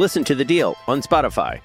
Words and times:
Listen 0.00 0.24
to 0.24 0.34
The 0.34 0.46
Deal 0.46 0.78
on 0.88 1.02
Spotify. 1.02 1.60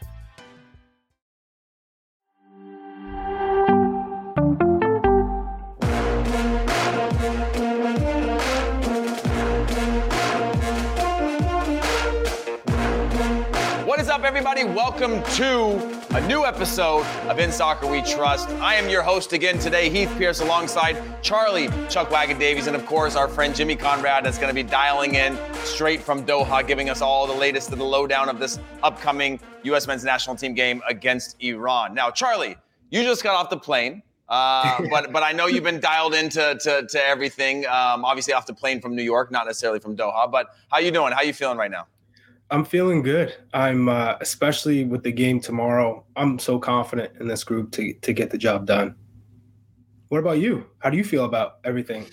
What 13.85 14.01
is 14.01 14.09
up, 14.09 14.25
everybody? 14.25 14.65
Welcome 14.65 15.23
to 15.35 15.94
a 16.15 16.27
new 16.29 16.45
episode 16.45 17.05
of 17.27 17.39
In 17.39 17.51
Soccer 17.51 17.87
We 17.87 18.01
Trust. 18.01 18.47
I 18.61 18.75
am 18.75 18.87
your 18.87 19.01
host 19.01 19.33
again 19.33 19.59
today, 19.59 19.89
Heath 19.89 20.09
Pearce, 20.17 20.39
alongside 20.39 20.95
Charlie 21.21 21.67
Chuck 21.89 22.09
Wagon 22.09 22.39
Davies, 22.39 22.67
and 22.67 22.75
of 22.75 22.85
course, 22.85 23.17
our 23.17 23.27
friend 23.27 23.53
Jimmy 23.53 23.75
Conrad 23.75 24.23
that's 24.23 24.37
going 24.37 24.47
to 24.47 24.53
be 24.55 24.63
dialing 24.63 25.15
in 25.15 25.37
straight 25.65 26.01
from 26.01 26.25
Doha, 26.25 26.65
giving 26.65 26.89
us 26.89 27.01
all 27.01 27.27
the 27.27 27.33
latest 27.33 27.73
of 27.73 27.79
the 27.79 27.83
lowdown 27.83 28.29
of 28.29 28.39
this 28.39 28.59
upcoming 28.81 29.41
U.S. 29.63 29.87
men's 29.87 30.05
national 30.05 30.37
team 30.37 30.53
game 30.53 30.81
against 30.87 31.35
Iran. 31.43 31.93
Now, 31.93 32.11
Charlie, 32.11 32.55
you 32.91 33.03
just 33.03 33.21
got 33.21 33.35
off 33.35 33.49
the 33.49 33.57
plane. 33.57 34.01
Uh, 34.29 34.83
but 34.89 35.11
but 35.11 35.21
I 35.21 35.33
know 35.33 35.47
you've 35.47 35.65
been 35.65 35.81
dialed 35.81 36.13
into 36.13 36.57
to, 36.61 36.87
to 36.87 37.05
everything. 37.05 37.65
Um, 37.65 38.05
obviously 38.05 38.33
off 38.33 38.45
the 38.45 38.53
plane 38.53 38.79
from 38.79 38.95
New 38.95 39.03
York, 39.03 39.31
not 39.31 39.47
necessarily 39.47 39.79
from 39.79 39.97
Doha. 39.97 40.31
But 40.31 40.47
how 40.71 40.77
you 40.77 40.91
doing? 40.91 41.11
How 41.11 41.23
you 41.23 41.33
feeling 41.33 41.57
right 41.57 41.69
now? 41.69 41.87
I'm 42.51 42.63
feeling 42.63 43.01
good. 43.01 43.35
I'm 43.53 43.89
uh, 43.89 44.15
especially 44.21 44.85
with 44.85 45.03
the 45.03 45.11
game 45.11 45.39
tomorrow. 45.39 46.05
I'm 46.15 46.37
so 46.37 46.59
confident 46.59 47.13
in 47.19 47.27
this 47.27 47.43
group 47.43 47.71
to 47.71 47.93
to 47.93 48.13
get 48.13 48.29
the 48.29 48.37
job 48.37 48.65
done. 48.65 48.95
What 50.09 50.19
about 50.19 50.39
you? 50.39 50.65
How 50.79 50.89
do 50.89 50.97
you 50.97 51.03
feel 51.03 51.25
about 51.25 51.57
everything? 51.63 52.05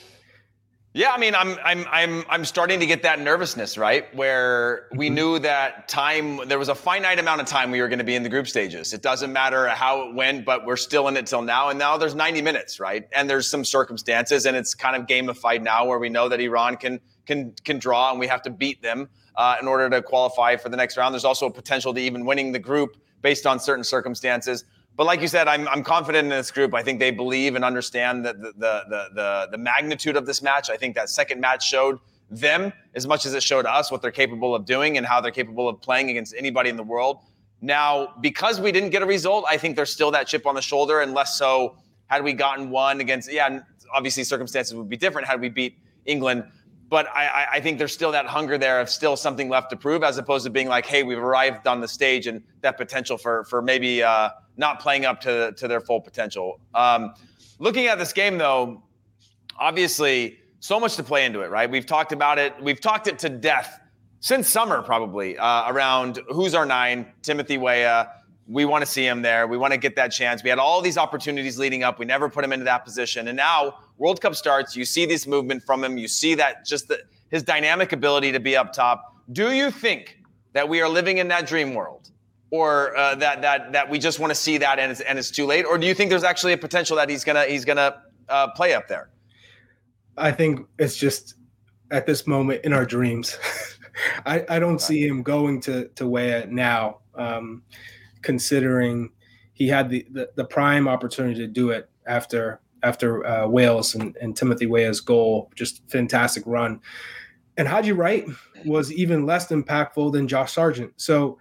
Yeah, 0.94 1.12
I 1.12 1.19
mean, 1.19 1.34
I'm 1.34 1.58
I'm 1.64 1.86
I'm 1.91 2.25
I'm 2.28 2.44
starting 2.44 2.80
to 2.80 2.86
get 2.86 3.03
that 3.03 3.19
nervousness, 3.20 3.77
right? 3.77 4.14
Where 4.14 4.88
we 4.94 5.10
knew 5.10 5.38
that 5.38 5.88
time 5.88 6.48
there 6.48 6.58
was 6.58 6.69
a 6.69 6.75
finite 6.75 7.19
amount 7.19 7.41
of 7.41 7.47
time 7.47 7.70
we 7.70 7.80
were 7.80 7.88
going 7.88 7.98
to 7.98 8.05
be 8.05 8.14
in 8.14 8.22
the 8.22 8.28
group 8.28 8.47
stages. 8.47 8.92
It 8.92 9.00
doesn't 9.03 9.33
matter 9.33 9.69
how 9.69 10.08
it 10.08 10.14
went, 10.14 10.44
but 10.44 10.66
we're 10.66 10.77
still 10.77 11.08
in 11.08 11.16
it 11.16 11.27
till 11.27 11.41
now. 11.42 11.70
And 11.70 11.78
now 11.78 11.97
there's 11.97 12.14
90 12.14 12.42
minutes, 12.42 12.78
right? 12.78 13.08
And 13.12 13.28
there's 13.28 13.48
some 13.48 13.64
circumstances, 13.64 14.44
and 14.44 14.55
it's 14.55 14.75
kind 14.75 14.94
of 14.94 15.06
gamified 15.06 15.62
now, 15.62 15.86
where 15.86 15.98
we 15.98 16.10
know 16.10 16.28
that 16.28 16.41
Iran 16.41 16.76
can 16.76 17.00
can 17.26 17.54
can 17.64 17.78
draw, 17.78 18.10
and 18.10 18.19
we 18.19 18.26
have 18.26 18.43
to 18.43 18.50
beat 18.50 18.81
them 18.81 19.09
uh, 19.37 19.56
in 19.60 19.66
order 19.66 19.88
to 19.91 20.03
qualify 20.03 20.56
for 20.56 20.69
the 20.69 20.76
next 20.76 20.97
round. 20.97 21.15
There's 21.15 21.25
also 21.25 21.47
a 21.47 21.50
potential 21.50 21.94
to 21.94 22.00
even 22.00 22.25
winning 22.25 22.53
the 22.53 22.59
group 22.59 22.97
based 23.22 23.47
on 23.47 23.59
certain 23.59 23.84
circumstances. 23.84 24.65
But 24.97 25.06
like 25.06 25.20
you 25.20 25.28
said, 25.28 25.48
I'm, 25.48 25.66
I'm 25.69 25.82
confident 25.82 26.25
in 26.25 26.28
this 26.31 26.50
group. 26.50 26.75
I 26.75 26.82
think 26.82 26.98
they 26.98 27.10
believe 27.10 27.54
and 27.54 27.65
understand 27.65 28.25
the, 28.25 28.34
the, 28.34 28.53
the, 28.56 29.09
the, 29.15 29.48
the 29.53 29.59
magnitude 29.59 30.16
of 30.16 30.26
this 30.26 30.43
match. 30.43 30.69
I 30.69 30.76
think 30.76 30.94
that 30.97 31.09
second 31.09 31.41
match 31.41 31.66
showed 31.66 31.98
them 32.31 32.72
as 32.94 33.06
much 33.06 33.26
as 33.26 33.34
it 33.34 33.43
showed 33.43 33.66
us 33.66 33.91
what 33.91 34.03
they're 34.03 34.10
capable 34.10 34.54
of 34.54 34.65
doing 34.65 34.98
and 34.98 35.06
how 35.06 35.20
they're 35.20 35.31
capable 35.31 35.69
of 35.69 35.81
playing 35.81 36.10
against 36.10 36.34
anybody 36.37 36.69
in 36.69 36.76
the 36.76 36.82
world. 36.82 37.19
Now, 37.60 38.14
because 38.20 38.60
we 38.60 38.72
didn't 38.72 38.91
get 38.91 39.03
a 39.03 39.06
result, 39.06 39.44
I 39.49 39.56
think 39.56 39.76
there's 39.76 39.93
still 39.93 40.10
that 40.10 40.26
chip 40.26 40.47
on 40.47 40.54
the 40.54 40.62
shoulder, 40.62 41.00
and 41.00 41.14
less 41.14 41.38
so 41.38 41.76
had 42.06 42.25
we 42.25 42.32
gotten 42.32 42.70
one 42.70 43.00
against, 43.00 43.32
yeah, 43.32 43.60
obviously 43.94 44.25
circumstances 44.25 44.75
would 44.75 44.88
be 44.88 44.97
different 44.97 45.28
had 45.28 45.41
we 45.41 45.49
beat 45.49 45.78
England. 46.04 46.44
But 46.92 47.08
I, 47.08 47.47
I- 47.54 47.60
think 47.60 47.78
there's 47.78 47.94
still 47.94 48.12
that 48.12 48.26
hunger 48.26 48.58
there 48.58 48.78
of 48.78 48.91
still 48.91 49.16
something 49.16 49.48
left 49.48 49.70
to 49.70 49.76
prove, 49.76 50.03
as 50.03 50.19
opposed 50.19 50.44
to 50.44 50.50
being 50.50 50.69
like, 50.69 50.84
hey, 50.84 51.03
we've 51.03 51.16
arrived 51.16 51.66
on 51.66 51.80
the 51.80 51.88
stage 51.88 52.26
and 52.26 52.42
that 52.60 52.76
potential 52.76 53.16
for 53.16 53.44
for 53.44 53.62
maybe 53.62 54.03
uh, 54.03 54.28
not 54.58 54.78
playing 54.78 55.06
up 55.06 55.19
to 55.22 55.52
to 55.52 55.66
their 55.66 55.81
full 55.81 56.02
potential. 56.02 56.60
Um, 56.75 57.14
looking 57.58 57.86
at 57.86 57.98
this 57.98 58.12
game, 58.12 58.36
though, 58.36 58.82
obviously 59.58 60.38
so 60.60 60.78
much 60.78 60.97
to 60.97 61.02
play 61.02 61.25
into 61.25 61.41
it, 61.41 61.50
right? 61.50 61.70
We've 61.70 61.86
talked 61.86 62.12
about 62.12 62.38
it. 62.38 62.52
We've 62.62 62.81
talked 62.81 63.06
it 63.06 63.19
to 63.20 63.31
death 63.31 63.81
since 64.20 64.47
summer, 64.50 64.82
probably 64.82 65.38
uh, 65.38 65.72
around 65.72 66.20
who's 66.28 66.54
our 66.54 66.66
nine, 66.66 67.06
Timothy 67.22 67.56
Weah. 67.56 68.10
We 68.48 68.64
want 68.64 68.82
to 68.82 68.91
see 68.91 69.06
him 69.06 69.22
there. 69.22 69.47
We 69.47 69.56
want 69.56 69.72
to 69.72 69.78
get 69.78 69.97
that 69.97 70.08
chance. 70.08 70.42
We 70.42 70.50
had 70.50 70.58
all 70.58 70.82
these 70.82 70.98
opportunities 70.98 71.58
leading 71.58 71.82
up. 71.82 71.98
We 71.98 72.06
never 72.06 72.28
put 72.28 72.44
him 72.44 72.53
into 72.53 72.64
that 72.64 72.84
position. 72.84 73.28
And 73.28 73.36
now 73.36 73.78
World 73.98 74.20
Cup 74.20 74.34
starts. 74.34 74.76
You 74.76 74.84
see 74.84 75.06
this 75.06 75.26
movement 75.26 75.62
from 75.62 75.84
him. 75.84 75.97
You 75.97 76.08
see 76.08 76.34
that 76.34 76.66
just 76.66 76.88
the, 76.88 77.00
his 77.31 77.42
dynamic 77.42 77.92
ability 77.92 78.32
to 78.32 78.41
be 78.41 78.56
up 78.56 78.72
top. 78.72 79.16
Do 79.32 79.52
you 79.52 79.70
think 79.70 80.19
that 80.52 80.69
we 80.69 80.81
are 80.81 80.88
living 80.88 81.19
in 81.19 81.28
that 81.28 81.47
dream 81.47 81.75
world? 81.75 82.10
Or 82.50 82.94
uh, 82.98 83.14
that 83.14 83.41
that 83.41 83.72
that 83.72 83.88
we 83.88 83.98
just 83.98 84.19
want 84.19 84.31
to 84.31 84.34
see 84.34 84.58
that 84.58 84.78
and 84.78 84.92
it's, 84.92 85.00
and 85.00 85.19
it's 85.19 85.31
too 85.31 85.47
late, 85.47 85.64
or 85.64 85.78
do 85.78 85.86
you 85.86 85.94
think 85.94 86.10
there's 86.10 86.22
actually 86.22 86.52
a 86.52 86.58
potential 86.58 86.98
that 86.98 87.08
he's 87.08 87.25
gonna 87.25 87.47
he's 87.47 87.64
gonna 87.64 88.02
uh, 88.28 88.48
play 88.50 88.75
up 88.75 88.88
there? 88.88 89.08
I 90.19 90.32
think 90.32 90.66
it's 90.78 90.98
just 90.98 91.36
at 91.91 92.04
this 92.04 92.26
moment 92.26 92.62
in 92.64 92.75
our 92.75 92.84
dreams. 92.84 93.38
I, 94.26 94.44
I 94.48 94.58
don't 94.58 94.81
see 94.81 95.06
him 95.06 95.22
going 95.22 95.60
to 95.62 95.88
to 95.88 96.06
Weah 96.06 96.47
now, 96.47 96.98
um, 97.14 97.62
considering 98.22 99.10
he 99.53 99.69
had 99.69 99.91
the, 99.91 100.06
the, 100.10 100.31
the 100.37 100.44
prime 100.44 100.88
opportunity 100.88 101.34
to 101.41 101.47
do 101.47 101.71
it 101.71 101.88
after 102.06 102.60
after 102.83 103.25
uh, 103.25 103.47
Wales 103.47 103.94
and, 103.94 104.16
and 104.16 104.37
Timothy 104.37 104.66
Weah's 104.66 105.00
goal, 105.00 105.50
just 105.55 105.88
fantastic 105.88 106.43
run. 106.47 106.81
And 107.56 107.69
Haji 107.69 107.93
Wright 107.93 108.27
was 108.65 108.93
even 108.93 109.25
less 109.25 109.49
impactful 109.49 110.12
than 110.12 110.27
Josh 110.27 110.53
Sargent. 110.53 110.93
So, 110.97 111.38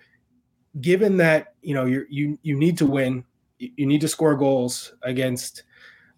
given 0.80 1.18
that 1.18 1.56
you 1.62 1.74
know 1.74 1.86
you 1.86 2.06
you 2.10 2.38
you 2.44 2.58
need 2.58 2.78
to 2.78 2.86
win, 2.86 3.24
you, 3.58 3.86
need 3.86 4.02
to 4.02 4.08
score 4.08 4.36
goals 4.36 4.94
against 5.04 5.64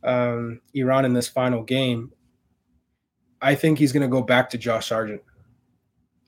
um, 0.04 0.62
Iran 0.74 1.06
in 1.06 1.14
this 1.14 1.28
final 1.28 1.64
game. 1.64 2.12
I 3.42 3.56
think 3.56 3.78
he's 3.78 3.92
going 3.92 4.02
to 4.02 4.08
go 4.08 4.22
back 4.22 4.50
to 4.52 4.58
Josh 4.58 4.88
Sargent. 4.88 5.22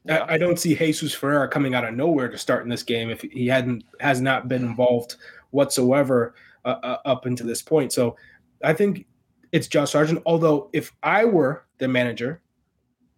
I, 0.10 0.34
I 0.34 0.38
don't 0.38 0.60
see 0.60 0.76
Jesus 0.76 1.14
Ferreira 1.14 1.48
coming 1.48 1.74
out 1.76 1.86
of 1.86 1.94
nowhere 1.94 2.30
to 2.30 2.38
start 2.38 2.64
in 2.64 2.70
this 2.70 2.84
game 2.84 3.10
if 3.10 3.22
he 3.22 3.48
hadn't 3.48 3.84
has 4.00 4.22
not 4.22 4.48
been 4.48 4.64
involved 4.64 5.16
whatsoever 5.52 6.36
uh, 6.66 6.78
uh, 6.84 6.98
up 7.06 7.26
until 7.26 7.48
this 7.48 7.62
point. 7.62 7.94
So 7.94 8.16
I 8.64 8.74
think 8.74 9.06
it's 9.52 9.68
Josh 9.68 9.92
Sargent. 9.92 10.22
Although 10.26 10.70
if 10.74 10.92
I 11.04 11.26
were 11.26 11.66
the 11.78 11.88
manager, 11.88 12.42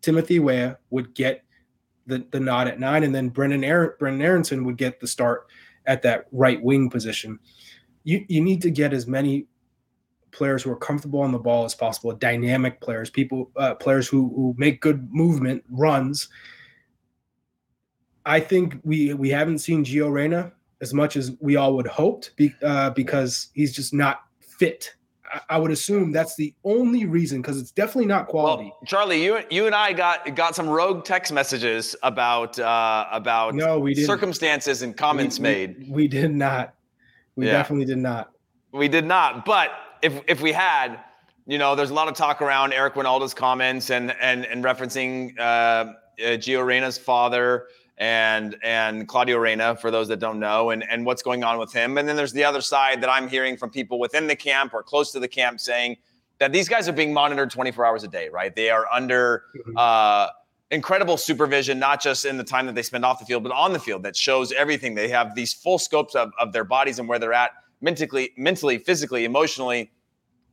Timothy 0.01 0.39
Weah 0.39 0.77
would 0.89 1.13
get 1.13 1.43
the, 2.05 2.25
the 2.31 2.39
nod 2.39 2.67
at 2.67 2.79
nine, 2.79 3.03
and 3.03 3.13
then 3.13 3.29
Brendan 3.29 3.63
Aaron, 3.63 3.91
Brenden 3.99 4.23
Aaronson 4.23 4.63
would 4.63 4.77
get 4.77 4.99
the 4.99 5.07
start 5.07 5.47
at 5.85 6.01
that 6.03 6.27
right 6.31 6.61
wing 6.61 6.89
position. 6.89 7.39
You 8.03 8.25
you 8.29 8.41
need 8.41 8.61
to 8.61 8.69
get 8.69 8.93
as 8.93 9.07
many 9.07 9.47
players 10.31 10.63
who 10.63 10.71
are 10.71 10.77
comfortable 10.77 11.21
on 11.21 11.31
the 11.31 11.39
ball 11.39 11.65
as 11.65 11.75
possible, 11.75 12.13
dynamic 12.13 12.79
players, 12.79 13.09
people 13.09 13.51
uh, 13.57 13.75
players 13.75 14.07
who 14.07 14.31
who 14.35 14.55
make 14.57 14.81
good 14.81 15.13
movement 15.13 15.63
runs. 15.69 16.29
I 18.27 18.39
think 18.39 18.75
we 18.83 19.13
we 19.13 19.29
haven't 19.29 19.59
seen 19.59 19.83
Gio 19.83 20.11
Reyna 20.11 20.51
as 20.81 20.93
much 20.93 21.15
as 21.15 21.31
we 21.39 21.55
all 21.55 21.75
would 21.75 21.87
hoped 21.87 22.35
be, 22.35 22.53
uh, 22.61 22.91
because 22.91 23.49
he's 23.53 23.73
just 23.73 23.93
not 23.93 24.21
fit. 24.41 24.93
I, 25.33 25.41
I 25.51 25.57
would 25.57 25.71
assume 25.71 26.11
that's 26.11 26.35
the 26.35 26.53
only 26.63 27.05
reason 27.05 27.41
because 27.41 27.59
it's 27.59 27.71
definitely 27.71 28.05
not 28.05 28.27
quality. 28.27 28.65
Well, 28.65 28.79
Charlie, 28.85 29.23
you 29.23 29.39
you 29.49 29.65
and 29.65 29.73
I 29.73 29.93
got 29.93 30.35
got 30.35 30.55
some 30.55 30.67
rogue 30.69 31.05
text 31.05 31.31
messages 31.33 31.95
about 32.03 32.59
uh, 32.59 33.07
about 33.11 33.55
No, 33.55 33.79
we 33.79 33.93
didn't. 33.93 34.07
circumstances 34.07 34.81
and 34.81 34.95
comments 34.95 35.39
we, 35.39 35.43
made. 35.43 35.77
We, 35.87 35.89
we 35.91 36.07
did 36.07 36.31
not. 36.31 36.73
We 37.35 37.45
Yeah. 37.45 37.53
definitely 37.53 37.85
did 37.85 37.97
not. 37.99 38.31
We 38.73 38.87
did 38.87 39.05
not. 39.05 39.45
But 39.45 39.71
if 40.01 40.21
if 40.27 40.41
we 40.41 40.51
had, 40.51 40.99
you 41.45 41.57
know, 41.57 41.75
there's 41.75 41.91
a 41.91 41.93
lot 41.93 42.07
of 42.09 42.13
talk 42.15 42.41
around 42.41 42.73
Eric 42.73 42.95
Wynalda's 42.95 43.33
comments 43.33 43.89
and 43.89 44.13
and 44.21 44.45
and 44.45 44.63
referencing 44.63 45.37
uh, 45.39 45.41
uh, 45.41 45.93
Gio 46.19 46.65
Reyna's 46.65 46.97
father 46.97 47.67
and 47.97 48.55
and 48.63 49.07
Claudio 49.07 49.37
Reyna 49.37 49.75
for 49.75 49.89
those 49.89 50.07
that 50.09 50.19
don't 50.19 50.39
know 50.39 50.69
and 50.69 50.83
and 50.89 51.05
what's 51.05 51.23
going 51.23 51.43
on 51.43 51.57
with 51.57 51.73
him. 51.73 51.97
And 51.97 52.07
then 52.07 52.15
there's 52.15 52.33
the 52.33 52.43
other 52.43 52.61
side 52.61 53.01
that 53.01 53.09
I'm 53.09 53.27
hearing 53.27 53.57
from 53.57 53.69
people 53.69 53.99
within 53.99 54.27
the 54.27 54.35
camp 54.35 54.73
or 54.73 54.83
close 54.83 55.11
to 55.13 55.19
the 55.19 55.27
camp 55.27 55.59
saying 55.59 55.97
that 56.39 56.51
these 56.51 56.69
guys 56.69 56.87
are 56.87 56.93
being 56.93 57.13
monitored 57.13 57.49
24 57.49 57.85
hours 57.85 58.03
a 58.03 58.07
day, 58.07 58.29
right? 58.29 58.55
They 58.55 58.69
are 58.69 58.85
under 58.91 59.43
mm-hmm. 59.57 59.77
uh, 59.77 60.27
incredible 60.69 61.17
supervision, 61.17 61.79
not 61.79 62.01
just 62.01 62.25
in 62.25 62.37
the 62.37 62.43
time 62.43 62.65
that 62.67 62.75
they 62.75 62.83
spend 62.83 63.05
off 63.05 63.19
the 63.19 63.25
field, 63.25 63.43
but 63.43 63.51
on 63.51 63.73
the 63.73 63.79
field 63.79 64.03
that 64.03 64.15
shows 64.15 64.51
everything. 64.51 64.93
They 64.93 65.09
have 65.09 65.33
these 65.33 65.53
full 65.53 65.79
scopes 65.79 66.13
of, 66.13 66.31
of 66.39 66.53
their 66.53 66.63
bodies 66.63 66.99
and 66.99 67.07
where 67.07 67.17
they're 67.17 67.33
at 67.33 67.51
mentally, 67.81 68.31
mentally, 68.37 68.77
physically, 68.77 69.25
emotionally. 69.25 69.91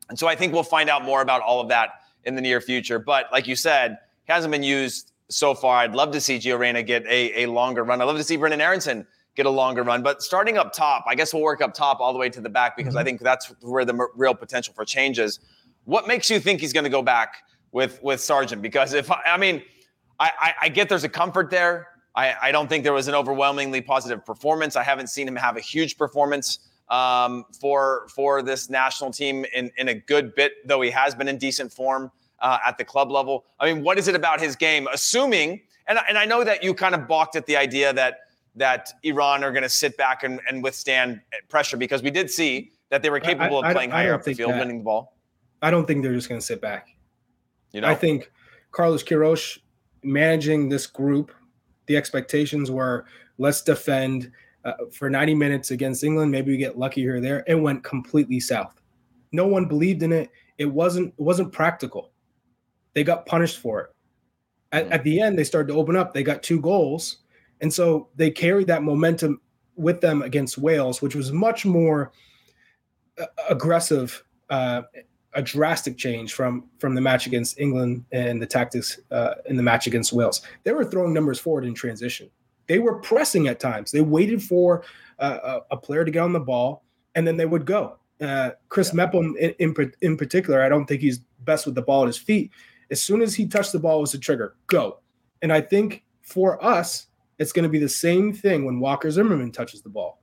And 0.08 0.18
so 0.18 0.26
I 0.26 0.36
think 0.36 0.52
we'll 0.52 0.62
find 0.62 0.88
out 0.88 1.04
more 1.04 1.20
about 1.20 1.42
all 1.42 1.60
of 1.60 1.68
that 1.68 1.90
in 2.24 2.34
the 2.34 2.42
near 2.42 2.60
future. 2.60 2.98
But 2.98 3.26
like 3.32 3.46
you 3.46 3.56
said, 3.56 3.98
hasn't 4.24 4.52
been 4.52 4.62
used 4.62 5.12
so 5.30 5.54
far. 5.54 5.78
I'd 5.78 5.94
love 5.94 6.12
to 6.12 6.20
see 6.20 6.38
Gio 6.38 6.58
Reyna 6.58 6.82
get 6.82 7.04
a, 7.06 7.44
a 7.44 7.46
longer 7.46 7.84
run. 7.84 8.00
I'd 8.00 8.04
love 8.04 8.16
to 8.16 8.24
see 8.24 8.36
Brenden 8.36 8.60
Aaronson 8.60 9.06
get 9.34 9.46
a 9.46 9.50
longer 9.50 9.82
run. 9.82 10.02
But 10.02 10.22
starting 10.22 10.58
up 10.58 10.72
top, 10.72 11.04
I 11.08 11.14
guess 11.14 11.34
we'll 11.34 11.42
work 11.42 11.60
up 11.60 11.74
top 11.74 12.00
all 12.00 12.12
the 12.12 12.18
way 12.18 12.28
to 12.30 12.40
the 12.40 12.48
back 12.48 12.76
because 12.76 12.92
mm-hmm. 12.92 12.98
I 12.98 13.04
think 13.04 13.20
that's 13.20 13.52
where 13.60 13.84
the 13.84 13.94
m- 13.94 14.08
real 14.14 14.34
potential 14.34 14.74
for 14.74 14.84
change 14.84 15.18
is. 15.18 15.40
What 15.84 16.06
makes 16.06 16.30
you 16.30 16.40
think 16.40 16.60
he's 16.60 16.72
going 16.72 16.84
to 16.84 16.90
go 16.90 17.02
back 17.02 17.42
with 17.72 18.02
with 18.02 18.20
Sargent? 18.20 18.62
Because 18.62 18.92
if 18.94 19.10
I 19.10 19.36
mean, 19.36 19.62
I, 20.18 20.32
I, 20.38 20.54
I 20.62 20.68
get 20.68 20.88
there's 20.88 21.04
a 21.04 21.08
comfort 21.08 21.50
there. 21.50 21.88
I, 22.14 22.34
I 22.40 22.52
don't 22.52 22.68
think 22.68 22.84
there 22.84 22.92
was 22.92 23.08
an 23.08 23.14
overwhelmingly 23.14 23.80
positive 23.80 24.24
performance. 24.24 24.76
I 24.76 24.84
haven't 24.84 25.08
seen 25.08 25.26
him 25.26 25.34
have 25.34 25.56
a 25.56 25.60
huge 25.60 25.98
performance 25.98 26.60
um, 26.88 27.44
for 27.60 28.06
for 28.14 28.40
this 28.40 28.70
national 28.70 29.10
team 29.10 29.44
in 29.54 29.70
in 29.76 29.88
a 29.88 29.94
good 29.94 30.34
bit, 30.34 30.52
though 30.66 30.80
he 30.80 30.90
has 30.90 31.14
been 31.14 31.28
in 31.28 31.38
decent 31.38 31.72
form 31.72 32.10
uh, 32.40 32.58
at 32.66 32.78
the 32.78 32.84
club 32.84 33.10
level. 33.10 33.44
I 33.60 33.72
mean, 33.72 33.82
what 33.82 33.98
is 33.98 34.08
it 34.08 34.14
about 34.14 34.40
his 34.40 34.56
game? 34.56 34.88
Assuming, 34.92 35.60
and 35.86 35.98
and 36.08 36.18
I 36.18 36.24
know 36.24 36.44
that 36.44 36.62
you 36.62 36.74
kind 36.74 36.94
of 36.94 37.08
balked 37.08 37.36
at 37.36 37.46
the 37.46 37.56
idea 37.56 37.92
that 37.92 38.20
that 38.56 38.92
Iran 39.02 39.42
are 39.42 39.50
going 39.50 39.62
to 39.62 39.68
sit 39.68 39.96
back 39.96 40.22
and, 40.22 40.40
and 40.48 40.62
withstand 40.62 41.20
pressure 41.48 41.76
because 41.76 42.02
we 42.02 42.10
did 42.10 42.30
see 42.30 42.70
that 42.90 43.02
they 43.02 43.10
were 43.10 43.20
capable 43.20 43.58
I, 43.58 43.66
I, 43.66 43.70
of 43.70 43.74
playing 43.74 43.90
higher 43.90 44.14
up 44.14 44.22
the 44.22 44.34
field, 44.34 44.52
that. 44.52 44.60
winning 44.60 44.78
the 44.78 44.84
ball. 44.84 45.16
I 45.62 45.70
don't 45.70 45.86
think 45.86 46.02
they're 46.02 46.14
just 46.14 46.28
going 46.28 46.40
to 46.40 46.46
sit 46.46 46.60
back. 46.60 46.88
You 47.72 47.80
know, 47.80 47.88
I 47.88 47.94
think 47.94 48.30
Carlos 48.70 49.02
Queiroz 49.02 49.58
managing 50.04 50.68
this 50.68 50.86
group, 50.86 51.32
the 51.86 51.96
expectations 51.96 52.70
were 52.70 53.06
let's 53.38 53.62
defend 53.62 54.30
uh, 54.64 54.72
for 54.92 55.10
90 55.10 55.34
minutes 55.34 55.70
against 55.70 56.04
England. 56.04 56.30
Maybe 56.30 56.52
we 56.52 56.58
get 56.58 56.78
lucky 56.78 57.00
here 57.00 57.16
or 57.16 57.20
there. 57.20 57.42
It 57.46 57.56
went 57.56 57.82
completely 57.82 58.40
south. 58.40 58.80
No 59.32 59.46
one 59.46 59.66
believed 59.66 60.02
in 60.02 60.12
it. 60.12 60.30
It 60.58 60.66
wasn't 60.66 61.08
it 61.08 61.22
wasn't 61.22 61.52
practical. 61.52 62.12
They 62.94 63.04
got 63.04 63.26
punished 63.26 63.58
for 63.58 63.80
it. 63.80 63.90
At, 64.72 64.90
at 64.90 65.04
the 65.04 65.20
end, 65.20 65.38
they 65.38 65.44
started 65.44 65.72
to 65.72 65.78
open 65.78 65.96
up. 65.96 66.14
They 66.14 66.22
got 66.22 66.42
two 66.42 66.60
goals, 66.60 67.18
and 67.60 67.72
so 67.72 68.08
they 68.16 68.30
carried 68.30 68.66
that 68.68 68.82
momentum 68.82 69.40
with 69.76 70.00
them 70.00 70.22
against 70.22 70.58
Wales, 70.58 71.02
which 71.02 71.14
was 71.14 71.32
much 71.32 71.66
more 71.66 72.12
uh, 73.18 73.26
aggressive 73.48 74.24
uh, 74.50 74.82
a 75.34 75.42
drastic 75.42 75.96
change 75.96 76.32
from 76.32 76.64
from 76.78 76.94
the 76.94 77.00
match 77.00 77.26
against 77.26 77.58
England 77.58 78.04
and 78.12 78.40
the 78.40 78.46
tactics 78.46 79.00
uh, 79.10 79.34
in 79.46 79.56
the 79.56 79.62
match 79.62 79.86
against 79.86 80.12
Wales. 80.12 80.42
They 80.62 80.72
were 80.72 80.84
throwing 80.84 81.12
numbers 81.12 81.38
forward 81.38 81.64
in 81.64 81.74
transition. 81.74 82.30
They 82.66 82.78
were 82.78 82.98
pressing 83.00 83.48
at 83.48 83.60
times. 83.60 83.90
They 83.90 84.00
waited 84.00 84.42
for 84.42 84.84
uh, 85.18 85.60
a, 85.70 85.76
player 85.76 86.04
to 86.04 86.10
get 86.10 86.20
on 86.20 86.32
the 86.32 86.40
ball, 86.40 86.82
and 87.14 87.26
then 87.26 87.36
they 87.36 87.44
would 87.44 87.66
go. 87.66 87.98
Uh, 88.20 88.52
Chris 88.70 88.88
yeah. 88.88 88.96
Mepham, 88.96 89.36
in, 89.38 89.50
in, 89.58 89.92
in 90.00 90.16
particular, 90.16 90.62
I 90.62 90.70
don't 90.70 90.86
think 90.86 91.02
he's 91.02 91.18
best 91.40 91.66
with 91.66 91.74
the 91.74 91.82
ball 91.82 92.02
at 92.02 92.06
his 92.06 92.16
feet. 92.16 92.50
As 92.90 93.02
soon 93.02 93.22
as 93.22 93.34
he 93.34 93.46
touched 93.46 93.72
the 93.72 93.78
ball, 93.78 94.00
was 94.00 94.14
a 94.14 94.18
trigger. 94.18 94.56
Go. 94.66 95.00
And 95.42 95.52
I 95.52 95.60
think 95.60 96.04
for 96.22 96.62
us, 96.64 97.06
it's 97.38 97.52
going 97.52 97.64
to 97.64 97.68
be 97.68 97.78
the 97.78 97.88
same 97.88 98.32
thing 98.32 98.64
when 98.64 98.80
Walker 98.80 99.10
Zimmerman 99.10 99.52
touches 99.52 99.82
the 99.82 99.88
ball. 99.88 100.20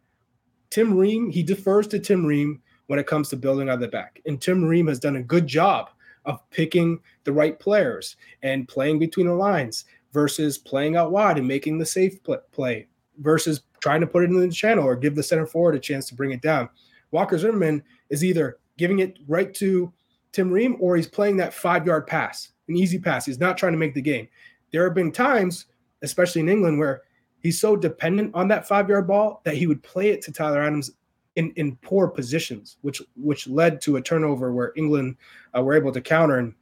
Tim 0.69 0.97
Ream, 0.97 1.29
he 1.29 1.43
defers 1.43 1.87
to 1.89 1.99
Tim 1.99 2.25
Ream 2.25 2.61
when 2.87 2.99
it 2.99 3.07
comes 3.07 3.29
to 3.29 3.37
building 3.37 3.69
on 3.69 3.79
the 3.79 3.87
back. 3.87 4.21
And 4.25 4.41
Tim 4.41 4.63
Ream 4.63 4.87
has 4.87 4.99
done 4.99 5.17
a 5.17 5.23
good 5.23 5.47
job 5.47 5.89
of 6.25 6.47
picking 6.49 6.99
the 7.23 7.33
right 7.33 7.59
players 7.59 8.15
and 8.43 8.67
playing 8.67 8.99
between 8.99 9.27
the 9.27 9.33
lines 9.33 9.85
versus 10.13 10.57
playing 10.57 10.95
out 10.95 11.11
wide 11.11 11.37
and 11.37 11.47
making 11.47 11.77
the 11.77 11.85
safe 11.85 12.19
play 12.51 12.87
versus 13.19 13.61
trying 13.81 14.01
to 14.01 14.07
put 14.07 14.23
it 14.23 14.29
in 14.29 14.39
the 14.39 14.49
channel 14.49 14.85
or 14.85 14.95
give 14.95 15.15
the 15.15 15.23
center 15.23 15.45
forward 15.45 15.75
a 15.75 15.79
chance 15.79 16.07
to 16.07 16.15
bring 16.15 16.31
it 16.31 16.41
down. 16.41 16.69
Walker 17.11 17.37
Zimmerman 17.37 17.83
is 18.09 18.23
either 18.23 18.59
giving 18.77 18.99
it 18.99 19.19
right 19.27 19.53
to 19.55 19.91
Tim 20.31 20.49
Ream 20.51 20.77
or 20.79 20.95
he's 20.95 21.07
playing 21.07 21.37
that 21.37 21.53
five 21.53 21.85
yard 21.85 22.07
pass, 22.07 22.50
an 22.67 22.75
easy 22.75 22.99
pass. 22.99 23.25
He's 23.25 23.39
not 23.39 23.57
trying 23.57 23.73
to 23.73 23.77
make 23.77 23.93
the 23.93 24.01
game. 24.01 24.27
There 24.71 24.83
have 24.83 24.95
been 24.95 25.11
times, 25.11 25.65
especially 26.01 26.41
in 26.41 26.49
England, 26.49 26.79
where 26.79 27.01
he's 27.39 27.59
so 27.59 27.75
dependent 27.75 28.33
on 28.33 28.47
that 28.47 28.67
five 28.67 28.89
yard 28.89 29.07
ball 29.07 29.41
that 29.43 29.55
he 29.55 29.67
would 29.67 29.83
play 29.83 30.09
it 30.09 30.21
to 30.23 30.31
Tyler 30.31 30.61
Adams 30.61 30.91
in, 31.35 31.51
in 31.55 31.75
poor 31.77 32.07
positions, 32.07 32.77
which 32.81 33.01
which 33.15 33.47
led 33.47 33.81
to 33.81 33.97
a 33.97 34.01
turnover 34.01 34.51
where 34.51 34.73
England 34.75 35.17
uh, 35.55 35.61
were 35.61 35.73
able 35.73 35.91
to 35.91 36.01
counter 36.01 36.37
and 36.37 36.53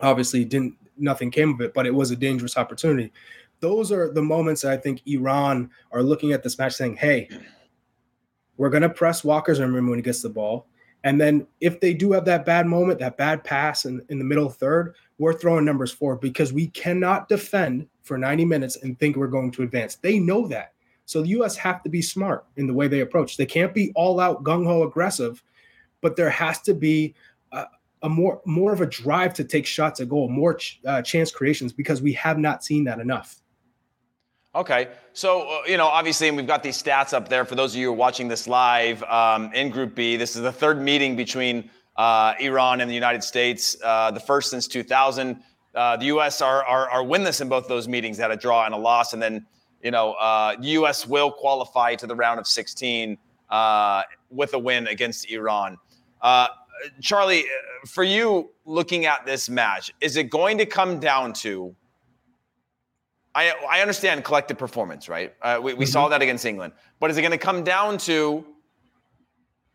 obviously 0.00 0.44
didn't 0.44 0.74
nothing 0.96 1.30
came 1.30 1.54
of 1.54 1.60
it, 1.60 1.74
but 1.74 1.86
it 1.86 1.94
was 1.94 2.10
a 2.10 2.16
dangerous 2.16 2.56
opportunity. 2.56 3.12
Those 3.60 3.90
are 3.90 4.12
the 4.12 4.22
moments 4.22 4.62
that 4.62 4.72
I 4.72 4.76
think 4.76 5.02
Iran 5.06 5.70
are 5.92 6.02
looking 6.02 6.32
at 6.32 6.42
this 6.42 6.58
match 6.58 6.74
saying, 6.74 6.96
"Hey, 6.96 7.28
we're 8.56 8.70
going 8.70 8.82
to 8.82 8.88
press 8.88 9.24
Walker's 9.24 9.58
Zimmerman 9.58 9.88
when 9.88 9.98
he 9.98 10.02
gets 10.02 10.22
the 10.22 10.28
ball." 10.28 10.66
And 11.04 11.20
then 11.20 11.46
if 11.60 11.80
they 11.80 11.92
do 11.92 12.12
have 12.12 12.24
that 12.24 12.46
bad 12.46 12.66
moment, 12.66 12.98
that 12.98 13.18
bad 13.18 13.44
pass 13.44 13.84
in, 13.84 14.02
in 14.08 14.18
the 14.18 14.24
middle 14.24 14.48
third, 14.48 14.94
we're 15.18 15.34
throwing 15.34 15.64
numbers 15.64 15.92
forward 15.92 16.20
because 16.20 16.52
we 16.52 16.68
cannot 16.68 17.28
defend 17.28 17.86
for 18.02 18.16
90 18.16 18.46
minutes 18.46 18.76
and 18.76 18.98
think 18.98 19.16
we're 19.16 19.26
going 19.26 19.50
to 19.52 19.62
advance. 19.62 19.96
They 19.96 20.18
know 20.18 20.48
that. 20.48 20.72
So 21.04 21.20
the 21.20 21.28
U.S. 21.28 21.56
have 21.56 21.82
to 21.82 21.90
be 21.90 22.00
smart 22.00 22.46
in 22.56 22.66
the 22.66 22.72
way 22.72 22.88
they 22.88 23.00
approach. 23.00 23.36
They 23.36 23.44
can't 23.44 23.74
be 23.74 23.92
all 23.94 24.18
out 24.18 24.42
gung 24.42 24.64
ho 24.64 24.82
aggressive, 24.84 25.42
but 26.00 26.16
there 26.16 26.30
has 26.30 26.62
to 26.62 26.72
be 26.72 27.14
a, 27.52 27.66
a, 28.02 28.08
more 28.08 28.40
more 28.46 28.72
of 28.72 28.80
a 28.80 28.86
drive 28.86 29.34
to 29.34 29.44
take 29.44 29.66
shots 29.66 30.00
at 30.00 30.08
goal, 30.08 30.30
more 30.30 30.54
ch- 30.54 30.80
uh, 30.86 31.02
chance 31.02 31.30
creations 31.30 31.74
because 31.74 32.00
we 32.00 32.14
have 32.14 32.38
not 32.38 32.64
seen 32.64 32.84
that 32.84 33.00
enough. 33.00 33.42
Okay, 34.56 34.90
so 35.14 35.48
uh, 35.48 35.62
you 35.66 35.76
know, 35.76 35.88
obviously, 35.88 36.28
and 36.28 36.36
we've 36.36 36.46
got 36.46 36.62
these 36.62 36.80
stats 36.80 37.12
up 37.12 37.28
there 37.28 37.44
for 37.44 37.56
those 37.56 37.74
of 37.74 37.80
you 37.80 37.88
who 37.88 37.92
are 37.92 37.96
watching 37.96 38.28
this 38.28 38.46
live 38.46 39.02
um, 39.02 39.52
in 39.52 39.68
Group 39.68 39.96
B. 39.96 40.16
This 40.16 40.36
is 40.36 40.42
the 40.42 40.52
third 40.52 40.80
meeting 40.80 41.16
between 41.16 41.68
uh, 41.96 42.34
Iran 42.38 42.80
and 42.80 42.88
the 42.88 42.94
United 42.94 43.24
States, 43.24 43.76
uh, 43.82 44.12
the 44.12 44.20
first 44.20 44.50
since 44.50 44.68
2000. 44.68 45.42
Uh, 45.74 45.96
the 45.96 46.04
U.S. 46.06 46.40
Are, 46.40 46.62
are, 46.62 46.88
are 46.88 47.02
winless 47.02 47.40
in 47.40 47.48
both 47.48 47.66
those 47.66 47.88
meetings, 47.88 48.16
had 48.16 48.30
a 48.30 48.36
draw 48.36 48.64
and 48.64 48.72
a 48.72 48.76
loss, 48.76 49.12
and 49.12 49.20
then 49.20 49.44
you 49.82 49.90
know, 49.90 50.12
uh, 50.12 50.54
the 50.54 50.68
U.S. 50.68 51.04
will 51.04 51.32
qualify 51.32 51.96
to 51.96 52.06
the 52.06 52.14
round 52.14 52.38
of 52.38 52.46
16 52.46 53.18
uh, 53.50 54.02
with 54.30 54.54
a 54.54 54.58
win 54.58 54.86
against 54.86 55.28
Iran. 55.30 55.78
Charlie, 57.00 57.44
for 57.88 58.04
you 58.04 58.52
looking 58.64 59.04
at 59.04 59.26
this 59.26 59.48
match, 59.50 59.92
is 60.00 60.16
it 60.16 60.30
going 60.30 60.58
to 60.58 60.66
come 60.66 61.00
down 61.00 61.32
to? 61.32 61.74
I, 63.34 63.52
I 63.68 63.80
understand 63.80 64.24
collective 64.24 64.58
performance, 64.58 65.08
right? 65.08 65.34
Uh, 65.42 65.58
we, 65.60 65.74
we 65.74 65.84
mm-hmm. 65.84 65.92
saw 65.92 66.08
that 66.08 66.22
against 66.22 66.44
England, 66.44 66.72
but 67.00 67.10
is 67.10 67.18
it 67.18 67.22
going 67.22 67.32
to 67.32 67.38
come 67.38 67.64
down 67.64 67.98
to 67.98 68.44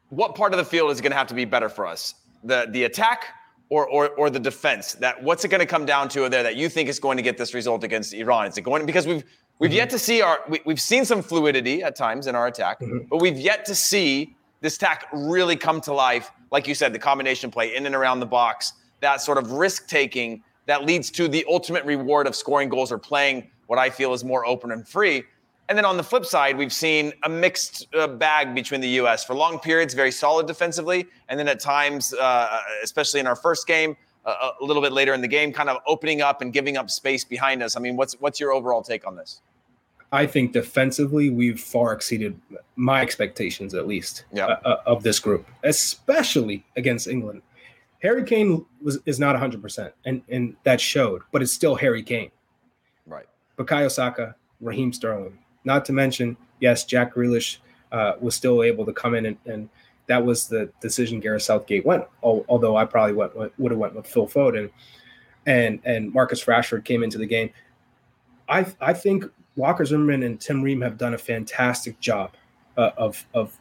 what 0.10 0.36
part 0.36 0.54
of 0.54 0.58
the 0.58 0.66
field 0.66 0.92
is 0.92 1.02
going 1.02 1.12
to 1.12 1.18
have 1.18 1.28
to 1.28 1.34
be 1.34 1.46
better 1.46 1.70
for 1.70 1.86
us? 1.86 2.16
The 2.44 2.68
the 2.70 2.86
attack 2.86 3.26
or, 3.70 3.88
or, 3.88 4.10
or 4.10 4.30
the 4.30 4.40
defense? 4.40 4.94
That 4.94 5.22
what's 5.22 5.44
it 5.44 5.50
going 5.50 5.60
to 5.60 5.68
come 5.68 5.86
down 5.86 6.10
to 6.10 6.30
there 6.30 6.44
that 6.44 6.56
you 6.56 6.70
think 6.70 6.90
is 6.90 7.00
going 7.00 7.18
to 7.18 7.24
get 7.24 7.38
this 7.38 7.54
result 7.54 7.84
against 7.84 8.14
Iran? 8.14 8.48
Is 8.48 8.58
it 8.58 8.62
going 8.62 8.86
because 8.86 9.06
we've 9.06 9.24
We've 9.60 9.72
mm-hmm. 9.72 9.76
yet 9.76 9.90
to 9.90 10.00
see 10.00 10.22
our, 10.22 10.40
we, 10.48 10.60
have 10.66 10.80
seen 10.80 11.04
some 11.04 11.22
fluidity 11.22 11.84
at 11.84 11.96
times 11.96 12.28
in 12.28 12.36
our 12.36 12.48
attack, 12.48 12.80
mm-hmm. 12.80 13.08
but 13.10 13.18
we've 13.18 13.38
yet 13.38 13.66
to 13.66 13.76
see 13.76 14.36
this 14.62 14.78
attack 14.78 15.08
really 15.14 15.58
come 15.58 15.82
to 15.82 15.94
life. 15.94 16.32
Like 16.50 16.68
you 16.68 16.74
said, 16.74 16.94
the 16.94 17.00
combination 17.00 17.52
play 17.52 17.76
in 17.76 17.86
and 17.86 17.94
around 17.94 18.22
the 18.22 18.26
box, 18.26 18.74
that 19.02 19.22
sort 19.22 19.38
of 19.38 19.52
risk 19.52 19.88
taking 19.88 20.44
that 20.70 20.86
leads 20.86 21.10
to 21.12 21.28
the 21.28 21.44
ultimate 21.50 21.84
reward 21.84 22.28
of 22.28 22.36
scoring 22.36 22.70
goals 22.70 22.92
or 22.92 23.00
playing 23.00 23.50
what 23.68 23.80
I 23.80 23.90
feel 23.90 24.14
is 24.14 24.24
more 24.24 24.46
open 24.46 24.72
and 24.72 24.88
free. 24.88 25.24
And 25.68 25.78
then 25.78 25.86
on 25.86 25.98
the 25.98 26.04
flip 26.04 26.26
side, 26.26 26.58
we've 26.58 26.74
seen 26.74 27.14
a 27.24 27.30
mixed 27.30 27.88
uh, 27.96 28.08
bag 28.08 28.56
between 28.56 28.82
the 28.82 28.90
U.S. 29.02 29.24
for 29.24 29.36
long 29.36 29.60
periods, 29.60 29.94
very 29.94 30.12
solid 30.12 30.48
defensively, 30.48 31.08
and 31.28 31.40
then 31.40 31.48
at 31.48 31.60
times, 31.60 32.14
uh, 32.14 32.60
especially 32.84 33.20
in 33.20 33.28
our 33.28 33.36
first 33.36 33.68
game, 33.68 33.96
uh, 34.26 34.52
a 34.60 34.64
little 34.64 34.82
bit 34.82 34.92
later 34.92 35.14
in 35.14 35.22
the 35.22 35.28
game, 35.28 35.52
kind 35.52 35.70
of 35.70 35.78
opening 35.88 36.22
up 36.22 36.42
and 36.42 36.54
giving 36.54 36.78
up 36.78 36.90
space 36.90 37.24
behind 37.24 37.64
us. 37.64 37.76
I 37.76 37.80
mean, 37.80 37.96
what's 37.96 38.14
what's 38.20 38.40
your 38.40 38.52
overall 38.52 38.82
take 38.84 39.08
on 39.08 39.16
this? 39.16 39.42
I 40.12 40.26
think 40.26 40.54
defensively 40.54 41.30
we've 41.30 41.60
far 41.60 41.94
exceeded 41.94 42.40
my 42.76 43.02
expectations, 43.02 43.74
at 43.76 43.88
least, 43.88 44.24
uh, 44.36 44.42
uh, 44.42 44.82
of 44.86 45.04
this 45.04 45.20
group, 45.20 45.48
especially 45.64 46.66
against 46.76 47.08
England. 47.08 47.44
Harry 48.02 48.24
Kane 48.24 48.66
was 48.82 49.00
is 49.06 49.20
not 49.20 49.34
100, 49.34 49.62
percent 49.62 49.94
and 50.06 50.22
and 50.30 50.56
that 50.64 50.80
showed, 50.80 51.22
but 51.32 51.42
it's 51.42 51.52
still 51.52 51.76
Harry 51.76 52.04
Kane. 52.04 52.32
Right. 53.06 53.28
Bukayo 53.58 53.92
Saka, 53.92 54.36
Raheem 54.62 54.94
Sterling. 54.94 55.38
Not 55.66 55.86
to 55.86 55.94
mention, 55.94 56.38
yes, 56.60 56.86
Jack 56.86 57.16
Grealish 57.16 57.58
uh, 57.92 58.14
was 58.20 58.36
still 58.36 58.64
able 58.64 58.86
to 58.86 58.94
come 58.94 59.16
in 59.16 59.26
and, 59.26 59.38
and 59.46 59.70
that 60.10 60.26
was 60.26 60.48
the 60.48 60.70
decision 60.82 61.20
Gareth 61.20 61.44
Southgate 61.44 61.86
went. 61.86 62.04
Although 62.24 62.76
I 62.76 62.84
probably 62.84 63.14
went 63.14 63.36
would 63.36 63.72
have 63.72 63.80
went 63.80 63.96
with 63.96 64.08
Phil 64.08 64.28
Foden, 64.28 64.70
and 65.46 65.80
and 65.86 66.12
Marcus 66.12 66.44
Rashford 66.46 66.84
came 66.84 67.04
into 67.04 67.18
the 67.18 67.28
game. 67.28 67.52
I 68.50 68.66
I 68.82 68.94
think 68.94 69.26
Walker 69.56 69.86
Zimmerman 69.86 70.24
and 70.24 70.42
Tim 70.42 70.64
Ream 70.64 70.82
have 70.82 70.98
done 70.98 71.14
a 71.14 71.18
fantastic 71.18 72.00
job 72.00 72.32
uh, 72.76 72.90
of 72.98 73.26
of 73.36 73.56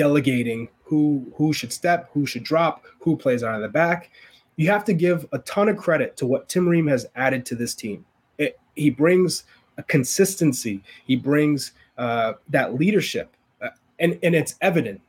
delegating 0.00 0.66
who 0.82 1.30
who 1.36 1.52
should 1.52 1.70
step, 1.70 2.08
who 2.14 2.24
should 2.24 2.42
drop, 2.42 2.86
who 3.00 3.14
plays 3.14 3.42
out 3.44 3.54
of 3.54 3.60
the 3.60 3.68
back. 3.68 4.10
You 4.56 4.70
have 4.70 4.82
to 4.86 4.94
give 4.94 5.26
a 5.32 5.38
ton 5.40 5.68
of 5.68 5.76
credit 5.76 6.16
to 6.16 6.26
what 6.26 6.48
Tim 6.48 6.66
Ream 6.66 6.86
has 6.86 7.04
added 7.16 7.44
to 7.46 7.54
this 7.54 7.74
team. 7.74 8.06
It, 8.38 8.58
he 8.76 8.88
brings 8.88 9.44
a 9.76 9.82
consistency. 9.82 10.82
He 11.04 11.16
brings 11.16 11.72
uh, 11.98 12.32
that 12.48 12.76
leadership, 12.76 13.36
uh, 13.60 13.68
and 13.98 14.18
and 14.22 14.34
it's 14.34 14.54
evident. 14.62 15.02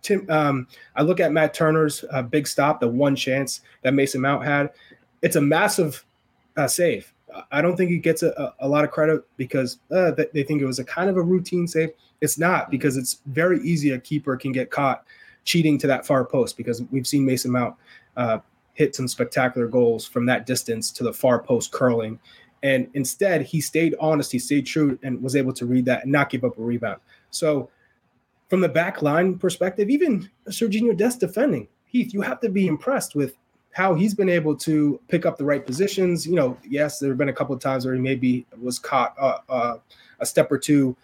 Tim, 0.00 0.24
um, 0.30 0.66
I 0.96 1.02
look 1.02 1.20
at 1.20 1.30
Matt 1.30 1.52
Turner's 1.52 2.02
uh, 2.10 2.22
big 2.22 2.46
stop, 2.46 2.80
the 2.80 2.88
one 2.88 3.16
chance 3.16 3.60
that 3.82 3.92
Mason 3.92 4.22
Mount 4.22 4.46
had. 4.46 4.70
It's 5.20 5.36
a 5.36 5.42
massive 5.42 6.06
uh, 6.56 6.68
save. 6.68 7.12
I 7.50 7.60
don't 7.60 7.76
think 7.76 7.90
he 7.90 7.98
gets 7.98 8.22
a, 8.22 8.54
a 8.60 8.68
lot 8.68 8.84
of 8.84 8.90
credit 8.90 9.22
because 9.36 9.78
uh, 9.90 10.12
they 10.32 10.42
think 10.42 10.62
it 10.62 10.66
was 10.66 10.78
a 10.78 10.84
kind 10.84 11.10
of 11.10 11.16
a 11.16 11.22
routine 11.22 11.66
save. 11.66 11.90
It's 12.20 12.38
not 12.38 12.70
because 12.70 12.96
it's 12.96 13.20
very 13.26 13.60
easy 13.60 13.90
a 13.90 13.98
keeper 13.98 14.36
can 14.36 14.52
get 14.52 14.70
caught 14.70 15.04
cheating 15.44 15.78
to 15.78 15.86
that 15.86 16.06
far 16.06 16.24
post 16.24 16.56
because 16.56 16.82
we've 16.90 17.06
seen 17.06 17.24
Mason 17.24 17.50
Mount 17.50 17.74
uh, 18.16 18.38
hit 18.74 18.94
some 18.94 19.08
spectacular 19.08 19.66
goals 19.66 20.06
from 20.06 20.26
that 20.26 20.46
distance 20.46 20.90
to 20.92 21.04
the 21.04 21.12
far 21.12 21.42
post 21.42 21.72
curling. 21.72 22.18
And 22.62 22.88
instead, 22.94 23.42
he 23.42 23.60
stayed 23.60 23.94
honest, 24.00 24.32
he 24.32 24.38
stayed 24.38 24.66
true, 24.66 24.98
and 25.02 25.22
was 25.22 25.36
able 25.36 25.52
to 25.54 25.66
read 25.66 25.84
that 25.86 26.02
and 26.02 26.12
not 26.12 26.28
give 26.28 26.44
up 26.44 26.58
a 26.58 26.62
rebound. 26.62 27.00
So, 27.30 27.70
from 28.48 28.60
the 28.60 28.68
back 28.68 29.02
line 29.02 29.38
perspective, 29.38 29.90
even 29.90 30.28
Sergiño 30.48 30.96
Dest 30.96 31.20
defending, 31.20 31.68
Heath, 31.84 32.14
you 32.14 32.22
have 32.22 32.40
to 32.40 32.48
be 32.48 32.66
impressed 32.66 33.14
with 33.14 33.36
how 33.72 33.94
he's 33.94 34.14
been 34.14 34.28
able 34.28 34.56
to 34.56 35.00
pick 35.08 35.26
up 35.26 35.38
the 35.38 35.44
right 35.44 35.64
positions. 35.64 36.26
You 36.26 36.34
know, 36.34 36.56
yes, 36.68 36.98
there 36.98 37.10
have 37.10 37.18
been 37.18 37.28
a 37.28 37.32
couple 37.32 37.54
of 37.54 37.60
times 37.60 37.84
where 37.84 37.94
he 37.94 38.00
maybe 38.00 38.46
was 38.60 38.78
caught 38.78 39.14
uh, 39.18 39.38
uh, 39.48 39.78
a 40.20 40.26
step 40.26 40.50
or 40.50 40.58
two 40.58 40.96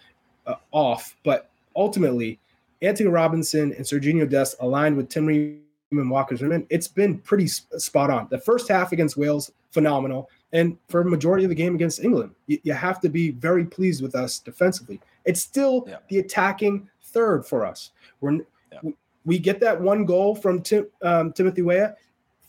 uh, 0.46 0.56
off, 0.72 1.16
but 1.24 1.50
ultimately, 1.76 2.38
Antonee 2.82 3.08
Robinson 3.08 3.72
and 3.72 3.84
Sergio 3.84 4.28
Dest 4.28 4.56
aligned 4.60 4.96
with 4.96 5.08
Tim 5.08 5.26
Ream 5.26 5.60
and 5.90 6.10
Walker 6.10 6.36
Zimmerman. 6.36 6.66
It's 6.70 6.88
been 6.88 7.18
pretty 7.18 7.46
spot 7.46 8.10
on. 8.10 8.26
The 8.30 8.38
first 8.38 8.68
half 8.68 8.92
against 8.92 9.16
Wales, 9.16 9.52
phenomenal. 9.70 10.28
And 10.52 10.76
for 10.88 11.00
a 11.00 11.04
majority 11.04 11.44
of 11.44 11.48
the 11.48 11.54
game 11.54 11.74
against 11.74 12.02
England, 12.02 12.34
you, 12.46 12.58
you 12.62 12.72
have 12.72 13.00
to 13.00 13.08
be 13.08 13.30
very 13.30 13.64
pleased 13.64 14.02
with 14.02 14.14
us 14.14 14.38
defensively. 14.38 15.00
It's 15.24 15.40
still 15.40 15.84
yeah. 15.88 15.98
the 16.08 16.18
attacking 16.18 16.88
third 17.02 17.46
for 17.46 17.64
us. 17.64 17.90
We're, 18.20 18.34
yeah. 18.72 18.80
we, 18.82 18.94
we 19.24 19.38
get 19.38 19.60
that 19.60 19.80
one 19.80 20.04
goal 20.04 20.34
from 20.34 20.60
Tim, 20.62 20.86
um, 21.02 21.32
Timothy 21.32 21.62
Weah 21.62 21.94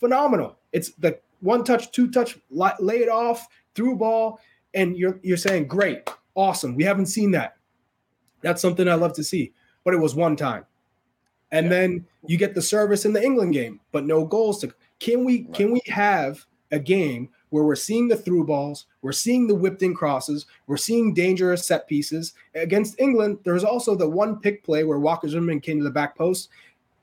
phenomenal. 0.00 0.56
It's 0.72 0.90
the 0.92 1.18
one 1.40 1.64
touch, 1.64 1.90
two 1.92 2.10
touch, 2.10 2.38
lay 2.50 2.98
it 2.98 3.08
off, 3.08 3.46
through 3.74 3.96
ball, 3.96 4.40
and 4.74 4.96
you're 4.96 5.20
you're 5.22 5.36
saying 5.36 5.68
great, 5.68 6.08
awesome. 6.34 6.74
We 6.74 6.84
haven't 6.84 7.06
seen 7.06 7.30
that. 7.32 7.56
That's 8.40 8.62
something 8.62 8.88
I 8.88 8.94
love 8.94 9.12
to 9.14 9.24
see. 9.24 9.52
But 9.84 9.94
it 9.94 9.98
was 9.98 10.14
one 10.14 10.34
time, 10.34 10.64
and 11.52 11.66
yeah. 11.66 11.70
then 11.70 12.06
you 12.26 12.36
get 12.36 12.54
the 12.54 12.62
service 12.62 13.04
in 13.04 13.12
the 13.12 13.22
England 13.22 13.52
game, 13.52 13.80
but 13.92 14.04
no 14.04 14.24
goals. 14.24 14.60
To 14.60 14.74
can 14.98 15.24
we 15.24 15.42
right. 15.42 15.54
can 15.54 15.72
we 15.72 15.80
have 15.86 16.44
a 16.72 16.78
game 16.78 17.28
where 17.50 17.62
we're 17.62 17.76
seeing 17.76 18.08
the 18.08 18.16
through 18.16 18.44
balls, 18.44 18.86
we're 19.02 19.12
seeing 19.12 19.46
the 19.46 19.54
whipped 19.54 19.82
in 19.82 19.94
crosses, 19.94 20.46
we're 20.66 20.76
seeing 20.76 21.14
dangerous 21.14 21.64
set 21.64 21.86
pieces 21.86 22.34
against 22.54 22.98
England. 22.98 23.38
There's 23.44 23.62
also 23.62 23.94
the 23.94 24.08
one 24.08 24.40
pick 24.40 24.64
play 24.64 24.82
where 24.82 24.98
Walker 24.98 25.28
Zimmerman 25.28 25.60
came 25.60 25.78
to 25.78 25.84
the 25.84 25.90
back 25.90 26.16
post. 26.16 26.48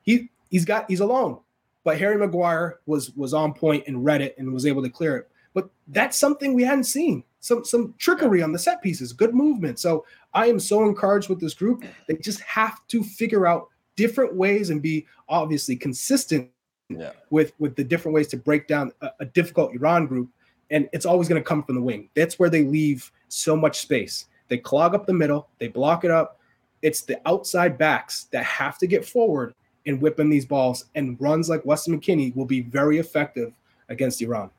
He 0.01 0.29
he's 0.49 0.65
got 0.65 0.85
he's 0.89 0.99
alone. 0.99 1.39
But 1.83 1.99
Harry 1.99 2.17
Maguire 2.17 2.79
was 2.85 3.11
was 3.15 3.33
on 3.33 3.53
point 3.53 3.83
and 3.87 4.05
read 4.05 4.21
it 4.21 4.35
and 4.37 4.53
was 4.53 4.65
able 4.65 4.81
to 4.83 4.89
clear 4.89 5.17
it. 5.17 5.29
But 5.53 5.69
that's 5.87 6.17
something 6.17 6.53
we 6.53 6.63
hadn't 6.63 6.85
seen. 6.85 7.23
Some 7.39 7.65
some 7.65 7.93
trickery 7.97 8.41
on 8.41 8.51
the 8.51 8.59
set 8.59 8.81
pieces, 8.81 9.13
good 9.13 9.33
movement. 9.33 9.79
So 9.79 10.05
I 10.33 10.47
am 10.47 10.59
so 10.59 10.87
encouraged 10.87 11.29
with 11.29 11.39
this 11.39 11.53
group. 11.53 11.83
They 12.07 12.15
just 12.15 12.41
have 12.41 12.85
to 12.87 13.03
figure 13.03 13.45
out 13.45 13.67
different 13.95 14.35
ways 14.35 14.69
and 14.69 14.81
be 14.81 15.05
obviously 15.29 15.75
consistent 15.75 16.49
yeah. 16.89 17.11
with 17.29 17.53
with 17.59 17.75
the 17.75 17.83
different 17.83 18.15
ways 18.15 18.27
to 18.29 18.37
break 18.37 18.67
down 18.67 18.91
a, 19.01 19.09
a 19.21 19.25
difficult 19.25 19.73
Iran 19.73 20.07
group. 20.07 20.29
And 20.71 20.89
it's 20.93 21.05
always 21.05 21.27
going 21.27 21.41
to 21.41 21.47
come 21.47 21.63
from 21.63 21.75
the 21.75 21.81
wing. 21.81 22.09
That's 22.15 22.39
where 22.39 22.49
they 22.49 22.63
leave 22.63 23.11
so 23.27 23.55
much 23.55 23.79
space. 23.79 24.25
They 24.47 24.57
clog 24.57 24.95
up 24.95 25.05
the 25.05 25.13
middle, 25.13 25.49
they 25.59 25.67
block 25.67 26.03
it 26.03 26.11
up. 26.11 26.39
It's 26.81 27.01
the 27.01 27.21
outside 27.25 27.77
backs 27.77 28.25
that 28.31 28.43
have 28.43 28.77
to 28.79 28.87
get 28.87 29.05
forward 29.05 29.53
and 29.85 30.01
whipping 30.01 30.29
these 30.29 30.45
balls. 30.45 30.85
And 30.95 31.19
runs 31.19 31.49
like 31.49 31.65
Weston 31.65 31.99
McKennie 31.99 32.35
will 32.35 32.45
be 32.45 32.61
very 32.61 32.99
effective 32.99 33.53
against 33.89 34.21
Iran. 34.21 34.49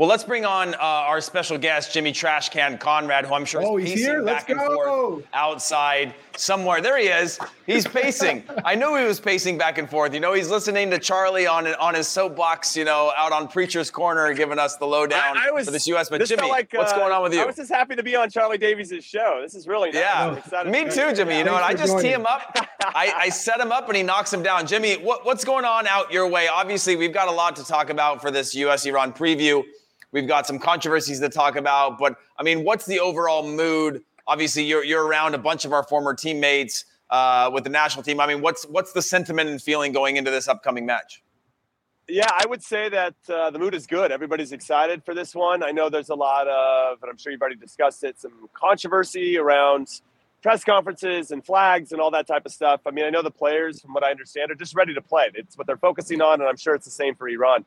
Well, 0.00 0.08
let's 0.08 0.24
bring 0.24 0.46
on 0.46 0.72
uh, 0.72 0.78
our 0.78 1.20
special 1.20 1.58
guest, 1.58 1.92
Jimmy 1.92 2.10
Trashcan 2.10 2.80
Conrad, 2.80 3.26
who 3.26 3.34
I'm 3.34 3.44
sure 3.44 3.62
oh, 3.62 3.76
is 3.76 3.90
pacing 3.90 4.24
back 4.24 4.48
and 4.48 4.58
forth 4.58 5.26
outside 5.34 6.14
somewhere. 6.38 6.80
There 6.80 6.96
he 6.96 7.08
is. 7.08 7.38
He's 7.66 7.86
pacing. 7.86 8.44
I 8.64 8.76
knew 8.76 8.96
he 8.96 9.04
was 9.04 9.20
pacing 9.20 9.58
back 9.58 9.76
and 9.76 9.90
forth. 9.90 10.14
You 10.14 10.20
know, 10.20 10.32
he's 10.32 10.48
listening 10.48 10.88
to 10.92 10.98
Charlie 10.98 11.46
on 11.46 11.66
on 11.74 11.92
his 11.92 12.08
soapbox, 12.08 12.78
you 12.78 12.86
know, 12.86 13.12
out 13.14 13.32
on 13.32 13.46
Preacher's 13.46 13.90
Corner, 13.90 14.32
giving 14.32 14.58
us 14.58 14.76
the 14.76 14.86
lowdown 14.86 15.36
I, 15.36 15.48
I 15.48 15.50
was, 15.50 15.66
for 15.66 15.70
this 15.70 15.86
U.S. 15.88 16.08
But 16.08 16.24
Jimmy, 16.24 16.48
like, 16.48 16.72
what's 16.72 16.94
uh, 16.94 16.96
going 16.96 17.12
on 17.12 17.22
with 17.22 17.34
you? 17.34 17.42
I 17.42 17.44
was 17.44 17.56
just 17.56 17.70
happy 17.70 17.94
to 17.94 18.02
be 18.02 18.16
on 18.16 18.30
Charlie 18.30 18.56
Davies' 18.56 19.04
show. 19.04 19.40
This 19.42 19.54
is 19.54 19.68
really 19.68 19.90
nice. 19.90 20.40
Yeah, 20.50 20.62
me 20.64 20.84
too, 20.84 21.12
Jimmy. 21.12 21.36
You 21.36 21.44
know, 21.44 21.56
and 21.56 21.64
I 21.66 21.74
just 21.74 21.98
tee 21.98 22.08
him 22.08 22.24
up. 22.24 22.56
I, 22.80 23.12
I 23.14 23.28
set 23.28 23.60
him 23.60 23.70
up 23.70 23.88
and 23.88 23.98
he 23.98 24.02
knocks 24.02 24.32
him 24.32 24.42
down. 24.42 24.66
Jimmy, 24.66 24.94
what, 24.94 25.26
what's 25.26 25.44
going 25.44 25.66
on 25.66 25.86
out 25.86 26.10
your 26.10 26.26
way? 26.26 26.48
Obviously, 26.48 26.96
we've 26.96 27.12
got 27.12 27.28
a 27.28 27.32
lot 27.32 27.54
to 27.56 27.64
talk 27.66 27.90
about 27.90 28.22
for 28.22 28.30
this 28.30 28.54
U.S. 28.54 28.86
Iran 28.86 29.12
preview. 29.12 29.62
We've 30.12 30.26
got 30.26 30.46
some 30.46 30.58
controversies 30.58 31.20
to 31.20 31.28
talk 31.28 31.56
about, 31.56 31.98
but 31.98 32.16
I 32.36 32.42
mean, 32.42 32.64
what's 32.64 32.86
the 32.86 32.98
overall 32.98 33.46
mood? 33.46 34.02
Obviously, 34.26 34.64
you're 34.64 34.84
you're 34.84 35.06
around 35.06 35.34
a 35.34 35.38
bunch 35.38 35.64
of 35.64 35.72
our 35.72 35.84
former 35.84 36.14
teammates 36.14 36.84
uh, 37.10 37.50
with 37.52 37.64
the 37.64 37.70
national 37.70 38.02
team. 38.02 38.20
I 38.20 38.26
mean, 38.26 38.40
what's 38.40 38.64
what's 38.64 38.92
the 38.92 39.02
sentiment 39.02 39.50
and 39.50 39.62
feeling 39.62 39.92
going 39.92 40.16
into 40.16 40.30
this 40.30 40.48
upcoming 40.48 40.84
match? 40.84 41.22
Yeah, 42.08 42.26
I 42.28 42.44
would 42.46 42.62
say 42.62 42.88
that 42.88 43.14
uh, 43.28 43.50
the 43.50 43.58
mood 43.60 43.72
is 43.72 43.86
good. 43.86 44.10
Everybody's 44.10 44.50
excited 44.50 45.04
for 45.04 45.14
this 45.14 45.32
one. 45.32 45.62
I 45.62 45.70
know 45.70 45.88
there's 45.88 46.08
a 46.08 46.14
lot 46.16 46.48
of, 46.48 46.98
and 47.02 47.08
I'm 47.08 47.16
sure 47.16 47.30
you've 47.30 47.40
already 47.40 47.54
discussed 47.54 48.02
it, 48.02 48.20
some 48.20 48.48
controversy 48.52 49.38
around 49.38 49.86
press 50.42 50.64
conferences 50.64 51.30
and 51.30 51.44
flags 51.44 51.92
and 51.92 52.00
all 52.00 52.10
that 52.10 52.26
type 52.26 52.44
of 52.46 52.52
stuff. 52.52 52.80
I 52.84 52.90
mean, 52.90 53.04
I 53.04 53.10
know 53.10 53.22
the 53.22 53.30
players, 53.30 53.80
from 53.80 53.92
what 53.92 54.02
I 54.02 54.10
understand, 54.10 54.50
are 54.50 54.56
just 54.56 54.74
ready 54.74 54.92
to 54.94 55.00
play. 55.00 55.30
It's 55.34 55.56
what 55.56 55.68
they're 55.68 55.76
focusing 55.76 56.20
on, 56.20 56.40
and 56.40 56.48
I'm 56.48 56.56
sure 56.56 56.74
it's 56.74 56.86
the 56.86 56.90
same 56.90 57.14
for 57.14 57.28
Iran 57.28 57.64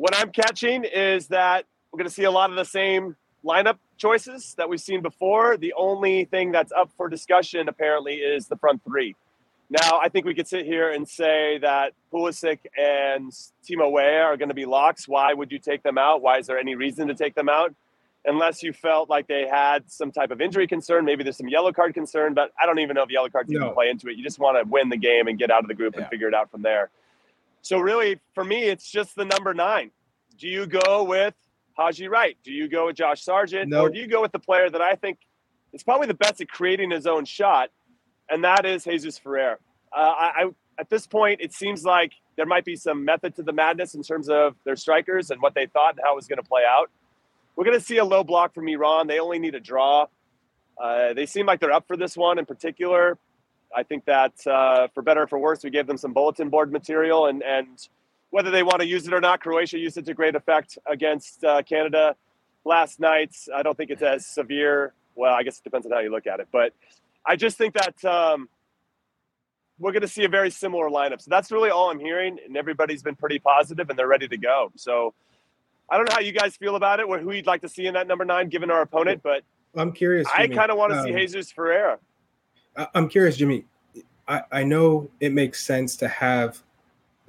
what 0.00 0.16
I'm 0.16 0.30
catching 0.30 0.84
is 0.84 1.26
that 1.26 1.66
we're 1.92 1.98
going 1.98 2.08
to 2.08 2.14
see 2.14 2.24
a 2.24 2.30
lot 2.30 2.48
of 2.48 2.56
the 2.56 2.64
same 2.64 3.16
lineup 3.44 3.76
choices 3.98 4.54
that 4.56 4.66
we've 4.66 4.80
seen 4.80 5.02
before. 5.02 5.58
The 5.58 5.74
only 5.76 6.24
thing 6.24 6.52
that's 6.52 6.72
up 6.72 6.90
for 6.96 7.10
discussion 7.10 7.68
apparently 7.68 8.14
is 8.14 8.46
the 8.46 8.56
front 8.56 8.82
three. 8.82 9.14
Now, 9.68 10.00
I 10.02 10.08
think 10.08 10.24
we 10.24 10.34
could 10.34 10.48
sit 10.48 10.64
here 10.64 10.90
and 10.90 11.06
say 11.06 11.58
that 11.58 11.92
Pulisic 12.10 12.60
and 12.78 13.30
Timo 13.62 13.92
Weah 13.92 14.22
are 14.22 14.38
going 14.38 14.48
to 14.48 14.54
be 14.54 14.64
locks. 14.64 15.06
Why 15.06 15.34
would 15.34 15.52
you 15.52 15.58
take 15.58 15.82
them 15.82 15.98
out? 15.98 16.22
Why 16.22 16.38
is 16.38 16.46
there 16.46 16.58
any 16.58 16.76
reason 16.76 17.08
to 17.08 17.14
take 17.14 17.34
them 17.34 17.50
out? 17.50 17.74
Unless 18.24 18.62
you 18.62 18.72
felt 18.72 19.10
like 19.10 19.28
they 19.28 19.46
had 19.46 19.90
some 19.90 20.12
type 20.12 20.30
of 20.30 20.40
injury 20.40 20.66
concern, 20.66 21.04
maybe 21.04 21.24
there's 21.24 21.36
some 21.36 21.48
yellow 21.48 21.72
card 21.72 21.92
concern, 21.92 22.32
but 22.32 22.52
I 22.60 22.64
don't 22.64 22.78
even 22.78 22.94
know 22.94 23.02
if 23.02 23.10
yellow 23.10 23.28
cards 23.28 23.50
no. 23.50 23.60
even 23.60 23.74
play 23.74 23.90
into 23.90 24.08
it. 24.08 24.16
You 24.16 24.24
just 24.24 24.38
want 24.38 24.56
to 24.56 24.66
win 24.66 24.88
the 24.88 24.96
game 24.96 25.28
and 25.28 25.38
get 25.38 25.50
out 25.50 25.60
of 25.60 25.68
the 25.68 25.74
group 25.74 25.94
yeah. 25.94 26.02
and 26.02 26.10
figure 26.10 26.26
it 26.26 26.34
out 26.34 26.50
from 26.50 26.62
there. 26.62 26.88
So 27.62 27.78
really, 27.78 28.20
for 28.34 28.44
me, 28.44 28.64
it's 28.64 28.90
just 28.90 29.14
the 29.16 29.24
number 29.24 29.54
nine. 29.54 29.90
Do 30.38 30.48
you 30.48 30.66
go 30.66 31.04
with 31.04 31.34
Haji 31.74 32.08
Wright? 32.08 32.36
Do 32.42 32.52
you 32.52 32.68
go 32.68 32.86
with 32.86 32.96
Josh 32.96 33.22
Sargent? 33.22 33.70
Nope. 33.70 33.88
Or 33.88 33.90
do 33.90 33.98
you 33.98 34.06
go 34.06 34.22
with 34.22 34.32
the 34.32 34.38
player 34.38 34.70
that 34.70 34.80
I 34.80 34.94
think 34.94 35.18
is 35.72 35.82
probably 35.82 36.06
the 36.06 36.14
best 36.14 36.40
at 36.40 36.48
creating 36.48 36.90
his 36.90 37.06
own 37.06 37.24
shot, 37.24 37.70
and 38.28 38.44
that 38.44 38.64
is 38.66 38.84
Jesus 38.84 39.18
Ferrer. 39.18 39.58
Uh, 39.92 40.00
I, 40.00 40.32
I, 40.36 40.50
at 40.78 40.90
this 40.90 41.06
point, 41.06 41.40
it 41.40 41.52
seems 41.52 41.84
like 41.84 42.12
there 42.36 42.46
might 42.46 42.64
be 42.64 42.76
some 42.76 43.04
method 43.04 43.36
to 43.36 43.42
the 43.42 43.52
madness 43.52 43.94
in 43.94 44.02
terms 44.02 44.28
of 44.28 44.54
their 44.64 44.76
strikers 44.76 45.30
and 45.30 45.42
what 45.42 45.54
they 45.54 45.66
thought 45.66 45.96
and 45.96 46.00
how 46.04 46.12
it 46.12 46.16
was 46.16 46.26
going 46.26 46.42
to 46.42 46.48
play 46.48 46.62
out. 46.68 46.90
We're 47.56 47.64
going 47.64 47.78
to 47.78 47.84
see 47.84 47.98
a 47.98 48.04
low 48.04 48.24
block 48.24 48.54
from 48.54 48.68
Iran. 48.68 49.06
They 49.06 49.18
only 49.18 49.38
need 49.38 49.54
a 49.54 49.60
draw. 49.60 50.06
Uh, 50.82 51.12
they 51.12 51.26
seem 51.26 51.44
like 51.44 51.60
they're 51.60 51.72
up 51.72 51.86
for 51.86 51.96
this 51.96 52.16
one 52.16 52.38
in 52.38 52.46
particular. 52.46 53.18
I 53.74 53.82
think 53.82 54.04
that 54.06 54.34
uh, 54.46 54.88
for 54.94 55.02
better 55.02 55.22
or 55.22 55.26
for 55.26 55.38
worse, 55.38 55.62
we 55.62 55.70
gave 55.70 55.86
them 55.86 55.96
some 55.96 56.12
bulletin 56.12 56.48
board 56.48 56.72
material, 56.72 57.26
and 57.26 57.42
and 57.42 57.88
whether 58.30 58.50
they 58.50 58.62
want 58.62 58.80
to 58.80 58.86
use 58.86 59.06
it 59.06 59.12
or 59.12 59.20
not, 59.20 59.40
Croatia 59.40 59.78
used 59.78 59.96
it 59.96 60.04
to 60.06 60.14
great 60.14 60.34
effect 60.34 60.78
against 60.86 61.42
uh, 61.44 61.62
Canada 61.62 62.16
last 62.64 63.00
night. 63.00 63.34
I 63.54 63.62
don't 63.62 63.76
think 63.76 63.90
it's 63.90 64.02
as 64.02 64.26
severe. 64.26 64.94
Well, 65.14 65.34
I 65.34 65.42
guess 65.42 65.58
it 65.58 65.64
depends 65.64 65.86
on 65.86 65.92
how 65.92 65.98
you 65.98 66.10
look 66.10 66.26
at 66.26 66.40
it, 66.40 66.48
but 66.52 66.72
I 67.26 67.36
just 67.36 67.58
think 67.58 67.74
that 67.74 68.04
um, 68.04 68.48
we're 69.78 69.92
going 69.92 70.02
to 70.02 70.08
see 70.08 70.24
a 70.24 70.28
very 70.28 70.50
similar 70.50 70.88
lineup. 70.88 71.20
So 71.20 71.28
that's 71.28 71.50
really 71.50 71.70
all 71.70 71.90
I'm 71.90 71.98
hearing, 71.98 72.38
and 72.44 72.56
everybody's 72.56 73.02
been 73.02 73.16
pretty 73.16 73.38
positive 73.38 73.90
and 73.90 73.98
they're 73.98 74.08
ready 74.08 74.28
to 74.28 74.36
go. 74.36 74.70
So 74.76 75.14
I 75.90 75.96
don't 75.96 76.08
know 76.08 76.14
how 76.14 76.20
you 76.20 76.32
guys 76.32 76.56
feel 76.56 76.76
about 76.76 77.00
it, 77.00 77.06
or 77.06 77.18
who 77.18 77.32
you'd 77.32 77.46
like 77.46 77.62
to 77.62 77.68
see 77.68 77.86
in 77.86 77.94
that 77.94 78.06
number 78.06 78.24
nine, 78.24 78.48
given 78.48 78.70
our 78.70 78.82
opponent, 78.82 79.22
but 79.22 79.42
I'm 79.74 79.92
curious. 79.92 80.28
I 80.32 80.46
kind 80.48 80.70
of 80.70 80.76
want 80.76 80.92
to 80.92 81.00
um, 81.00 81.06
see 81.06 81.12
Jesus 81.12 81.50
Ferreira. 81.50 81.98
I'm 82.76 83.08
curious, 83.08 83.36
Jimmy. 83.36 83.64
I, 84.28 84.42
I 84.52 84.64
know 84.64 85.10
it 85.20 85.32
makes 85.32 85.64
sense 85.64 85.96
to 85.96 86.08
have 86.08 86.62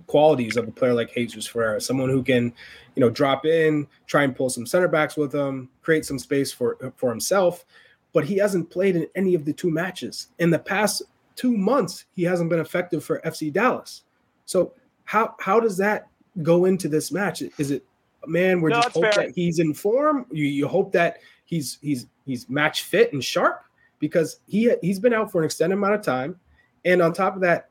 qualities 0.07 0.57
of 0.57 0.67
a 0.67 0.71
player 0.71 0.93
like 0.93 1.13
Jesus 1.13 1.47
Ferreira, 1.47 1.81
someone 1.81 2.09
who 2.09 2.23
can, 2.23 2.53
you 2.95 3.01
know, 3.01 3.09
drop 3.09 3.45
in, 3.45 3.87
try 4.07 4.23
and 4.23 4.35
pull 4.35 4.49
some 4.49 4.65
center 4.65 4.87
backs 4.87 5.17
with 5.17 5.33
him, 5.33 5.69
create 5.81 6.05
some 6.05 6.19
space 6.19 6.51
for 6.51 6.77
for 6.97 7.09
himself. 7.09 7.65
But 8.13 8.25
he 8.25 8.37
hasn't 8.37 8.69
played 8.69 8.95
in 8.95 9.07
any 9.15 9.35
of 9.35 9.45
the 9.45 9.53
two 9.53 9.71
matches. 9.71 10.27
In 10.39 10.49
the 10.49 10.59
past 10.59 11.01
two 11.35 11.57
months, 11.57 12.05
he 12.13 12.23
hasn't 12.23 12.49
been 12.49 12.59
effective 12.59 13.03
for 13.03 13.21
FC 13.21 13.51
Dallas. 13.51 14.03
So 14.45 14.73
how 15.05 15.35
how 15.39 15.59
does 15.59 15.77
that 15.77 16.07
go 16.43 16.65
into 16.65 16.87
this 16.87 17.11
match? 17.11 17.41
Is 17.57 17.71
it 17.71 17.85
man, 18.27 18.61
we're 18.61 18.69
no, 18.69 18.81
just 18.81 18.93
hope 18.93 19.03
fair. 19.03 19.13
that 19.13 19.31
he's 19.35 19.59
in 19.59 19.73
form? 19.73 20.25
You 20.31 20.45
you 20.45 20.67
hope 20.67 20.91
that 20.91 21.17
he's 21.45 21.79
he's 21.81 22.07
he's 22.25 22.49
match 22.49 22.83
fit 22.83 23.13
and 23.13 23.23
sharp 23.23 23.63
because 24.01 24.41
he 24.47 24.73
he's 24.81 24.99
been 24.99 25.13
out 25.13 25.31
for 25.31 25.39
an 25.39 25.45
extended 25.45 25.77
amount 25.77 25.93
of 25.93 26.01
time, 26.01 26.37
and 26.83 27.01
on 27.01 27.13
top 27.13 27.35
of 27.35 27.41
that, 27.41 27.69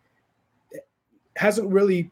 hasn't 1.37 1.68
really 1.68 2.10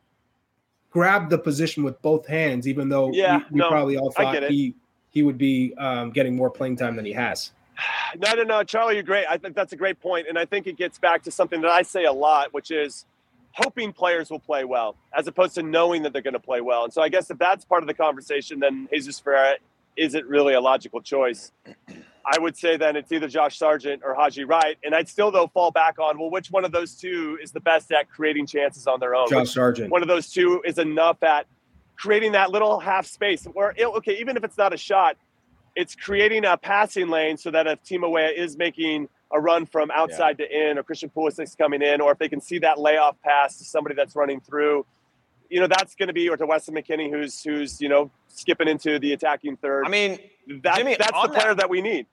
grabbed 0.91 1.31
the 1.31 1.39
position 1.39 1.85
with 1.85 2.01
both 2.03 2.27
hands, 2.27 2.69
even 2.69 2.91
though 2.91 3.11
yeah, 3.13 3.39
we, 3.39 3.45
we 3.53 3.59
no, 3.61 3.69
probably 3.71 3.97
all 3.97 4.11
thought 4.11 4.43
he 4.51 4.75
he 5.09 5.23
would 5.23 5.39
be 5.39 5.75
um, 5.79 6.11
getting 6.11 6.37
more 6.37 6.51
playing 6.51 6.77
time 6.77 6.97
than 6.97 7.07
he 7.07 7.13
has. 7.13 7.53
No, 8.17 8.33
no, 8.33 8.43
no, 8.43 8.65
Charlie, 8.65 8.95
you're 8.95 9.03
great. 9.03 9.27
I 9.29 9.37
think 9.37 9.55
that's 9.55 9.75
a 9.75 9.77
great 9.77 10.01
point, 10.01 10.29
and 10.29 10.39
I 10.39 10.47
think 10.47 10.67
it 10.67 10.79
gets 10.79 10.99
back 10.99 11.23
to 11.25 11.31
something 11.31 11.61
that 11.61 11.71
I 11.71 11.83
say 11.83 12.05
a 12.05 12.13
lot, 12.13 12.55
which 12.55 12.71
is 12.71 13.05
hoping 13.53 13.93
players 13.93 14.31
will 14.31 14.39
play 14.39 14.65
well, 14.65 14.97
as 15.13 15.27
opposed 15.27 15.55
to 15.57 15.63
knowing 15.63 16.03
that 16.05 16.15
they're 16.15 16.23
going 16.23 16.33
to 16.33 16.41
play 16.41 16.63
well. 16.63 16.85
And 16.85 16.93
so, 16.93 17.03
I 17.03 17.11
guess 17.11 17.31
if 17.31 17.37
that's 17.37 17.67
part 17.67 17.83
of 17.83 17.87
the 17.87 17.93
conversation, 17.93 18.61
then 18.61 18.89
Jesus 18.91 19.21
Ferreira 19.21 19.59
isn't 19.95 20.27
really 20.27 20.55
a 20.55 20.61
logical 20.61 21.03
choice. 21.03 21.53
I 22.25 22.39
would 22.39 22.57
say 22.57 22.77
then 22.77 22.97
it's 22.97 23.11
either 23.13 23.29
Josh 23.29 23.59
Sargent 23.59 24.03
or 24.05 24.15
Haji 24.15 24.45
Wright. 24.45 24.77
And 24.85 24.95
I'd 24.95 25.09
still, 25.09 25.31
though, 25.31 25.47
fall 25.47 25.71
back 25.71 25.99
on, 25.99 26.19
well, 26.19 26.31
which 26.31 26.51
one 26.51 26.65
of 26.65 26.73
those 26.73 26.95
two 26.95 27.39
is 27.43 27.53
the 27.53 27.61
best 27.61 27.91
at 27.93 28.09
creating 28.09 28.47
chances 28.47 28.87
on 28.87 29.01
their 29.01 29.15
own? 29.15 29.29
Josh 29.29 29.55
Sargent. 29.55 29.91
One 29.91 30.03
of 30.03 30.09
those 30.09 30.31
two 30.31 30.63
is 30.65 30.79
enough 30.79 31.23
at 31.23 31.47
creating 31.97 32.33
that 32.33 32.51
little 32.51 32.79
half 32.79 33.07
space 33.07 33.45
where, 33.45 33.75
okay, 33.79 34.19
even 34.19 34.37
if 34.37 34.45
it's 34.45 34.57
not 34.57 34.73
a 34.73 34.77
shot, 34.77 35.17
it's 35.75 35.95
creating 35.95 36.45
a 36.45 36.57
passing 36.57 37.09
lane 37.09 37.37
so 37.37 37.51
that 37.51 37.67
if 37.67 37.83
Timo 37.85 38.11
Weah 38.11 38.29
is 38.29 38.57
making 38.57 39.09
a 39.33 39.41
run 39.41 39.67
from 39.67 39.91
outside 39.91 40.37
yeah. 40.39 40.47
to 40.47 40.71
in 40.71 40.79
or 40.79 40.83
Christian 40.83 41.11
Pulisic's 41.11 41.55
coming 41.55 41.83
in, 41.83 42.01
or 42.01 42.13
if 42.13 42.19
they 42.19 42.29
can 42.29 42.41
see 42.41 42.59
that 42.61 42.79
layoff 42.79 43.21
pass 43.23 43.59
to 43.59 43.65
somebody 43.65 43.95
that's 43.95 44.17
running 44.17 44.41
through, 44.41 44.87
you 45.49 45.61
know, 45.61 45.67
that's 45.67 45.95
going 45.95 46.09
to 46.09 46.13
be, 46.13 46.29
or 46.29 46.37
to 46.37 46.47
Weston 46.47 46.75
McKennie, 46.75 47.11
who's, 47.11 47.43
who's, 47.43 47.81
you 47.81 47.89
know, 47.89 48.11
skipping 48.29 48.69
into 48.69 48.99
the 48.99 49.13
attacking 49.13 49.57
third. 49.57 49.87
I 49.87 49.89
mean, 49.89 50.19
that, 50.63 50.77
Jimmy, 50.77 50.97
that's 50.99 51.11
the 51.11 51.29
player 51.29 51.49
that, 51.49 51.59
that 51.59 51.71
we 51.71 51.81
need. 51.81 52.07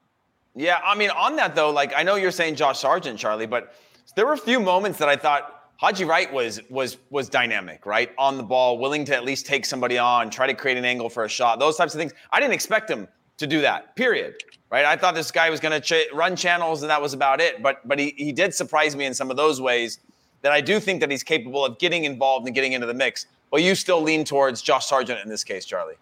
Yeah, 0.56 0.80
I 0.84 0.96
mean, 0.96 1.10
on 1.10 1.36
that 1.36 1.54
though, 1.54 1.70
like 1.70 1.94
I 1.96 2.04
know 2.04 2.16
you're 2.16 2.32
saying 2.32 2.56
Josh 2.56 2.80
Sargent, 2.80 3.20
Charlie, 3.20 3.46
but 3.46 3.74
there 4.16 4.26
were 4.26 4.34
a 4.34 4.38
few 4.38 4.60
moments 4.60 5.00
that 5.00 5.10
I 5.10 5.18
thought 5.18 5.64
Haji 5.78 6.06
Wright 6.06 6.32
was 6.32 6.62
was 6.70 6.98
was 7.10 7.28
dynamic, 7.28 7.86
right? 7.86 8.12
On 8.18 8.38
the 8.38 8.44
ball, 8.44 8.78
willing 8.78 9.04
to 9.06 9.16
at 9.16 9.26
least 9.26 9.46
take 9.46 9.66
somebody 9.66 9.98
on, 9.98 10.30
try 10.30 10.48
to 10.48 10.54
create 10.54 10.78
an 10.78 10.86
angle 10.86 11.10
for 11.10 11.26
a 11.26 11.30
shot, 11.30 11.60
those 11.60 11.76
types 11.76 11.94
of 11.94 12.00
things. 12.00 12.14
I 12.32 12.40
didn't 12.40 12.54
expect 12.54 12.90
him 12.90 13.10
to 13.38 13.48
do 13.48 13.62
that. 13.62 13.96
Period. 13.98 14.36
Right? 14.72 14.86
I 14.86 14.96
thought 14.96 15.14
this 15.14 15.32
guy 15.32 15.50
was 15.50 15.60
going 15.60 15.80
to 15.80 15.82
ch- 15.82 16.12
run 16.14 16.36
channels 16.36 16.82
and 16.82 16.90
that 16.90 17.02
was 17.02 17.14
about 17.14 17.42
it. 17.42 17.62
But 17.62 17.86
but 17.86 18.00
he 18.00 18.14
he 18.18 18.32
did 18.32 18.54
surprise 18.54 18.96
me 18.96 19.06
in 19.06 19.14
some 19.14 19.30
of 19.30 19.36
those 19.36 19.60
ways 19.60 20.00
that 20.46 20.54
I 20.54 20.62
do 20.62 20.80
think 20.80 21.02
that 21.02 21.12
he's 21.12 21.24
capable 21.24 21.66
of 21.66 21.78
getting 21.80 22.06
involved 22.06 22.46
and 22.46 22.56
getting 22.56 22.72
into 22.74 22.88
the 22.88 22.94
mix. 22.94 23.26
But 23.52 23.62
you 23.62 23.76
still 23.76 24.02
lean 24.02 24.24
towards 24.24 24.62
Josh 24.62 24.86
Sargent 24.86 25.20
in 25.22 25.30
this 25.30 25.44
case, 25.44 25.66
Charlie 25.66 25.96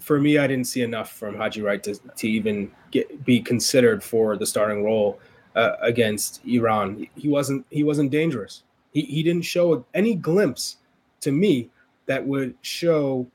for 0.00 0.18
me, 0.18 0.38
I 0.38 0.46
didn't 0.46 0.66
see 0.66 0.82
enough 0.82 1.12
from 1.12 1.36
Haji 1.36 1.62
Wright 1.62 1.82
to, 1.84 1.94
to 1.94 2.28
even 2.28 2.70
get 2.90 3.24
be 3.24 3.40
considered 3.40 4.02
for 4.02 4.36
the 4.36 4.46
starting 4.46 4.82
role 4.82 5.20
uh, 5.54 5.72
against 5.80 6.44
Iran. 6.46 7.06
He 7.14 7.28
wasn't 7.28 7.66
he 7.70 7.84
wasn't 7.84 8.10
dangerous. 8.10 8.62
He 8.92 9.02
he 9.02 9.22
didn't 9.22 9.44
show 9.44 9.84
any 9.94 10.14
glimpse 10.14 10.78
to 11.20 11.32
me 11.32 11.70
that 12.06 12.26
would 12.26 12.54
show 12.62 13.26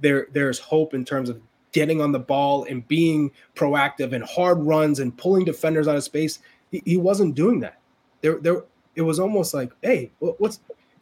there 0.00 0.28
there's 0.32 0.58
hope 0.58 0.94
in 0.94 1.04
terms 1.04 1.28
of 1.28 1.40
getting 1.72 2.00
on 2.00 2.12
the 2.12 2.18
ball 2.18 2.64
and 2.64 2.86
being 2.88 3.30
proactive 3.54 4.12
and 4.12 4.24
hard 4.24 4.58
runs 4.58 4.98
and 4.98 5.16
pulling 5.16 5.44
defenders 5.44 5.88
out 5.88 5.96
of 5.96 6.04
space. 6.04 6.40
He, 6.70 6.82
he 6.84 6.96
wasn't 6.96 7.34
doing 7.34 7.60
that. 7.60 7.78
There 8.20 8.38
there 8.38 8.64
it 8.94 9.02
was 9.02 9.18
almost 9.18 9.54
like, 9.54 9.72
hey, 9.82 10.10
what's 10.18 10.60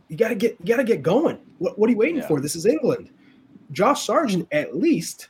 you 0.08 0.16
got 0.16 0.28
to 0.28 0.34
get 0.34 0.56
you 0.60 0.66
got 0.66 0.76
to 0.78 0.84
get 0.84 1.02
going. 1.02 1.38
What, 1.58 1.78
what 1.78 1.88
are 1.88 1.92
you 1.92 1.98
waiting 1.98 2.18
yeah. 2.18 2.26
for? 2.26 2.40
This 2.40 2.56
is 2.56 2.66
England. 2.66 3.10
Josh 3.72 4.06
Sargent 4.06 4.48
at 4.52 4.76
least 4.76 5.28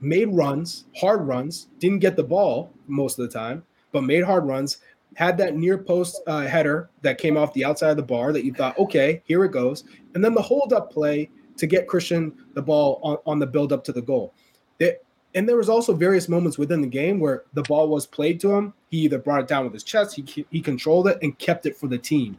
made 0.00 0.26
runs, 0.26 0.84
hard 0.96 1.22
runs, 1.22 1.68
didn't 1.78 2.00
get 2.00 2.16
the 2.16 2.22
ball 2.22 2.70
most 2.86 3.18
of 3.18 3.26
the 3.26 3.32
time, 3.32 3.64
but 3.92 4.02
made 4.02 4.22
hard 4.22 4.44
runs, 4.44 4.78
had 5.14 5.38
that 5.38 5.56
near 5.56 5.78
post 5.78 6.20
uh, 6.26 6.42
header 6.42 6.90
that 7.02 7.18
came 7.18 7.36
off 7.36 7.54
the 7.54 7.64
outside 7.64 7.90
of 7.90 7.96
the 7.96 8.02
bar 8.02 8.32
that 8.32 8.44
you 8.44 8.52
thought, 8.52 8.78
okay, 8.78 9.22
here 9.24 9.44
it 9.44 9.52
goes. 9.52 9.84
And 10.14 10.22
then 10.22 10.34
the 10.34 10.42
hold 10.42 10.72
up 10.72 10.92
play 10.92 11.30
to 11.56 11.66
get 11.66 11.88
Christian 11.88 12.34
the 12.54 12.62
ball 12.62 13.00
on, 13.02 13.18
on 13.24 13.38
the 13.38 13.46
build 13.46 13.72
up 13.72 13.84
to 13.84 13.92
the 13.92 14.02
goal. 14.02 14.34
It, 14.80 15.03
and 15.34 15.48
there 15.48 15.56
was 15.56 15.68
also 15.68 15.92
various 15.92 16.28
moments 16.28 16.58
within 16.58 16.80
the 16.80 16.86
game 16.86 17.18
where 17.18 17.42
the 17.54 17.62
ball 17.62 17.88
was 17.88 18.06
played 18.06 18.40
to 18.40 18.54
him. 18.54 18.72
He 18.90 18.98
either 18.98 19.18
brought 19.18 19.40
it 19.40 19.48
down 19.48 19.64
with 19.64 19.72
his 19.72 19.82
chest, 19.82 20.14
he, 20.14 20.46
he 20.50 20.60
controlled 20.60 21.08
it 21.08 21.18
and 21.22 21.38
kept 21.38 21.66
it 21.66 21.76
for 21.76 21.88
the 21.88 21.98
team. 21.98 22.38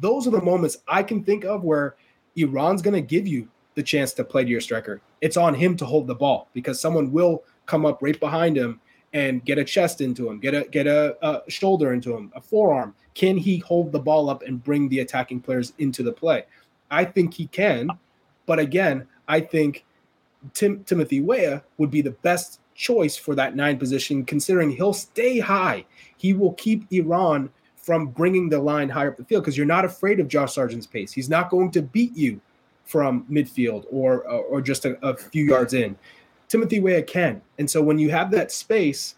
Those 0.00 0.26
are 0.26 0.30
the 0.30 0.42
moments 0.42 0.78
I 0.88 1.02
can 1.02 1.24
think 1.24 1.44
of 1.44 1.64
where 1.64 1.94
Iran's 2.36 2.82
going 2.82 2.94
to 2.94 3.00
give 3.00 3.26
you 3.26 3.48
the 3.74 3.82
chance 3.82 4.12
to 4.14 4.24
play 4.24 4.44
to 4.44 4.50
your 4.50 4.60
striker. 4.60 5.00
It's 5.20 5.36
on 5.36 5.54
him 5.54 5.76
to 5.76 5.86
hold 5.86 6.06
the 6.06 6.14
ball 6.14 6.48
because 6.52 6.80
someone 6.80 7.12
will 7.12 7.44
come 7.66 7.86
up 7.86 8.02
right 8.02 8.18
behind 8.18 8.56
him 8.56 8.80
and 9.12 9.44
get 9.44 9.58
a 9.58 9.64
chest 9.64 10.00
into 10.00 10.28
him, 10.28 10.40
get 10.40 10.54
a 10.54 10.64
get 10.64 10.86
a, 10.86 11.16
a, 11.26 11.50
shoulder 11.50 11.92
into 11.92 12.14
him, 12.14 12.32
a 12.34 12.40
forearm. 12.40 12.94
Can 13.14 13.36
he 13.36 13.58
hold 13.58 13.92
the 13.92 13.98
ball 13.98 14.28
up 14.28 14.42
and 14.42 14.62
bring 14.62 14.88
the 14.88 15.00
attacking 15.00 15.40
players 15.40 15.72
into 15.78 16.02
the 16.02 16.12
play? 16.12 16.44
I 16.90 17.04
think 17.04 17.32
he 17.32 17.46
can, 17.46 17.88
but 18.44 18.58
again, 18.58 19.06
I 19.28 19.40
think 19.40 19.84
Tim, 20.52 20.84
Timothy 20.84 21.20
Weah 21.20 21.62
would 21.78 21.90
be 21.90 22.02
the 22.02 22.10
best 22.10 22.60
choice 22.74 23.16
for 23.16 23.34
that 23.34 23.56
nine 23.56 23.78
position, 23.78 24.24
considering 24.24 24.70
he'll 24.70 24.92
stay 24.92 25.38
high. 25.38 25.84
He 26.16 26.32
will 26.32 26.52
keep 26.54 26.84
Iran 26.92 27.50
from 27.76 28.08
bringing 28.08 28.48
the 28.48 28.58
line 28.58 28.88
higher 28.88 29.10
up 29.10 29.16
the 29.16 29.24
field 29.24 29.44
because 29.44 29.56
you're 29.56 29.66
not 29.66 29.84
afraid 29.84 30.18
of 30.18 30.28
Josh 30.28 30.54
Sargent's 30.54 30.86
pace. 30.86 31.12
He's 31.12 31.28
not 31.28 31.50
going 31.50 31.70
to 31.72 31.82
beat 31.82 32.16
you 32.16 32.40
from 32.84 33.24
midfield 33.30 33.84
or 33.90 34.22
or 34.22 34.60
just 34.60 34.84
a, 34.84 34.98
a 35.06 35.16
few 35.16 35.44
yards 35.44 35.74
in. 35.74 35.96
Timothy 36.48 36.80
Weah 36.80 37.02
can, 37.02 37.40
and 37.58 37.70
so 37.70 37.82
when 37.82 37.98
you 37.98 38.10
have 38.10 38.30
that 38.30 38.52
space, 38.52 39.16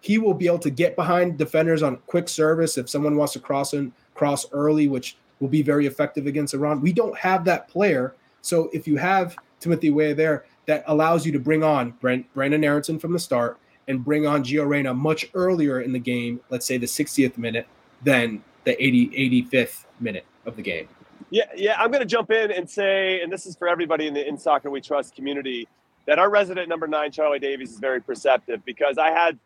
he 0.00 0.18
will 0.18 0.34
be 0.34 0.46
able 0.46 0.58
to 0.60 0.70
get 0.70 0.96
behind 0.96 1.38
defenders 1.38 1.82
on 1.82 1.96
quick 2.06 2.28
service 2.28 2.78
if 2.78 2.88
someone 2.88 3.16
wants 3.16 3.32
to 3.34 3.40
cross 3.40 3.72
and 3.72 3.92
cross 4.14 4.46
early, 4.52 4.88
which 4.88 5.16
will 5.40 5.48
be 5.48 5.62
very 5.62 5.86
effective 5.86 6.26
against 6.26 6.54
Iran. 6.54 6.80
We 6.80 6.92
don't 6.92 7.16
have 7.16 7.44
that 7.44 7.68
player, 7.68 8.14
so 8.42 8.70
if 8.72 8.86
you 8.86 8.96
have 8.96 9.36
Timothy 9.60 9.90
Weah 9.90 10.14
there, 10.14 10.44
that 10.66 10.84
allows 10.86 11.24
you 11.24 11.32
to 11.32 11.38
bring 11.38 11.62
on 11.62 11.92
Brent, 11.92 12.32
Brenden 12.34 12.64
Aaronson 12.64 12.98
from 12.98 13.12
the 13.12 13.18
start 13.18 13.58
and 13.88 14.04
bring 14.04 14.26
on 14.26 14.44
Gio 14.44 14.68
Reyna 14.68 14.92
much 14.94 15.26
earlier 15.34 15.80
in 15.80 15.92
the 15.92 15.98
game, 15.98 16.40
let's 16.50 16.66
say 16.66 16.76
the 16.76 16.86
60th 16.86 17.38
minute, 17.38 17.66
than 18.02 18.44
the 18.64 18.80
80, 18.82 19.42
85th 19.42 19.84
minute 19.98 20.26
of 20.44 20.56
the 20.56 20.62
game. 20.62 20.88
Yeah, 21.30 21.44
yeah. 21.56 21.80
I'm 21.80 21.90
going 21.90 22.02
to 22.02 22.06
jump 22.06 22.30
in 22.30 22.50
and 22.50 22.68
say, 22.68 23.20
and 23.22 23.32
this 23.32 23.46
is 23.46 23.56
for 23.56 23.68
everybody 23.68 24.06
in 24.06 24.14
the 24.14 24.26
In 24.26 24.38
Soccer 24.38 24.70
We 24.70 24.80
Trust 24.80 25.14
community, 25.14 25.66
that 26.06 26.18
our 26.18 26.30
resident 26.30 26.68
number 26.68 26.86
nine, 26.86 27.10
Charlie 27.12 27.38
Davies, 27.38 27.72
is 27.72 27.78
very 27.78 28.00
perceptive 28.00 28.64
because 28.64 28.98
I 28.98 29.10
had 29.10 29.38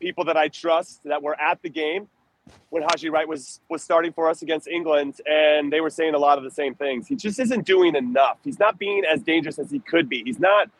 people 0.00 0.24
that 0.24 0.36
I 0.36 0.48
trust 0.48 1.02
that 1.04 1.22
were 1.22 1.38
at 1.40 1.62
the 1.62 1.68
game 1.68 2.08
when 2.70 2.82
Haji 2.82 3.10
Wright 3.10 3.28
was 3.28 3.60
was 3.68 3.82
starting 3.82 4.12
for 4.12 4.28
us 4.28 4.42
against 4.42 4.68
England, 4.68 5.20
and 5.26 5.72
they 5.72 5.80
were 5.80 5.90
saying 5.90 6.14
a 6.14 6.18
lot 6.18 6.38
of 6.38 6.44
the 6.44 6.50
same 6.50 6.74
things. 6.74 7.06
He 7.06 7.16
just 7.16 7.38
isn't 7.38 7.66
doing 7.66 7.94
enough. 7.94 8.38
He's 8.44 8.58
not 8.58 8.78
being 8.78 9.04
as 9.04 9.22
dangerous 9.22 9.58
as 9.58 9.70
he 9.70 9.80
could 9.80 10.08
be. 10.08 10.22
He's 10.24 10.40
not 10.40 10.70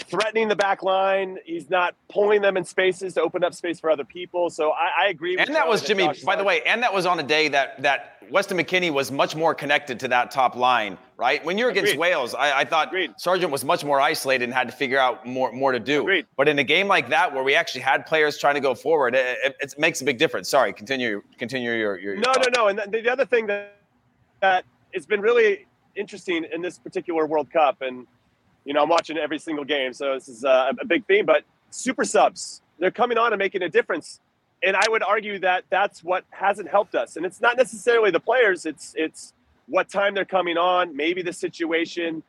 threatening 0.00 0.48
the 0.48 0.56
back 0.56 0.82
line. 0.82 1.38
He's 1.44 1.68
not 1.68 1.94
pulling 2.08 2.42
them 2.42 2.56
in 2.56 2.64
spaces 2.64 3.14
to 3.14 3.22
open 3.22 3.44
up 3.44 3.54
space 3.54 3.78
for 3.78 3.90
other 3.90 4.04
people. 4.04 4.50
So 4.50 4.70
I, 4.70 5.04
I 5.04 5.08
agree. 5.08 5.36
and 5.36 5.54
that 5.54 5.68
was 5.68 5.82
Jimmy. 5.82 6.08
By 6.24 6.36
the 6.36 6.44
way, 6.44 6.62
and 6.62 6.82
that 6.82 6.92
was 6.92 7.06
on 7.06 7.18
a 7.18 7.22
day 7.22 7.48
that 7.48 7.82
that 7.82 8.22
Weston 8.30 8.56
McKennie 8.56 8.90
was 8.90 9.10
much 9.10 9.36
more 9.36 9.54
connected 9.54 10.00
to 10.00 10.08
that 10.08 10.30
top 10.30 10.56
line. 10.56 10.96
Right 11.16 11.44
when 11.44 11.56
you're 11.56 11.70
against 11.70 11.92
Agreed. 11.92 12.00
Wales, 12.00 12.34
I, 12.34 12.60
I 12.60 12.64
thought 12.64 12.88
Agreed. 12.88 13.12
Sargent 13.16 13.52
was 13.52 13.64
much 13.64 13.84
more 13.84 14.00
isolated 14.00 14.44
and 14.44 14.54
had 14.54 14.68
to 14.68 14.74
figure 14.74 14.98
out 14.98 15.26
more 15.26 15.52
more 15.52 15.72
to 15.72 15.78
do. 15.78 16.02
Agreed. 16.02 16.26
But 16.36 16.48
in 16.48 16.58
a 16.58 16.64
game 16.64 16.88
like 16.88 17.10
that, 17.10 17.32
where 17.32 17.44
we 17.44 17.54
actually 17.54 17.82
had 17.82 18.06
players 18.06 18.38
trying 18.38 18.54
to 18.54 18.60
go 18.60 18.74
forward, 18.74 19.14
it, 19.14 19.38
it, 19.44 19.56
it 19.60 19.74
makes 19.78 20.00
a 20.00 20.04
big 20.04 20.18
difference. 20.18 20.48
Sorry, 20.48 20.72
continue 20.72 21.22
continue 21.38 21.70
your 21.72 21.98
your. 21.98 22.14
your 22.14 22.16
no, 22.16 22.32
no, 22.32 22.48
no. 22.56 22.68
And 22.68 22.78
the, 22.78 23.02
the 23.02 23.12
other 23.12 23.26
thing 23.26 23.46
that 23.46 23.76
that 24.40 24.64
has 24.94 25.06
been 25.06 25.20
really 25.20 25.66
interesting 25.94 26.44
in 26.52 26.62
this 26.62 26.78
particular 26.78 27.26
World 27.26 27.50
Cup 27.52 27.82
and 27.82 28.06
you 28.64 28.74
know, 28.74 28.82
I'm 28.82 28.88
watching 28.88 29.16
every 29.18 29.38
single 29.38 29.64
game, 29.64 29.92
so 29.92 30.14
this 30.14 30.28
is 30.28 30.44
uh, 30.44 30.72
a 30.80 30.84
big 30.84 31.06
theme. 31.06 31.26
But 31.26 31.44
super 31.70 32.04
subs, 32.04 32.62
they're 32.78 32.90
coming 32.90 33.18
on 33.18 33.32
and 33.32 33.38
making 33.38 33.62
a 33.62 33.68
difference, 33.68 34.20
and 34.62 34.76
I 34.76 34.84
would 34.88 35.02
argue 35.02 35.38
that 35.40 35.64
that's 35.70 36.02
what 36.02 36.24
hasn't 36.30 36.68
helped 36.68 36.94
us. 36.94 37.16
And 37.16 37.26
it's 37.26 37.40
not 37.40 37.56
necessarily 37.56 38.10
the 38.10 38.20
players; 38.20 38.66
it's 38.66 38.94
it's 38.96 39.32
what 39.66 39.88
time 39.88 40.14
they're 40.14 40.24
coming 40.24 40.56
on, 40.56 40.96
maybe 40.96 41.22
the 41.22 41.32
situation, 41.32 42.22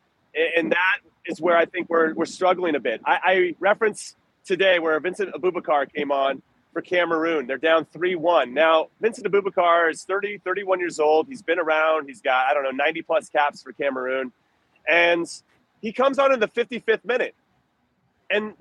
and 0.58 0.72
that 0.72 0.98
is 1.26 1.40
where 1.40 1.58
I 1.58 1.66
think 1.66 1.90
we're 1.90 2.14
we're 2.14 2.26
struggling 2.26 2.76
a 2.76 2.80
bit. 2.80 3.02
I, 3.06 3.20
I 3.24 3.56
reference 3.60 4.16
today 4.46 4.80
where 4.80 5.00
Vincent 5.00 5.34
Aboubakar 5.34 5.92
came 5.94 6.12
on 6.12 6.42
for 6.74 6.82
Cameroon. 6.82 7.48
They're 7.48 7.58
down 7.58 7.86
3 7.86 8.16
1. 8.16 8.54
Now, 8.54 8.88
Vincent 9.00 9.32
Aboubakar 9.32 9.92
is 9.92 10.04
30, 10.04 10.40
31 10.40 10.80
years 10.80 11.00
old. 11.00 11.28
He's 11.28 11.42
been 11.42 11.60
around. 11.60 12.08
He's 12.08 12.22
got, 12.22 12.48
I 12.48 12.54
don't 12.54 12.64
know, 12.64 12.72
90 12.72 13.04
plus 13.04 13.30
caps 13.30 13.62
for 13.62 13.72
Cameroon. 13.72 14.32
And 14.90 15.28
he 15.84 15.92
comes 15.92 16.18
on 16.18 16.34
in 16.34 16.40
the 16.40 16.48
55th 16.48 17.04
minute. 17.04 17.36
And 18.32 18.54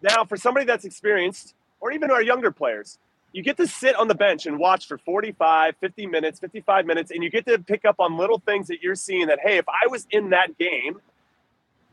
now, 0.00 0.24
for 0.24 0.36
somebody 0.36 0.64
that's 0.64 0.84
experienced, 0.84 1.54
or 1.80 1.90
even 1.90 2.10
our 2.10 2.22
younger 2.22 2.52
players, 2.52 2.98
you 3.32 3.42
get 3.42 3.56
to 3.56 3.66
sit 3.66 3.96
on 3.96 4.06
the 4.06 4.14
bench 4.14 4.46
and 4.46 4.58
watch 4.58 4.86
for 4.86 4.96
45, 4.96 5.74
50 5.80 6.06
minutes, 6.06 6.38
55 6.38 6.86
minutes, 6.86 7.10
and 7.10 7.22
you 7.22 7.30
get 7.30 7.46
to 7.46 7.58
pick 7.58 7.84
up 7.84 7.96
on 7.98 8.16
little 8.16 8.38
things 8.38 8.68
that 8.68 8.80
you're 8.80 8.94
seeing 8.94 9.26
that, 9.26 9.40
hey, 9.42 9.58
if 9.58 9.66
I 9.68 9.88
was 9.88 10.06
in 10.12 10.30
that 10.30 10.56
game, 10.56 11.00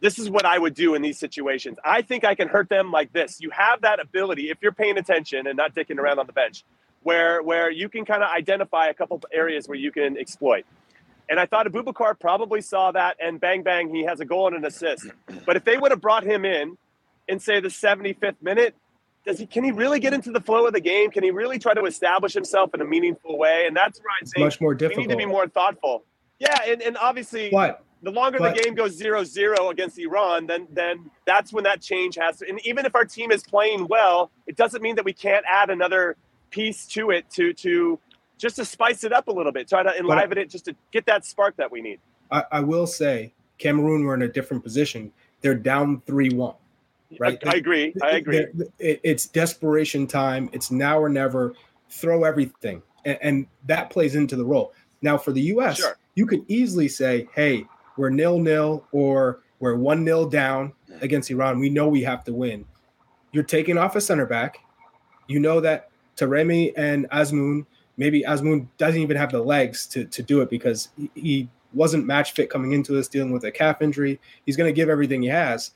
this 0.02 0.20
is 0.20 0.30
what 0.30 0.46
I 0.46 0.60
would 0.60 0.76
do 0.76 0.94
in 0.94 1.02
these 1.02 1.18
situations. 1.18 1.80
I 1.84 2.04
think 2.04 2.24
I 2.24 2.36
can 2.36 2.48
hurt 2.48 2.70
them 2.70 2.92
like 2.92 3.12
this. 3.12 3.42
You 3.42 3.50
have 3.50 3.82
that 3.82 4.00
ability 4.00 4.52
if 4.52 4.60
you're 4.62 4.72
paying 4.72 5.00
attention 5.00 5.48
and 5.48 5.58
not 5.58 5.74
dicking 5.74 5.98
around 5.98 6.20
on 6.20 6.28
the 6.28 6.34
bench, 6.34 6.64
where 7.02 7.42
where 7.42 7.72
you 7.72 7.90
can 7.90 8.06
kind 8.06 8.22
of 8.22 8.30
identify 8.30 8.88
a 8.88 8.94
couple 8.94 9.20
areas 9.34 9.68
where 9.68 9.78
you 9.78 9.92
can 9.92 10.16
exploit. 10.16 10.64
And 11.30 11.40
I 11.40 11.46
thought 11.46 11.66
Aboubakar 11.66 12.20
probably 12.20 12.62
saw 12.62 12.92
that, 12.92 13.18
and 13.20 13.40
bang 13.40 13.64
bang, 13.64 13.94
he 13.94 14.04
has 14.04 14.20
a 14.20 14.26
goal 14.26 14.48
and 14.48 14.58
an 14.58 14.66
assist. 14.66 15.08
But 15.46 15.56
if 15.56 15.64
they 15.64 15.78
would 15.78 15.92
have 15.92 16.02
brought 16.02 16.24
him 16.24 16.46
in 16.46 16.78
in 17.28 17.40
say 17.40 17.60
the 17.60 17.70
75th 17.70 18.36
minute, 18.42 18.76
does 19.26 19.40
he 19.40 19.48
can 19.48 19.64
he 19.64 19.72
really 19.72 20.00
get 20.00 20.14
into 20.14 20.32
the 20.32 20.42
flow 20.42 20.68
of 20.68 20.74
the 20.74 20.82
game? 20.82 21.10
Can 21.10 21.24
he 21.24 21.32
really 21.32 21.58
try 21.58 21.74
to 21.74 21.86
establish 21.86 22.34
himself 22.34 22.74
in 22.74 22.82
a 22.82 22.86
meaningful 22.86 23.38
way? 23.38 23.66
And 23.68 23.76
that's 23.76 24.00
where 24.00 24.14
I'd 24.22 24.28
say 24.28 24.44
much 24.44 24.62
more 24.62 24.76
difficult. 24.76 25.08
we 25.08 25.08
need 25.08 25.14
to 25.14 25.18
be 25.18 25.26
more 25.26 25.48
thoughtful. 25.48 26.04
Yeah, 26.40 26.58
and, 26.68 26.82
and 26.82 26.98
obviously 26.98 27.50
but 27.50 27.84
the 28.04 28.12
longer 28.12 28.38
but, 28.38 28.56
the 28.56 28.62
game 28.62 28.76
goes 28.76 29.02
0-0 29.02 29.72
against 29.72 29.98
Iran, 29.98 30.46
then 30.46 30.68
then 30.72 31.10
that's 31.26 31.52
when 31.52 31.64
that 31.64 31.82
change 31.82 32.16
has 32.16 32.38
to 32.40 32.48
and 32.48 32.60
even 32.66 32.86
if 32.86 32.94
our 32.94 33.06
team 33.06 33.32
is 33.32 33.42
playing 33.42 33.88
well, 33.90 34.32
it 34.46 34.56
doesn't 34.56 34.84
mean 34.84 34.96
that 34.96 35.06
we 35.06 35.14
can't 35.14 35.46
add 35.50 35.72
another 35.72 36.18
piece 36.52 36.86
to 36.88 37.10
it 37.10 37.30
to 37.32 37.54
to 37.54 38.00
just 38.38 38.56
to 38.58 38.66
spice 38.66 39.04
it 39.04 39.14
up 39.14 39.28
a 39.28 39.32
little 39.32 39.52
bit, 39.52 39.68
try 39.68 39.84
to 39.84 39.98
enliven 39.98 40.38
it 40.38 40.50
just 40.50 40.66
to 40.66 40.76
get 40.92 41.06
that 41.06 41.26
spark 41.26 41.56
that 41.58 41.72
we 41.72 41.82
need. 41.82 42.00
I, 42.32 42.44
I 42.52 42.60
will 42.60 42.88
say 42.88 43.34
Cameroon 43.58 44.04
were 44.04 44.14
in 44.14 44.24
a 44.24 44.28
different 44.28 44.64
position. 44.64 45.12
They're 45.42 45.56
down 45.56 46.02
3-1 46.08 46.56
right? 47.20 47.38
I, 47.46 47.52
I 47.52 47.56
agree. 47.56 47.94
I 48.02 48.12
agree. 48.12 48.46
It's 48.80 49.28
desperation 49.28 50.08
time. 50.08 50.50
It's 50.54 50.72
now 50.72 51.00
or 51.00 51.10
never. 51.10 51.54
Throw 51.90 52.24
everything, 52.24 52.82
and, 53.06 53.18
and 53.22 53.48
that 53.66 53.90
plays 53.90 54.16
into 54.16 54.36
the 54.36 54.44
role. 54.44 54.74
Now 55.02 55.18
for 55.18 55.32
the 55.32 55.42
U.S., 55.42 55.78
sure. 55.78 55.98
you 56.16 56.26
could 56.26 56.44
easily 56.48 56.88
say, 56.88 57.28
"Hey, 57.34 57.66
we're 57.96 58.10
nil 58.10 58.40
nil 58.40 58.86
or 58.92 59.42
we're 59.60 59.76
one 59.76 60.04
nil 60.04 60.28
down 60.28 60.74
against 61.02 61.30
Iran. 61.30 61.60
We 61.60 61.70
know 61.70 61.88
we 61.88 62.02
have 62.02 62.24
to 62.26 62.34
win." 62.34 62.66
You're 63.32 63.44
taking 63.44 63.78
off 63.78 63.96
a 63.96 64.02
center 64.02 64.26
back. 64.26 64.58
You 65.28 65.40
know 65.40 65.60
that 65.60 65.90
Taremi 66.18 66.74
and 66.76 67.10
Azmoun, 67.12 67.66
maybe 67.98 68.24
Azmoun 68.24 68.68
doesn't 68.78 69.02
even 69.02 69.18
have 69.18 69.32
the 69.32 69.42
legs 69.42 69.88
to, 69.88 70.06
to 70.06 70.24
do 70.24 70.42
it 70.42 70.50
because 70.50 70.90
he, 71.16 71.50
wasn't 71.74 72.06
match 72.06 72.32
fit 72.32 72.50
coming 72.50 72.72
into 72.72 72.94
this, 72.94 73.10
dealing 73.10 73.34
with 73.34 73.44
a 73.44 73.52
calf 73.52 73.82
injury. 73.82 74.18
He's 74.46 74.56
going 74.56 74.70
to 74.70 74.74
give 74.74 74.88
everything 74.88 75.22
he 75.22 75.28
has 75.28 75.72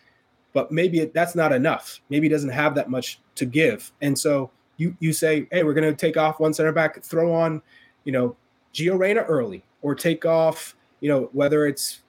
but 0.53 0.71
maybe 0.71 1.05
that's 1.05 1.35
not 1.35 1.51
enough. 1.51 2.01
Maybe 2.09 2.27
he 2.27 2.29
doesn't 2.29 2.49
have 2.49 2.75
that 2.75 2.89
much 2.89 3.19
to 3.35 3.45
give. 3.45 3.91
And 4.01 4.17
so 4.17 4.49
you 4.77 4.95
you 4.99 5.13
say, 5.13 5.47
hey, 5.51 5.63
we're 5.63 5.73
going 5.73 5.89
to 5.89 5.95
take 5.95 6.17
off 6.17 6.39
one 6.39 6.53
center 6.53 6.71
back, 6.71 7.03
throw 7.03 7.33
on, 7.33 7.61
you 8.03 8.11
know, 8.11 8.35
Gio 8.73 8.97
Reyna 8.97 9.21
early, 9.21 9.63
or 9.81 9.95
take 9.95 10.25
off, 10.25 10.75
you 11.01 11.09
know, 11.09 11.29
whether 11.33 11.67
it's, 11.67 12.01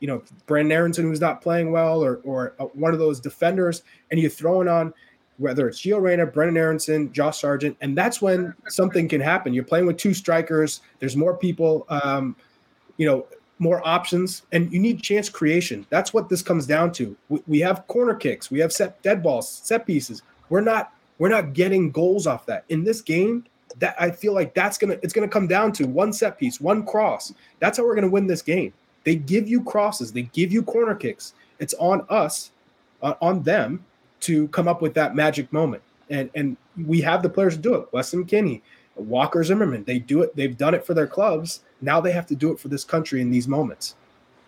you 0.00 0.08
know, 0.08 0.22
Brenden 0.46 0.72
Aaronson 0.72 1.04
who's 1.04 1.20
not 1.20 1.42
playing 1.42 1.70
well, 1.70 2.02
or 2.02 2.16
or 2.24 2.54
uh, 2.58 2.64
one 2.66 2.92
of 2.92 2.98
those 2.98 3.20
defenders, 3.20 3.82
and 4.10 4.18
you're 4.18 4.30
throwing 4.30 4.68
on 4.68 4.92
whether 5.40 5.68
it's 5.68 5.80
Gio 5.80 6.00
Reyna, 6.00 6.26
Brenden 6.26 6.56
Aaronson, 6.56 7.12
Josh 7.12 7.40
Sargent, 7.40 7.76
and 7.80 7.96
that's 7.96 8.20
when 8.20 8.54
something 8.68 9.08
can 9.08 9.20
happen. 9.20 9.54
You're 9.54 9.64
playing 9.64 9.86
with 9.86 9.96
two 9.96 10.14
strikers. 10.14 10.82
There's 10.98 11.16
more 11.16 11.36
people. 11.36 11.86
Um, 11.88 12.36
you 12.98 13.06
know, 13.06 13.26
more 13.58 13.86
options, 13.86 14.42
and 14.52 14.72
you 14.72 14.78
need 14.78 15.02
chance 15.02 15.28
creation. 15.28 15.86
That's 15.90 16.14
what 16.14 16.28
this 16.28 16.42
comes 16.42 16.66
down 16.66 16.92
to. 16.92 17.16
We, 17.28 17.42
we 17.46 17.60
have 17.60 17.86
corner 17.86 18.14
kicks, 18.14 18.50
we 18.50 18.58
have 18.60 18.72
set 18.72 19.00
dead 19.02 19.22
balls, 19.22 19.48
set 19.48 19.86
pieces. 19.86 20.22
We're 20.48 20.60
not 20.62 20.92
we're 21.18 21.28
not 21.28 21.52
getting 21.52 21.90
goals 21.90 22.26
off 22.26 22.46
that 22.46 22.64
in 22.68 22.84
this 22.84 23.02
game. 23.02 23.44
That 23.78 23.94
I 24.00 24.10
feel 24.10 24.34
like 24.34 24.54
that's 24.54 24.78
gonna 24.78 24.96
it's 25.02 25.12
gonna 25.12 25.28
come 25.28 25.46
down 25.46 25.72
to 25.72 25.86
one 25.86 26.12
set 26.12 26.38
piece, 26.38 26.60
one 26.60 26.84
cross. 26.84 27.32
That's 27.60 27.78
how 27.78 27.84
we're 27.84 27.94
gonna 27.94 28.08
win 28.08 28.26
this 28.26 28.42
game. 28.42 28.72
They 29.04 29.14
give 29.14 29.48
you 29.48 29.62
crosses, 29.62 30.12
they 30.12 30.22
give 30.22 30.52
you 30.52 30.62
corner 30.62 30.94
kicks. 30.94 31.34
It's 31.58 31.74
on 31.74 32.06
us, 32.08 32.52
uh, 33.02 33.14
on 33.20 33.42
them, 33.42 33.84
to 34.20 34.48
come 34.48 34.68
up 34.68 34.82
with 34.82 34.94
that 34.94 35.14
magic 35.14 35.52
moment. 35.52 35.82
And 36.08 36.30
and 36.34 36.56
we 36.86 37.00
have 37.02 37.22
the 37.22 37.28
players 37.28 37.56
to 37.56 37.62
do 37.62 37.74
it. 37.74 37.92
Weston 37.92 38.24
McKennie, 38.24 38.62
Walker 38.96 39.44
Zimmerman, 39.44 39.84
they 39.84 39.98
do 39.98 40.22
it. 40.22 40.34
They've 40.34 40.56
done 40.56 40.74
it 40.74 40.84
for 40.84 40.94
their 40.94 41.06
clubs 41.06 41.60
now 41.80 42.00
they 42.00 42.12
have 42.12 42.26
to 42.26 42.34
do 42.34 42.52
it 42.52 42.58
for 42.58 42.68
this 42.68 42.84
country 42.84 43.20
in 43.20 43.30
these 43.30 43.48
moments. 43.48 43.94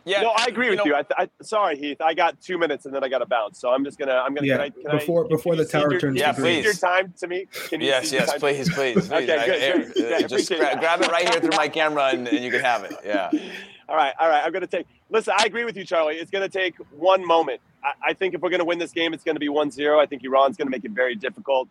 Yeah, 0.04 0.22
no, 0.22 0.32
I 0.36 0.46
agree 0.48 0.68
with 0.68 0.80
you. 0.84 0.90
Know, 0.90 0.98
you. 0.98 1.04
I, 1.16 1.22
I, 1.22 1.28
sorry, 1.42 1.78
Heath. 1.78 2.00
I 2.00 2.12
got 2.12 2.40
two 2.40 2.58
minutes 2.58 2.86
and 2.86 2.94
then 2.94 3.04
I 3.04 3.08
got 3.08 3.18
to 3.18 3.26
bounce. 3.26 3.60
So 3.60 3.70
I'm 3.70 3.84
just 3.84 4.00
gonna. 4.00 4.14
I'm 4.14 4.34
gonna. 4.34 4.48
Yeah. 4.48 4.54
Can 4.54 4.60
I, 4.60 4.70
can 4.70 4.98
before 4.98 5.26
I, 5.26 5.28
before 5.28 5.54
the 5.54 5.64
tower 5.64 5.92
your, 5.92 6.00
turns. 6.00 6.18
Yeah, 6.18 6.32
please. 6.32 6.64
Your 6.64 6.74
time 6.74 7.14
to 7.18 7.28
me. 7.28 7.46
Can 7.68 7.80
you 7.80 7.86
yes, 7.86 8.10
yes, 8.10 8.32
please, 8.36 8.68
please, 8.68 8.94
please. 9.06 9.12
okay, 9.12 9.26
good. 9.26 9.94
good. 9.94 10.10
Yeah, 10.10 10.26
just 10.26 10.48
gra- 10.48 10.76
grab 10.76 11.02
it 11.02 11.08
right 11.12 11.28
here 11.28 11.38
through 11.38 11.56
my 11.56 11.68
camera 11.68 12.06
and, 12.06 12.26
and 12.26 12.44
you 12.44 12.50
can 12.50 12.60
have 12.60 12.82
it. 12.82 12.94
Yeah. 13.04 13.30
all 13.92 13.98
right, 13.98 14.14
all 14.18 14.28
right. 14.28 14.42
I'm 14.42 14.52
gonna 14.52 14.66
take. 14.66 14.86
Listen, 15.10 15.34
I 15.38 15.44
agree 15.44 15.66
with 15.66 15.76
you, 15.76 15.84
Charlie. 15.84 16.16
It's 16.16 16.30
gonna 16.30 16.48
take 16.48 16.76
one 16.90 17.26
moment. 17.26 17.60
I, 17.84 18.10
I 18.10 18.12
think 18.14 18.32
if 18.32 18.40
we're 18.40 18.48
gonna 18.48 18.64
win 18.64 18.78
this 18.78 18.92
game, 18.92 19.12
it's 19.12 19.22
gonna 19.22 19.38
be 19.38 19.48
1-0. 19.48 19.98
I 19.98 20.06
think 20.06 20.24
Iran's 20.24 20.56
gonna 20.56 20.70
make 20.70 20.86
it 20.86 20.92
very 20.92 21.14
difficult. 21.14 21.68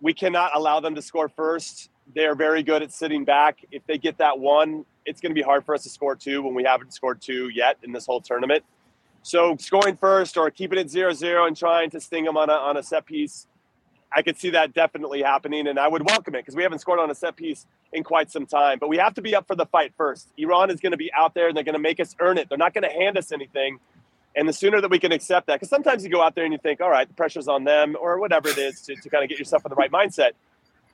We 0.00 0.14
cannot 0.14 0.52
allow 0.54 0.78
them 0.78 0.94
to 0.94 1.02
score 1.02 1.28
first. 1.28 1.90
They're 2.14 2.36
very 2.36 2.62
good 2.62 2.82
at 2.82 2.92
sitting 2.92 3.24
back. 3.24 3.58
If 3.72 3.84
they 3.86 3.98
get 3.98 4.18
that 4.18 4.38
one, 4.38 4.84
it's 5.04 5.20
going 5.20 5.30
to 5.30 5.34
be 5.34 5.42
hard 5.42 5.64
for 5.64 5.74
us 5.74 5.82
to 5.84 5.88
score 5.88 6.16
two 6.16 6.42
when 6.42 6.54
we 6.54 6.64
haven't 6.64 6.92
scored 6.92 7.20
two 7.20 7.48
yet 7.48 7.78
in 7.82 7.92
this 7.92 8.06
whole 8.06 8.20
tournament. 8.20 8.64
So 9.22 9.56
scoring 9.58 9.96
first 9.96 10.36
or 10.36 10.50
keeping 10.50 10.78
it 10.78 10.88
0-0 10.88 11.46
and 11.46 11.56
trying 11.56 11.90
to 11.90 12.00
sting 12.00 12.24
them 12.24 12.36
on 12.36 12.50
a, 12.50 12.54
on 12.54 12.76
a 12.76 12.82
set 12.82 13.06
piece, 13.06 13.46
I 14.14 14.22
could 14.22 14.38
see 14.38 14.50
that 14.50 14.74
definitely 14.74 15.22
happening, 15.22 15.66
and 15.66 15.78
I 15.78 15.88
would 15.88 16.04
welcome 16.04 16.34
it 16.34 16.38
because 16.42 16.54
we 16.54 16.62
haven't 16.62 16.80
scored 16.80 17.00
on 17.00 17.10
a 17.10 17.14
set 17.14 17.36
piece 17.36 17.66
in 17.92 18.04
quite 18.04 18.30
some 18.30 18.46
time. 18.46 18.78
But 18.78 18.88
we 18.88 18.98
have 18.98 19.14
to 19.14 19.22
be 19.22 19.34
up 19.34 19.46
for 19.46 19.56
the 19.56 19.66
fight 19.66 19.92
first. 19.96 20.28
Iran 20.36 20.70
is 20.70 20.80
going 20.80 20.92
to 20.92 20.98
be 20.98 21.12
out 21.12 21.34
there, 21.34 21.48
and 21.48 21.56
they're 21.56 21.64
going 21.64 21.74
to 21.74 21.80
make 21.80 22.00
us 22.00 22.14
earn 22.20 22.38
it. 22.38 22.48
They're 22.48 22.58
not 22.58 22.74
going 22.74 22.84
to 22.84 22.90
hand 22.90 23.16
us 23.16 23.32
anything. 23.32 23.78
And 24.34 24.48
the 24.48 24.52
sooner 24.52 24.80
that 24.80 24.90
we 24.90 24.98
can 24.98 25.12
accept 25.12 25.46
that, 25.48 25.56
because 25.56 25.68
sometimes 25.68 26.04
you 26.04 26.10
go 26.10 26.22
out 26.22 26.34
there 26.34 26.44
and 26.44 26.52
you 26.52 26.58
think, 26.58 26.80
all 26.80 26.90
right, 26.90 27.06
the 27.06 27.14
pressure's 27.14 27.48
on 27.48 27.64
them, 27.64 27.96
or 28.00 28.18
whatever 28.18 28.48
it 28.48 28.58
is 28.58 28.80
to, 28.82 28.94
to 28.96 29.08
kind 29.08 29.22
of 29.24 29.28
get 29.28 29.38
yourself 29.38 29.64
in 29.64 29.70
the 29.70 29.76
right 29.76 29.90
mindset 29.90 30.30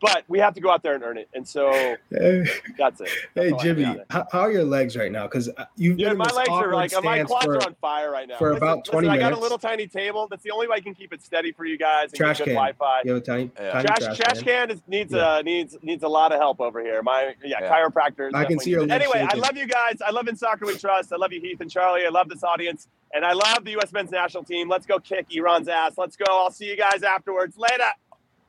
but 0.00 0.24
we 0.28 0.38
have 0.38 0.54
to 0.54 0.60
go 0.60 0.70
out 0.70 0.82
there 0.82 0.94
and 0.94 1.02
earn 1.02 1.18
it. 1.18 1.28
And 1.34 1.46
so 1.46 1.96
that's 2.10 3.00
it. 3.00 3.10
That's 3.34 3.50
hey 3.50 3.52
Jimmy, 3.60 3.84
how, 4.10 4.26
how, 4.30 4.40
are 4.40 4.52
your 4.52 4.64
legs 4.64 4.96
right 4.96 5.10
now? 5.10 5.24
Because 5.24 5.48
uh, 5.48 5.64
you've 5.76 5.96
been 5.96 6.16
my 6.16 6.30
legs 6.30 6.48
are 6.48 6.72
like 6.72 6.92
my 7.02 7.24
quads 7.24 7.44
for, 7.44 7.56
are 7.56 7.66
on 7.66 7.74
fire 7.80 8.10
right 8.10 8.28
now 8.28 8.38
for 8.38 8.50
listen, 8.50 8.56
about 8.62 8.84
twenty 8.84 9.08
listen, 9.08 9.18
minutes. 9.18 9.26
I 9.26 9.30
got 9.30 9.38
a 9.38 9.40
little 9.40 9.58
tiny 9.58 9.86
table. 9.86 10.26
That's 10.28 10.42
the 10.42 10.50
only 10.50 10.68
way 10.68 10.76
I 10.76 10.80
can 10.80 10.94
keep 10.94 11.12
it 11.12 11.22
steady 11.22 11.52
for 11.52 11.64
you 11.64 11.78
guys. 11.78 12.12
trash 12.12 12.38
can. 12.38 12.54
Wi-Fi. 12.54 13.02
You 13.04 13.12
have 13.12 13.22
a 13.22 13.24
tiny, 13.24 13.50
yeah. 13.58 13.72
tiny 13.72 13.86
trash, 13.86 13.98
trash, 13.98 14.18
trash 14.18 14.42
can, 14.42 14.70
is, 14.70 14.80
needs 14.86 15.12
yeah. 15.12 15.34
uh, 15.34 15.42
needs 15.42 15.76
needs 15.82 16.02
a 16.02 16.08
lot 16.08 16.32
of 16.32 16.38
help 16.38 16.60
over 16.60 16.80
here. 16.80 17.02
My 17.02 17.34
yeah, 17.44 17.58
yeah. 17.60 17.70
chiropractor. 17.70 18.30
I 18.34 18.44
can 18.44 18.58
see 18.58 18.70
your 18.70 18.82
Anyway, 18.90 19.18
shaking. 19.18 19.28
I 19.32 19.34
love 19.34 19.56
you 19.56 19.66
guys. 19.66 19.98
I 20.04 20.10
love 20.10 20.28
in 20.28 20.36
soccer 20.36 20.66
we 20.66 20.76
trust. 20.76 21.12
I 21.12 21.16
love 21.16 21.32
you, 21.32 21.40
Heath 21.40 21.60
and 21.60 21.70
Charlie. 21.70 22.06
I 22.06 22.10
love 22.10 22.28
this 22.28 22.44
audience. 22.44 22.88
And 23.14 23.24
I 23.24 23.32
love 23.32 23.64
the 23.64 23.70
U.S. 23.72 23.92
men's 23.92 24.10
national 24.10 24.44
team. 24.44 24.68
Let's 24.68 24.84
go 24.84 24.98
kick 24.98 25.26
Iran's 25.30 25.68
ass. 25.68 25.94
Let's 25.96 26.16
go. 26.16 26.26
I'll 26.28 26.50
see 26.50 26.68
you 26.68 26.76
guys 26.76 27.02
afterwards. 27.02 27.56
Later. 27.56 27.84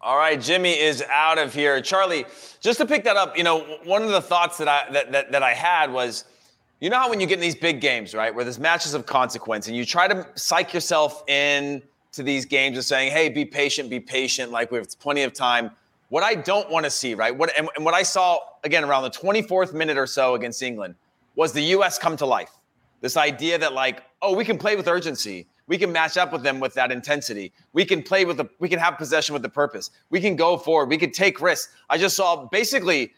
All 0.02 0.18
right, 0.18 0.40
Jimmy 0.40 0.80
is 0.80 1.04
out 1.12 1.38
of 1.38 1.54
here. 1.54 1.82
Charlie, 1.82 2.26
just 2.62 2.80
to 2.80 2.86
pick 2.86 3.04
that 3.04 3.18
up, 3.18 3.38
you 3.38 3.44
know, 3.44 3.60
one 3.84 4.02
of 4.02 4.10
the 4.10 4.22
thoughts 4.22 4.58
that 4.60 4.70
I 4.70 4.90
that, 4.94 5.12
that, 5.12 5.32
that 5.34 5.44
I 5.44 5.54
had 5.54 5.92
was, 5.92 6.24
you 6.80 6.90
know 6.90 6.98
how 6.98 7.10
when 7.10 7.20
you 7.20 7.28
get 7.28 7.34
in 7.34 7.42
these 7.42 7.56
big 7.56 7.82
games, 7.82 8.14
right, 8.14 8.34
where 8.34 8.46
there's 8.46 8.60
matches 8.60 8.94
of 8.94 9.06
consequence, 9.06 9.68
and 9.68 9.76
you 9.76 9.84
try 9.84 10.08
to 10.08 10.26
psych 10.36 10.74
yourself 10.74 11.26
in 11.28 11.82
to 12.14 12.24
these 12.24 12.46
games 12.46 12.78
of 12.78 12.86
saying, 12.86 13.12
hey, 13.12 13.28
be 13.28 13.44
patient, 13.44 13.90
be 13.90 14.00
patient, 14.00 14.54
like 14.54 14.72
we 14.72 14.78
have 14.78 14.88
plenty 15.00 15.24
of 15.24 15.34
time. 15.34 15.70
What 16.08 16.24
I 16.24 16.34
don't 16.34 16.70
want 16.70 16.86
to 16.86 16.90
see, 16.90 17.14
right, 17.14 17.36
what 17.36 17.52
and, 17.58 17.68
and 17.76 17.84
what 17.84 17.94
I 17.94 18.04
saw 18.04 18.40
again 18.64 18.86
around 18.86 19.04
the 19.04 19.12
24th 19.12 19.74
minute 19.74 19.98
or 19.98 20.08
so 20.08 20.34
against 20.34 20.64
England 20.64 20.96
was 21.36 21.52
the 21.52 21.62
U.S. 21.62 22.00
come 22.00 22.16
to 22.16 22.26
life. 22.26 22.52
This 23.02 23.18
idea 23.18 23.58
that 23.58 23.74
like, 23.74 24.04
oh, 24.22 24.34
we 24.34 24.46
can 24.46 24.58
play 24.58 24.78
with 24.78 24.88
urgency 24.88 25.46
we 25.70 25.78
can 25.78 25.92
match 25.92 26.18
up 26.18 26.34
with 26.34 26.42
them 26.42 26.60
with 26.60 26.74
that 26.74 26.92
intensity. 26.92 27.54
We 27.74 27.86
can 27.86 28.02
play 28.02 28.26
with 28.26 28.38
the, 28.38 28.50
we 28.58 28.68
can 28.68 28.80
have 28.80 28.98
possession 28.98 29.34
with 29.34 29.44
the 29.44 29.50
purpose. 29.50 29.92
We 30.10 30.20
can 30.20 30.36
go 30.36 30.58
forward. 30.58 30.90
We 30.90 30.98
can 30.98 31.12
take 31.12 31.40
risks. 31.40 31.72
I 31.90 32.00
just 32.00 32.16
saw 32.18 32.48
basically 32.48 33.14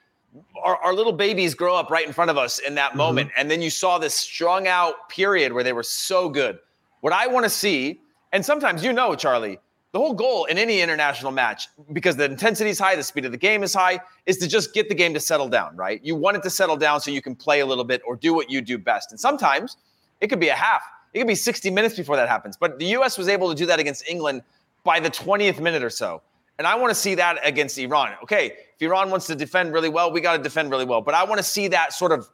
our, 0.61 0.75
our 0.75 0.93
little 0.93 1.13
babies 1.13 1.55
grow 1.55 1.75
up 1.75 1.89
right 1.89 2.05
in 2.05 2.11
front 2.11 2.29
of 2.29 2.37
us 2.37 2.59
in 2.59 2.75
that 2.75 2.89
mm-hmm. 2.89 2.97
moment. 2.97 3.31
And 3.37 3.49
then 3.49 3.61
you 3.61 3.69
saw 3.69 3.97
this 3.97 4.13
strung 4.13 4.67
out 4.67 5.09
period 5.09 5.53
where 5.53 5.63
they 5.63 5.71
were 5.71 5.81
so 5.81 6.29
good. 6.29 6.59
What 6.99 7.13
I 7.13 7.25
want 7.25 7.45
to 7.45 7.49
see, 7.49 8.01
and 8.33 8.45
sometimes 8.45 8.83
you 8.83 8.91
know, 8.91 9.15
Charlie, 9.15 9.57
the 9.93 9.99
whole 9.99 10.13
goal 10.13 10.43
in 10.45 10.57
any 10.57 10.81
international 10.81 11.31
match, 11.31 11.69
because 11.93 12.17
the 12.17 12.25
intensity 12.25 12.69
is 12.69 12.79
high, 12.79 12.97
the 12.97 13.03
speed 13.03 13.23
of 13.23 13.31
the 13.31 13.37
game 13.37 13.63
is 13.63 13.73
high, 13.73 13.99
is 14.25 14.37
to 14.39 14.47
just 14.47 14.73
get 14.73 14.89
the 14.89 14.95
game 14.95 15.13
to 15.13 15.21
settle 15.21 15.47
down, 15.47 15.75
right? 15.77 16.01
You 16.03 16.17
want 16.17 16.35
it 16.35 16.43
to 16.43 16.49
settle 16.49 16.75
down 16.75 16.99
so 16.99 17.11
you 17.11 17.21
can 17.21 17.33
play 17.33 17.61
a 17.61 17.65
little 17.65 17.83
bit 17.85 18.01
or 18.05 18.17
do 18.17 18.33
what 18.33 18.49
you 18.49 18.61
do 18.61 18.77
best. 18.77 19.11
And 19.11 19.19
sometimes 19.19 19.77
it 20.19 20.27
could 20.27 20.39
be 20.39 20.49
a 20.49 20.55
half 20.55 20.83
it 21.13 21.19
could 21.19 21.27
be 21.27 21.35
60 21.35 21.69
minutes 21.69 21.95
before 21.95 22.15
that 22.15 22.29
happens. 22.29 22.57
But 22.57 22.79
the 22.79 22.85
U.S. 22.85 23.17
was 23.17 23.27
able 23.27 23.49
to 23.49 23.55
do 23.55 23.65
that 23.65 23.79
against 23.79 24.07
England 24.07 24.43
by 24.83 24.99
the 24.99 25.09
20th 25.09 25.59
minute 25.59 25.83
or 25.83 25.89
so. 25.89 26.21
And 26.57 26.67
I 26.67 26.75
want 26.75 26.91
to 26.91 26.95
see 26.95 27.15
that 27.15 27.39
against 27.43 27.77
Iran. 27.77 28.13
Okay, 28.23 28.53
if 28.75 28.81
Iran 28.81 29.09
wants 29.09 29.27
to 29.27 29.35
defend 29.35 29.73
really 29.73 29.89
well, 29.89 30.11
we 30.11 30.21
got 30.21 30.37
to 30.37 30.43
defend 30.43 30.69
really 30.69 30.85
well. 30.85 31.01
But 31.01 31.15
I 31.15 31.23
want 31.23 31.39
to 31.39 31.43
see 31.43 31.67
that 31.69 31.93
sort 31.93 32.11
of 32.11 32.29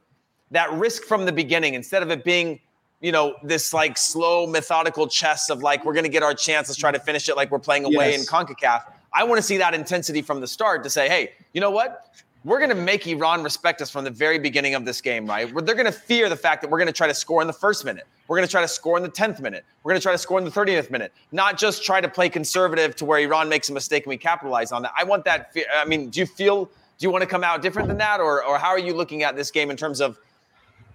that 0.52 0.72
risk 0.74 1.04
from 1.04 1.26
the 1.26 1.32
beginning 1.32 1.74
instead 1.74 2.04
of 2.04 2.12
it 2.12 2.24
being, 2.24 2.60
you 3.02 3.12
know, 3.12 3.36
this 3.44 3.74
like 3.74 3.98
slow, 3.98 4.48
methodical 4.48 5.08
chess 5.08 5.50
of 5.50 5.62
like, 5.62 5.86
we're 5.86 5.94
going 5.94 6.06
to 6.06 6.10
get 6.10 6.24
our 6.24 6.34
chance. 6.34 6.68
Let's 6.68 6.80
try 6.80 6.92
to 6.92 7.00
finish 7.00 7.30
it 7.30 7.36
like 7.36 7.52
we're 7.52 7.60
playing 7.60 7.86
away 7.86 8.12
yes. 8.12 8.22
in 8.22 8.26
CONCACAF. 8.26 8.84
I 9.14 9.24
want 9.24 9.40
to 9.40 9.42
see 9.42 9.58
that 9.58 9.74
intensity 9.74 10.22
from 10.22 10.42
the 10.42 10.48
start 10.48 10.84
to 10.84 10.90
say, 10.90 11.08
hey, 11.08 11.34
you 11.54 11.62
know 11.62 11.72
what? 11.72 12.10
We're 12.44 12.60
going 12.60 12.70
to 12.70 12.76
make 12.76 13.08
Iran 13.08 13.44
respect 13.44 13.82
us 13.82 13.90
from 13.90 14.04
the 14.04 14.12
very 14.12 14.40
beginning 14.40 14.76
of 14.76 14.86
this 14.86 15.02
game, 15.02 15.26
right? 15.26 15.52
Where 15.52 15.62
They're 15.62 15.76
going 15.76 15.86
to 15.86 15.92
fear 15.92 16.30
the 16.30 16.36
fact 16.36 16.62
that 16.62 16.70
we're 16.70 16.78
going 16.78 16.88
to 16.88 16.94
try 16.94 17.08
to 17.08 17.14
score 17.14 17.42
in 17.42 17.48
the 17.48 17.54
first 17.54 17.84
minute. 17.84 18.08
We're 18.28 18.38
going 18.38 18.48
to 18.48 18.52
try 18.52 18.62
to 18.62 18.68
score 18.68 18.96
in 18.98 19.04
the 19.04 19.10
10th 19.10 19.42
minute. 19.42 19.66
We're 19.84 19.92
going 19.92 20.00
to 20.00 20.04
try 20.04 20.12
to 20.12 20.18
score 20.18 20.38
in 20.38 20.46
the 20.46 20.52
30th 20.52 20.92
minute, 20.92 21.12
not 21.32 21.58
just 21.58 21.84
try 21.84 22.00
to 22.00 22.08
play 22.08 22.30
conservative 22.30 22.96
to 22.98 23.06
where 23.06 23.20
Iran 23.20 23.50
makes 23.50 23.70
a 23.70 23.74
mistake 23.74 24.04
and 24.04 24.12
we 24.12 24.18
capitalize 24.18 24.72
on 24.72 24.84
that. 24.84 24.94
I 24.98 25.04
want 25.04 25.26
that. 25.26 25.52
Fear. 25.54 25.66
I 25.76 25.86
mean, 25.86 26.10
do 26.10 26.20
you 26.20 26.26
feel, 26.26 26.66
do 26.66 26.72
you 27.00 27.10
want 27.10 27.22
to 27.24 27.28
come 27.28 27.44
out 27.44 27.62
different 27.62 27.88
than 27.88 27.98
that? 27.98 28.20
Or, 28.20 28.44
or 28.44 28.58
how 28.58 28.70
are 28.70 28.80
you 28.80 28.94
looking 28.94 29.24
at 29.24 29.36
this 29.36 29.52
game 29.52 29.72
in 29.72 29.78
terms 29.78 30.00
of 30.00 30.18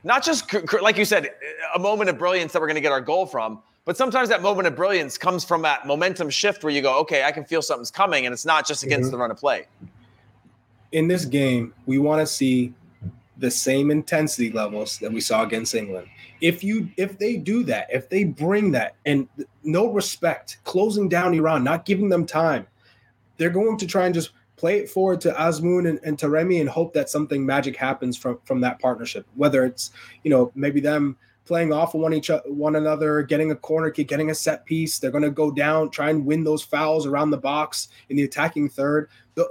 not 0.05 0.25
just 0.25 0.53
like 0.81 0.97
you 0.97 1.05
said, 1.05 1.31
a 1.75 1.79
moment 1.79 2.11
of 2.11 2.19
brilliance 2.19 2.53
that 2.53 2.61
we're 2.61 2.69
going 2.69 2.77
to 2.77 2.81
get 2.81 2.93
our 2.93 3.01
goal 3.01 3.27
from, 3.27 3.63
but 3.85 3.97
sometimes 3.97 4.29
that 4.29 4.43
moment 4.43 4.69
of 4.69 4.77
brilliance 4.77 5.19
comes 5.19 5.45
from 5.45 5.63
that 5.63 5.87
momentum 5.87 6.31
shift 6.31 6.63
where 6.63 6.73
you 6.73 6.83
go, 6.83 6.99
okay, 7.01 7.25
I 7.25 7.33
can 7.33 7.45
feel 7.45 7.63
something's 7.63 7.91
coming, 7.91 8.27
and 8.27 8.33
it's 8.33 8.47
not 8.47 8.67
just 8.67 8.85
against 8.85 9.07
mm-hmm. 9.07 9.13
the 9.13 9.19
run 9.19 9.31
of 9.31 9.39
play. 9.39 9.67
In 10.93 11.09
this 11.09 11.25
game, 11.25 11.75
we 11.87 11.99
want 11.99 12.21
to 12.21 12.27
see 12.27 12.75
the 13.39 13.51
same 13.51 13.91
intensity 13.91 14.53
levels 14.53 14.99
that 14.99 15.13
we 15.13 15.21
saw 15.21 15.43
against 15.43 15.75
England. 15.75 16.07
If 16.41 16.63
you 16.63 16.89
if 16.97 17.19
they 17.19 17.37
do 17.37 17.65
that, 17.65 17.89
if 17.91 18.09
they 18.09 18.25
bring 18.25 18.71
that 18.73 18.95
and 19.05 19.29
no 19.65 19.91
respect, 19.93 20.59
closing 20.65 21.09
down 21.09 21.35
Iran, 21.35 21.65
not 21.65 21.85
giving 21.85 22.09
them 22.09 22.27
time, 22.27 22.67
they're 23.37 23.51
going 23.51 23.77
to 23.79 23.87
try 23.87 24.07
and 24.07 24.15
just 24.15 24.31
play 24.57 24.79
it 24.79 24.89
forward 24.89 25.21
to 25.23 25.33
Azmoun 25.33 25.89
and, 25.89 25.99
and 26.05 26.17
Taremi 26.17 26.61
and 26.61 26.69
hope 26.69 26.93
that 26.95 27.11
something 27.11 27.45
magic 27.45 27.77
happens 27.77 28.17
from 28.17 28.39
from 28.45 28.61
that 28.61 28.79
partnership. 28.79 29.27
Whether 29.35 29.65
it's 29.65 29.91
you 30.23 30.31
know 30.31 30.53
maybe 30.55 30.81
them 30.81 31.17
playing 31.45 31.73
off 31.73 31.95
of 31.95 32.01
one 32.01 32.15
each 32.15 32.31
one 32.47 32.77
another, 32.77 33.23
getting 33.23 33.51
a 33.51 33.57
corner 33.57 33.91
kick, 33.91 34.09
getting 34.09 34.31
a 34.31 34.35
set 34.35 34.65
piece. 34.65 34.99
They're 34.99 35.11
going 35.11 35.25
to 35.25 35.31
go 35.31 35.51
down, 35.51 35.91
try 35.91 36.11
and 36.11 36.25
win 36.25 36.45
those 36.45 36.63
fouls 36.63 37.07
around 37.07 37.31
the 37.31 37.39
box 37.39 37.89
in 38.09 38.17
the 38.17 38.23
attacking 38.23 38.69
third. 38.69 39.09
The, 39.35 39.49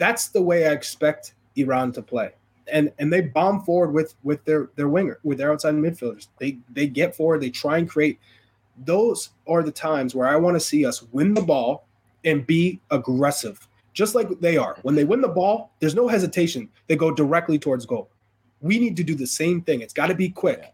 that's 0.00 0.28
the 0.28 0.42
way 0.42 0.66
I 0.66 0.72
expect 0.72 1.34
Iran 1.54 1.92
to 1.92 2.02
play. 2.02 2.32
And 2.72 2.90
and 2.98 3.12
they 3.12 3.20
bomb 3.20 3.62
forward 3.62 3.92
with 3.92 4.14
with 4.22 4.44
their 4.44 4.70
their 4.74 4.88
winger, 4.88 5.20
with 5.22 5.38
their 5.38 5.52
outside 5.52 5.74
midfielders. 5.74 6.28
They 6.38 6.58
they 6.72 6.86
get 6.86 7.14
forward, 7.14 7.40
they 7.40 7.50
try 7.50 7.78
and 7.78 7.88
create. 7.88 8.18
Those 8.84 9.30
are 9.46 9.62
the 9.62 9.72
times 9.72 10.14
where 10.14 10.26
I 10.26 10.36
want 10.36 10.56
to 10.56 10.60
see 10.60 10.86
us 10.86 11.02
win 11.12 11.34
the 11.34 11.42
ball 11.42 11.86
and 12.24 12.46
be 12.46 12.80
aggressive 12.90 13.68
just 13.92 14.14
like 14.14 14.28
they 14.40 14.56
are. 14.56 14.78
When 14.82 14.94
they 14.94 15.04
win 15.04 15.20
the 15.20 15.28
ball, 15.28 15.72
there's 15.80 15.94
no 15.94 16.08
hesitation. 16.08 16.68
They 16.86 16.96
go 16.96 17.12
directly 17.12 17.58
towards 17.58 17.86
goal. 17.86 18.08
We 18.60 18.78
need 18.78 18.96
to 18.96 19.04
do 19.04 19.14
the 19.14 19.26
same 19.26 19.62
thing. 19.62 19.80
It's 19.80 19.92
got 19.92 20.06
to 20.06 20.14
be 20.14 20.28
quick. 20.28 20.72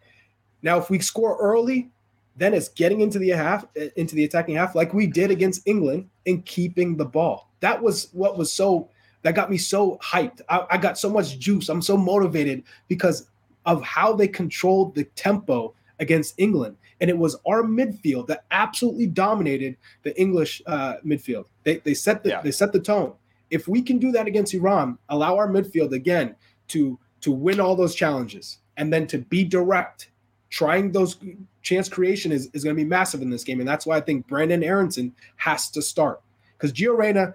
Now, 0.63 0.79
if 0.79 0.91
we 0.91 0.99
score 0.99 1.37
early, 1.41 1.91
then 2.37 2.53
it's 2.53 2.69
getting 2.69 3.01
into 3.01 3.19
the 3.19 3.31
half, 3.31 3.65
eh, 3.77 3.89
into 3.97 4.15
the 4.15 4.25
attacking 4.25 4.57
half, 4.57 4.75
like 4.75 4.93
we 4.93 5.07
did 5.07 5.31
against 5.31 5.67
England, 5.67 6.09
and 6.27 6.45
keeping 6.45 6.97
the 6.97 7.05
ball. 7.05 7.51
That 7.61 7.83
was 7.83 8.09
what 8.13 8.37
was 8.37 8.53
so 8.53 8.89
that 9.27 9.35
got 9.35 9.51
me 9.51 9.59
so 9.59 9.99
hyped. 10.03 10.41
I, 10.49 10.65
I 10.71 10.79
got 10.79 10.99
so 10.99 11.11
much 11.11 11.39
juice. 11.41 11.69
I'm 11.69 11.83
so 11.83 11.97
motivated 11.97 12.63
because 12.87 13.29
of 13.65 13.83
how 13.83 14.13
they 14.13 14.29
controlled 14.29 14.95
the 14.95 15.03
tempo 15.17 15.75
against 15.99 16.35
England 16.39 16.77
and 17.01 17.11
it 17.11 17.19
was 17.19 17.37
our 17.47 17.63
midfield 17.63 18.27
that 18.29 18.45
absolutely 18.51 19.07
dominated 19.07 19.77
the 20.03 20.19
English 20.21 20.63
uh, 20.67 20.95
midfield. 21.05 21.47
They, 21.65 21.79
they 21.79 21.95
set 21.95 22.23
the 22.23 22.31
yeah. 22.31 22.41
they 22.41 22.51
set 22.51 22.73
the 22.73 22.81
tone. 22.81 23.15
If 23.51 23.69
we 23.69 23.83
can 23.83 23.99
do 23.99 24.13
that 24.13 24.27
against 24.27 24.55
Iran, 24.55 24.99
allow 25.09 25.37
our 25.37 25.49
midfield 25.49 25.93
again 25.93 26.37
to 26.69 26.99
to 27.21 27.33
win 27.33 27.61
all 27.61 27.77
those 27.77 27.95
challenges 27.95 28.59
and 28.77 28.93
then 28.93 29.07
to 29.09 29.19
be 29.19 29.45
direct, 29.45 30.11
trying 30.51 30.93
those 30.93 31.17
chance 31.63 31.89
creation 31.89 32.31
is, 32.31 32.49
is 32.53 32.63
going 32.63 32.77
to 32.77 32.81
be 32.81 32.89
massive 32.89 33.23
in 33.23 33.31
this 33.31 33.45
game, 33.45 33.59
and 33.59 33.69
that's 33.69 33.87
why 33.87 33.97
I 33.97 34.01
think 34.01 34.27
Brandon 34.27 34.63
Aaronson 34.63 35.13
has 35.37 35.69
to 35.71 35.83
start 35.83 36.23
because 36.57 36.73
Gio 36.73 36.97
Reyna 36.97 37.35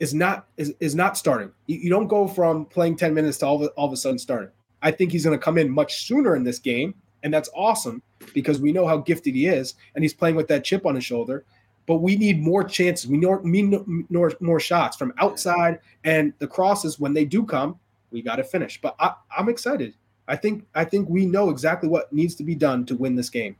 is 0.00 0.14
not 0.14 0.46
is, 0.56 0.74
is 0.80 0.94
not 0.94 1.16
starting. 1.16 1.50
You, 1.66 1.78
you, 1.78 1.90
don't 1.90 2.06
go 2.06 2.28
from 2.28 2.66
playing 2.66 2.96
10 2.96 3.14
minutes 3.14 3.38
to 3.38 3.46
all 3.46 3.62
of, 3.62 3.72
all 3.76 3.86
of 3.86 3.92
a 3.92 3.96
sudden 3.96 4.18
starting. 4.18 4.50
I 4.82 4.90
think 4.90 5.12
he's 5.12 5.24
going 5.24 5.38
to 5.38 5.42
come 5.42 5.58
in 5.58 5.70
much 5.70 6.06
sooner 6.06 6.36
in 6.36 6.44
this 6.44 6.58
game, 6.58 6.94
and 7.22 7.34
that's 7.34 7.50
awesome 7.54 8.02
because 8.32 8.60
we 8.60 8.72
know 8.72 8.86
how 8.86 8.98
gifted 8.98 9.34
he 9.34 9.46
is, 9.46 9.74
and 9.94 10.04
he's 10.04 10.14
playing 10.14 10.36
with 10.36 10.48
that 10.48 10.64
chip 10.64 10.86
on 10.86 10.94
his 10.94 11.04
shoulder. 11.04 11.44
But 11.86 11.96
we 11.96 12.16
need 12.16 12.40
more 12.40 12.62
chances. 12.62 13.08
We 13.08 13.16
need 13.16 13.80
more, 14.10 14.32
more 14.40 14.60
shots 14.60 14.96
from 14.96 15.12
outside, 15.18 15.80
and 16.04 16.32
the 16.38 16.46
crosses 16.46 17.00
when 17.00 17.14
they 17.14 17.24
do 17.24 17.44
come, 17.44 17.78
we 18.10 18.22
got 18.22 18.36
to 18.36 18.44
finish. 18.44 18.80
But 18.80 18.94
I, 19.00 19.14
I'm 19.36 19.48
excited. 19.48 19.94
I 20.28 20.36
think 20.36 20.66
I 20.74 20.84
think 20.84 21.08
we 21.08 21.24
know 21.24 21.48
exactly 21.48 21.88
what 21.88 22.12
needs 22.12 22.34
to 22.36 22.44
be 22.44 22.54
done 22.54 22.84
to 22.86 22.94
win 22.94 23.16
this 23.16 23.30
game. 23.30 23.56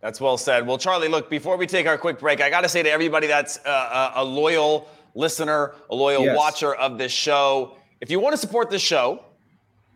That's 0.00 0.20
well 0.20 0.36
said. 0.36 0.66
Well, 0.66 0.76
Charlie, 0.76 1.08
look, 1.08 1.30
before 1.30 1.56
we 1.56 1.66
take 1.66 1.86
our 1.86 1.96
quick 1.96 2.18
break, 2.18 2.42
I 2.42 2.50
got 2.50 2.60
to 2.60 2.68
say 2.68 2.82
to 2.82 2.90
everybody 2.90 3.26
that's 3.26 3.58
a, 3.64 4.12
a, 4.16 4.24
loyal 4.24 4.86
listener, 5.14 5.74
a 5.90 5.94
loyal 5.94 6.24
yes. 6.24 6.36
watcher 6.36 6.74
of 6.74 6.98
this 6.98 7.12
show, 7.12 7.76
if 8.00 8.10
you 8.10 8.20
want 8.20 8.34
to 8.34 8.36
support 8.36 8.70
this 8.70 8.82
show, 8.82 9.24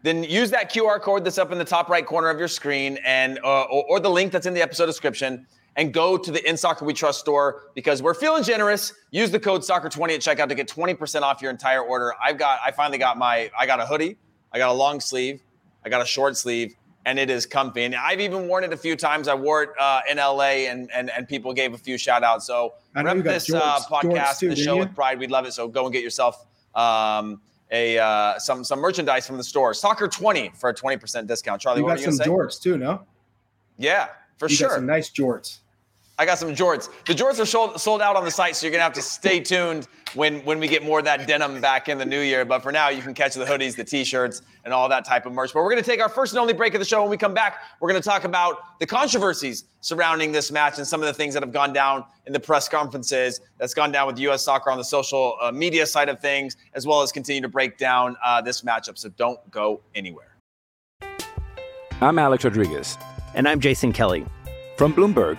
then 0.02 0.22
use 0.22 0.50
that 0.50 0.72
QR 0.72 1.00
code 1.00 1.24
that's 1.24 1.38
up 1.38 1.52
in 1.52 1.58
the 1.58 1.64
top 1.64 1.88
right 1.88 2.06
corner 2.06 2.30
of 2.30 2.38
your 2.38 2.48
screen 2.48 2.98
and 3.04 3.38
uh, 3.44 3.62
or, 3.64 3.84
or, 3.90 4.00
the 4.00 4.08
link 4.08 4.32
that's 4.32 4.46
in 4.46 4.54
the 4.54 4.62
episode 4.62 4.86
description 4.86 5.46
and 5.76 5.92
go 5.92 6.16
to 6.16 6.30
the 6.30 6.48
In 6.48 6.56
Soccer 6.56 6.84
We 6.84 6.94
Trust 6.94 7.20
store 7.20 7.64
because 7.74 8.02
we're 8.02 8.14
feeling 8.14 8.42
generous. 8.42 8.92
Use 9.10 9.30
the 9.30 9.40
code 9.40 9.62
Soccer20 9.62 10.14
at 10.14 10.20
checkout 10.20 10.48
to 10.48 10.54
get 10.54 10.68
20% 10.68 11.22
off 11.22 11.42
your 11.42 11.50
entire 11.50 11.82
order. 11.82 12.14
I've 12.22 12.38
got 12.38 12.60
I 12.64 12.70
finally 12.70 12.98
got 12.98 13.18
my 13.18 13.50
I 13.58 13.66
got 13.66 13.80
a 13.80 13.86
hoodie, 13.86 14.16
I 14.52 14.58
got 14.58 14.70
a 14.70 14.72
long 14.72 15.00
sleeve, 15.00 15.42
I 15.84 15.88
got 15.88 16.00
a 16.00 16.06
short 16.06 16.36
sleeve, 16.36 16.74
and 17.08 17.18
it 17.18 17.30
is 17.30 17.46
comfy. 17.46 17.84
And 17.84 17.94
I've 17.94 18.20
even 18.20 18.48
worn 18.48 18.64
it 18.64 18.72
a 18.74 18.76
few 18.76 18.94
times. 18.94 19.28
I 19.28 19.34
wore 19.34 19.62
it 19.62 19.70
uh, 19.80 20.02
in 20.10 20.18
LA 20.18 20.68
and, 20.68 20.90
and 20.94 21.10
and 21.10 21.26
people 21.26 21.54
gave 21.54 21.72
a 21.72 21.78
few 21.78 21.96
shout 21.96 22.22
outs. 22.22 22.46
So 22.46 22.74
rep 22.94 23.16
this 23.24 23.50
uh, 23.50 23.80
podcast, 23.90 24.40
too, 24.40 24.50
the 24.50 24.56
show 24.56 24.76
with 24.76 24.94
pride. 24.94 25.18
We'd 25.18 25.30
love 25.30 25.46
it. 25.46 25.54
So 25.54 25.68
go 25.68 25.84
and 25.86 25.92
get 25.92 26.02
yourself 26.02 26.44
um, 26.74 27.40
a 27.70 27.98
uh, 27.98 28.38
some 28.38 28.62
some 28.62 28.80
merchandise 28.80 29.26
from 29.26 29.38
the 29.38 29.44
store. 29.44 29.72
Soccer 29.72 30.06
twenty 30.06 30.50
for 30.54 30.68
a 30.68 30.74
twenty 30.74 30.98
percent 30.98 31.26
discount. 31.26 31.62
Charlie, 31.62 31.80
what 31.82 31.96
are 31.96 32.00
you 32.00 32.06
got 32.06 32.14
some 32.14 32.26
jorts 32.26 32.60
too, 32.60 32.76
no? 32.76 33.00
Yeah, 33.78 34.08
for 34.36 34.48
you 34.48 34.56
sure. 34.56 34.68
Got 34.68 34.74
some 34.74 34.86
nice 34.86 35.10
jorts. 35.10 35.60
I 36.20 36.26
got 36.26 36.36
some 36.36 36.52
jorts. 36.52 36.88
The 37.06 37.14
jorts 37.14 37.38
are 37.38 37.46
sold, 37.46 37.80
sold 37.80 38.02
out 38.02 38.16
on 38.16 38.24
the 38.24 38.30
site, 38.30 38.56
so 38.56 38.66
you're 38.66 38.72
gonna 38.72 38.82
have 38.82 38.92
to 38.94 39.02
stay 39.02 39.38
tuned 39.38 39.86
when 40.14 40.40
when 40.40 40.58
we 40.58 40.66
get 40.66 40.82
more 40.82 40.98
of 40.98 41.04
that 41.04 41.28
denim 41.28 41.60
back 41.60 41.88
in 41.88 41.96
the 41.96 42.04
new 42.04 42.20
year. 42.20 42.44
But 42.44 42.60
for 42.60 42.72
now, 42.72 42.88
you 42.88 43.02
can 43.02 43.14
catch 43.14 43.34
the 43.34 43.44
hoodies, 43.44 43.76
the 43.76 43.84
t-shirts, 43.84 44.42
and 44.64 44.74
all 44.74 44.88
that 44.88 45.04
type 45.04 45.26
of 45.26 45.32
merch. 45.32 45.54
But 45.54 45.62
we're 45.62 45.70
gonna 45.70 45.82
take 45.82 46.00
our 46.00 46.08
first 46.08 46.32
and 46.32 46.40
only 46.40 46.54
break 46.54 46.74
of 46.74 46.80
the 46.80 46.84
show. 46.84 47.02
When 47.02 47.10
we 47.10 47.16
come 47.16 47.34
back, 47.34 47.62
we're 47.78 47.88
gonna 47.88 48.00
talk 48.00 48.24
about 48.24 48.80
the 48.80 48.86
controversies 48.86 49.66
surrounding 49.80 50.32
this 50.32 50.50
match 50.50 50.78
and 50.78 50.86
some 50.86 51.00
of 51.00 51.06
the 51.06 51.14
things 51.14 51.34
that 51.34 51.42
have 51.44 51.52
gone 51.52 51.72
down 51.72 52.04
in 52.26 52.32
the 52.32 52.40
press 52.40 52.68
conferences. 52.68 53.40
That's 53.58 53.74
gone 53.74 53.92
down 53.92 54.08
with 54.08 54.18
U.S. 54.18 54.42
Soccer 54.44 54.72
on 54.72 54.78
the 54.78 54.84
social 54.84 55.36
uh, 55.40 55.52
media 55.52 55.86
side 55.86 56.08
of 56.08 56.18
things, 56.18 56.56
as 56.74 56.84
well 56.84 57.00
as 57.00 57.12
continue 57.12 57.42
to 57.42 57.48
break 57.48 57.78
down 57.78 58.16
uh, 58.24 58.40
this 58.42 58.62
matchup. 58.62 58.98
So 58.98 59.08
don't 59.10 59.38
go 59.52 59.82
anywhere. 59.94 60.34
I'm 62.00 62.18
Alex 62.18 62.42
Rodriguez, 62.42 62.98
and 63.34 63.48
I'm 63.48 63.60
Jason 63.60 63.92
Kelly 63.92 64.26
from 64.76 64.92
Bloomberg. 64.92 65.38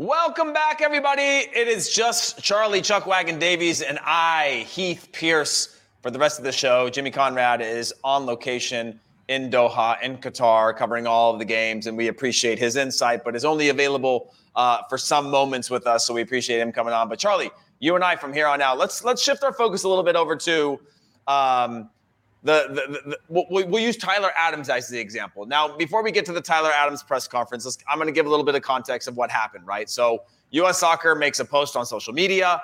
Welcome 0.00 0.54
back, 0.54 0.80
everybody. 0.80 1.20
It 1.20 1.68
is 1.68 1.90
just 1.90 2.42
Charlie 2.42 2.80
Chuck 2.80 3.04
Wagon 3.04 3.38
Davies 3.38 3.82
and 3.82 3.98
I, 4.02 4.64
Heath 4.66 5.10
Pearce, 5.12 5.78
for 6.02 6.10
the 6.10 6.18
rest 6.18 6.38
of 6.38 6.44
the 6.46 6.52
show, 6.52 6.88
Jimmy 6.88 7.10
Conrad 7.10 7.60
is 7.60 7.92
on 8.02 8.24
location 8.24 8.98
in 9.28 9.50
Doha, 9.50 10.00
in 10.00 10.16
Qatar, 10.16 10.74
covering 10.74 11.06
all 11.06 11.34
of 11.34 11.38
the 11.38 11.44
games, 11.44 11.86
and 11.86 11.98
we 11.98 12.08
appreciate 12.08 12.58
his 12.58 12.76
insight, 12.76 13.24
but 13.24 13.36
is 13.36 13.44
only 13.44 13.68
available 13.68 14.32
uh, 14.56 14.78
for 14.88 14.96
some 14.96 15.30
moments 15.30 15.68
with 15.68 15.86
us. 15.86 16.06
So 16.06 16.14
we 16.14 16.22
appreciate 16.22 16.60
him 16.60 16.72
coming 16.72 16.94
on. 16.94 17.10
But 17.10 17.18
Charlie, 17.18 17.50
you 17.78 17.94
and 17.94 18.02
I 18.02 18.16
from 18.16 18.32
here 18.32 18.46
on 18.46 18.62
out, 18.62 18.78
let's 18.78 19.04
let's 19.04 19.20
shift 19.20 19.44
our 19.44 19.52
focus 19.52 19.84
a 19.84 19.88
little 19.90 20.02
bit 20.02 20.16
over 20.16 20.34
to 20.34 20.80
um, 21.26 21.90
the, 22.42 22.66
the, 22.68 23.10
the, 23.10 23.18
we'll, 23.28 23.44
we'll, 23.68 23.82
use 23.82 23.98
Tyler 23.98 24.30
Adams 24.36 24.70
as 24.70 24.88
the 24.88 24.98
example. 24.98 25.44
Now, 25.44 25.76
before 25.76 26.02
we 26.02 26.10
get 26.10 26.24
to 26.24 26.32
the 26.32 26.40
Tyler 26.40 26.70
Adams 26.74 27.02
press 27.02 27.28
conference, 27.28 27.78
I'm 27.86 27.98
going 27.98 28.08
to 28.08 28.12
give 28.12 28.24
a 28.24 28.30
little 28.30 28.46
bit 28.46 28.54
of 28.54 28.62
context 28.62 29.08
of 29.08 29.16
what 29.16 29.30
happened. 29.30 29.66
Right, 29.66 29.90
so 29.90 30.22
U.S. 30.50 30.78
Soccer 30.78 31.14
makes 31.14 31.38
a 31.40 31.44
post 31.44 31.76
on 31.76 31.84
social 31.84 32.14
media 32.14 32.62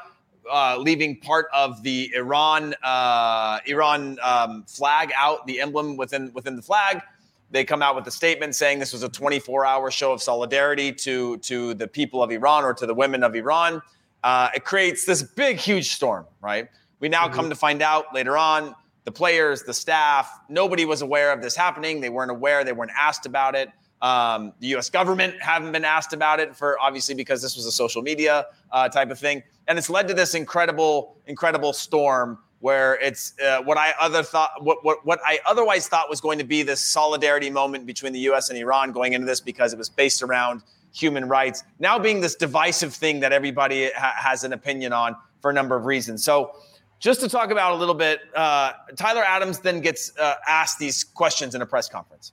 uh, 0.50 0.76
leaving 0.78 1.18
part 1.20 1.46
of 1.52 1.82
the 1.82 2.10
Iran 2.14 2.74
uh, 2.82 3.58
Iran 3.66 4.18
um, 4.22 4.64
flag 4.64 5.12
out, 5.16 5.46
the 5.46 5.60
emblem 5.60 5.96
within 5.96 6.32
within 6.32 6.56
the 6.56 6.62
flag. 6.62 7.02
They 7.50 7.64
come 7.64 7.80
out 7.82 7.94
with 7.94 8.06
a 8.06 8.10
statement 8.10 8.56
saying 8.56 8.80
this 8.80 8.92
was 8.92 9.04
a 9.04 9.08
24-hour 9.08 9.90
show 9.92 10.12
of 10.12 10.22
solidarity 10.22 10.92
to 10.92 11.38
to 11.38 11.74
the 11.74 11.86
people 11.86 12.22
of 12.22 12.30
Iran 12.30 12.64
or 12.64 12.74
to 12.74 12.86
the 12.86 12.94
women 12.94 13.22
of 13.22 13.34
Iran. 13.34 13.82
Uh, 14.24 14.48
it 14.54 14.64
creates 14.64 15.04
this 15.04 15.22
big, 15.22 15.58
huge 15.58 15.94
storm. 15.94 16.26
Right. 16.40 16.68
We 16.98 17.08
now 17.08 17.26
mm-hmm. 17.26 17.34
come 17.34 17.48
to 17.50 17.56
find 17.56 17.82
out 17.82 18.14
later 18.14 18.36
on 18.36 18.74
the 19.06 19.12
players, 19.12 19.62
the 19.62 19.72
staff, 19.72 20.40
nobody 20.48 20.84
was 20.84 21.00
aware 21.00 21.32
of 21.32 21.40
this 21.40 21.54
happening. 21.54 22.00
They 22.00 22.10
weren't 22.10 22.32
aware. 22.32 22.64
They 22.64 22.72
weren't 22.72 22.90
asked 22.98 23.24
about 23.24 23.54
it. 23.54 23.70
Um, 24.02 24.52
the 24.58 24.66
U.S. 24.68 24.90
government 24.90 25.40
haven't 25.40 25.70
been 25.70 25.84
asked 25.84 26.12
about 26.12 26.40
it 26.40 26.54
for 26.54 26.76
obviously 26.80 27.14
because 27.14 27.40
this 27.40 27.56
was 27.56 27.66
a 27.66 27.72
social 27.72 28.02
media 28.02 28.46
uh, 28.72 28.88
type 28.88 29.10
of 29.10 29.18
thing, 29.18 29.44
and 29.68 29.78
it's 29.78 29.88
led 29.88 30.08
to 30.08 30.14
this 30.14 30.34
incredible, 30.34 31.16
incredible 31.26 31.72
storm 31.72 32.38
where 32.58 32.96
it's 32.96 33.34
uh, 33.40 33.62
what 33.62 33.78
I 33.78 33.94
other 34.00 34.24
thought, 34.24 34.50
what, 34.60 34.84
what 34.84 35.06
what 35.06 35.20
I 35.24 35.38
otherwise 35.46 35.86
thought 35.88 36.10
was 36.10 36.20
going 36.20 36.38
to 36.38 36.44
be 36.44 36.64
this 36.64 36.80
solidarity 36.80 37.48
moment 37.48 37.86
between 37.86 38.12
the 38.12 38.20
U.S. 38.20 38.50
and 38.50 38.58
Iran 38.58 38.90
going 38.90 39.12
into 39.12 39.26
this 39.26 39.40
because 39.40 39.72
it 39.72 39.78
was 39.78 39.88
based 39.88 40.20
around 40.20 40.62
human 40.92 41.28
rights, 41.28 41.62
now 41.78 41.96
being 41.96 42.20
this 42.20 42.34
divisive 42.34 42.92
thing 42.92 43.20
that 43.20 43.32
everybody 43.32 43.90
ha- 43.96 44.14
has 44.16 44.42
an 44.42 44.52
opinion 44.52 44.92
on 44.92 45.14
for 45.40 45.50
a 45.50 45.54
number 45.54 45.76
of 45.76 45.86
reasons. 45.86 46.24
So. 46.24 46.56
Just 46.98 47.20
to 47.20 47.28
talk 47.28 47.50
about 47.50 47.72
a 47.72 47.74
little 47.74 47.94
bit, 47.94 48.20
uh, 48.34 48.72
Tyler 48.96 49.22
Adams 49.22 49.58
then 49.58 49.80
gets 49.80 50.16
uh, 50.18 50.34
asked 50.48 50.78
these 50.78 51.04
questions 51.04 51.54
in 51.54 51.62
a 51.62 51.66
press 51.66 51.88
conference 51.88 52.32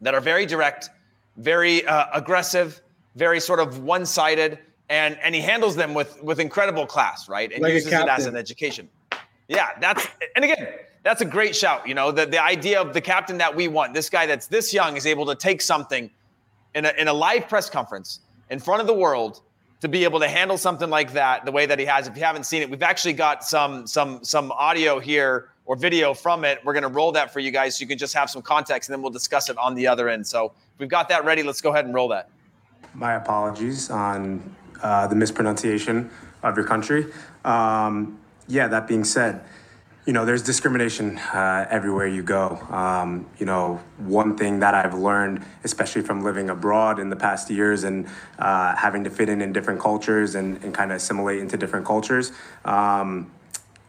that 0.00 0.14
are 0.14 0.20
very 0.20 0.46
direct, 0.46 0.90
very 1.36 1.86
uh, 1.86 2.06
aggressive, 2.14 2.80
very 3.16 3.38
sort 3.38 3.60
of 3.60 3.80
one-sided, 3.80 4.58
and 4.88 5.18
and 5.22 5.34
he 5.34 5.40
handles 5.40 5.76
them 5.76 5.92
with 5.92 6.22
with 6.22 6.40
incredible 6.40 6.86
class, 6.86 7.28
right? 7.28 7.52
And 7.52 7.62
like 7.62 7.74
uses 7.74 7.92
it 7.92 8.08
as 8.08 8.26
an 8.26 8.36
education. 8.36 8.88
Yeah, 9.48 9.68
that's 9.80 10.06
and 10.34 10.44
again, 10.44 10.68
that's 11.02 11.20
a 11.20 11.26
great 11.26 11.54
shout. 11.54 11.86
You 11.86 11.94
know, 11.94 12.10
the 12.10 12.24
the 12.24 12.42
idea 12.42 12.80
of 12.80 12.94
the 12.94 13.00
captain 13.00 13.38
that 13.38 13.54
we 13.54 13.68
want, 13.68 13.92
this 13.92 14.08
guy 14.08 14.26
that's 14.26 14.46
this 14.46 14.72
young, 14.72 14.96
is 14.96 15.06
able 15.06 15.26
to 15.26 15.34
take 15.34 15.60
something 15.60 16.10
in 16.74 16.86
a 16.86 16.92
in 16.98 17.08
a 17.08 17.12
live 17.12 17.48
press 17.48 17.68
conference 17.68 18.20
in 18.50 18.58
front 18.58 18.80
of 18.80 18.86
the 18.86 18.94
world 18.94 19.42
to 19.80 19.88
be 19.88 20.04
able 20.04 20.20
to 20.20 20.28
handle 20.28 20.56
something 20.56 20.88
like 20.88 21.12
that 21.12 21.44
the 21.44 21.52
way 21.52 21.66
that 21.66 21.78
he 21.78 21.84
has. 21.84 22.08
If 22.08 22.16
you 22.16 22.24
haven't 22.24 22.44
seen 22.44 22.62
it, 22.62 22.70
we've 22.70 22.82
actually 22.82 23.12
got 23.12 23.44
some 23.44 23.86
some 23.86 24.24
some 24.24 24.50
audio 24.52 24.98
here 24.98 25.50
or 25.66 25.76
video 25.76 26.14
from 26.14 26.44
it. 26.44 26.60
We're 26.64 26.72
going 26.72 26.82
to 26.82 26.88
roll 26.88 27.12
that 27.12 27.32
for 27.32 27.40
you 27.40 27.50
guys 27.50 27.76
so 27.76 27.82
you 27.82 27.88
can 27.88 27.98
just 27.98 28.14
have 28.14 28.30
some 28.30 28.40
context 28.40 28.88
and 28.88 28.94
then 28.94 29.02
we'll 29.02 29.10
discuss 29.10 29.50
it 29.50 29.58
on 29.58 29.74
the 29.74 29.86
other 29.86 30.08
end. 30.08 30.26
So 30.26 30.52
we've 30.78 30.88
got 30.88 31.08
that 31.08 31.24
ready, 31.24 31.42
let's 31.42 31.60
go 31.60 31.70
ahead 31.72 31.84
and 31.84 31.94
roll 31.94 32.08
that. 32.08 32.30
My 32.94 33.14
apologies 33.14 33.90
on 33.90 34.54
uh, 34.82 35.06
the 35.08 35.16
mispronunciation 35.16 36.10
of 36.42 36.56
your 36.56 36.66
country. 36.66 37.06
Um, 37.44 38.18
yeah, 38.48 38.68
that 38.68 38.86
being 38.86 39.04
said, 39.04 39.44
you 40.06 40.12
know, 40.12 40.24
there's 40.24 40.42
discrimination 40.42 41.18
uh, 41.18 41.66
everywhere 41.68 42.06
you 42.06 42.22
go. 42.22 42.56
Um, 42.70 43.26
you 43.38 43.46
know, 43.46 43.82
one 43.98 44.36
thing 44.36 44.60
that 44.60 44.72
I've 44.72 44.94
learned, 44.94 45.44
especially 45.64 46.02
from 46.02 46.22
living 46.22 46.48
abroad 46.48 47.00
in 47.00 47.10
the 47.10 47.16
past 47.16 47.50
years 47.50 47.82
and 47.82 48.06
uh, 48.38 48.76
having 48.76 49.02
to 49.02 49.10
fit 49.10 49.28
in 49.28 49.42
in 49.42 49.52
different 49.52 49.80
cultures 49.80 50.36
and, 50.36 50.62
and 50.62 50.72
kind 50.72 50.92
of 50.92 50.98
assimilate 50.98 51.40
into 51.40 51.56
different 51.56 51.84
cultures, 51.84 52.30
um, 52.64 53.32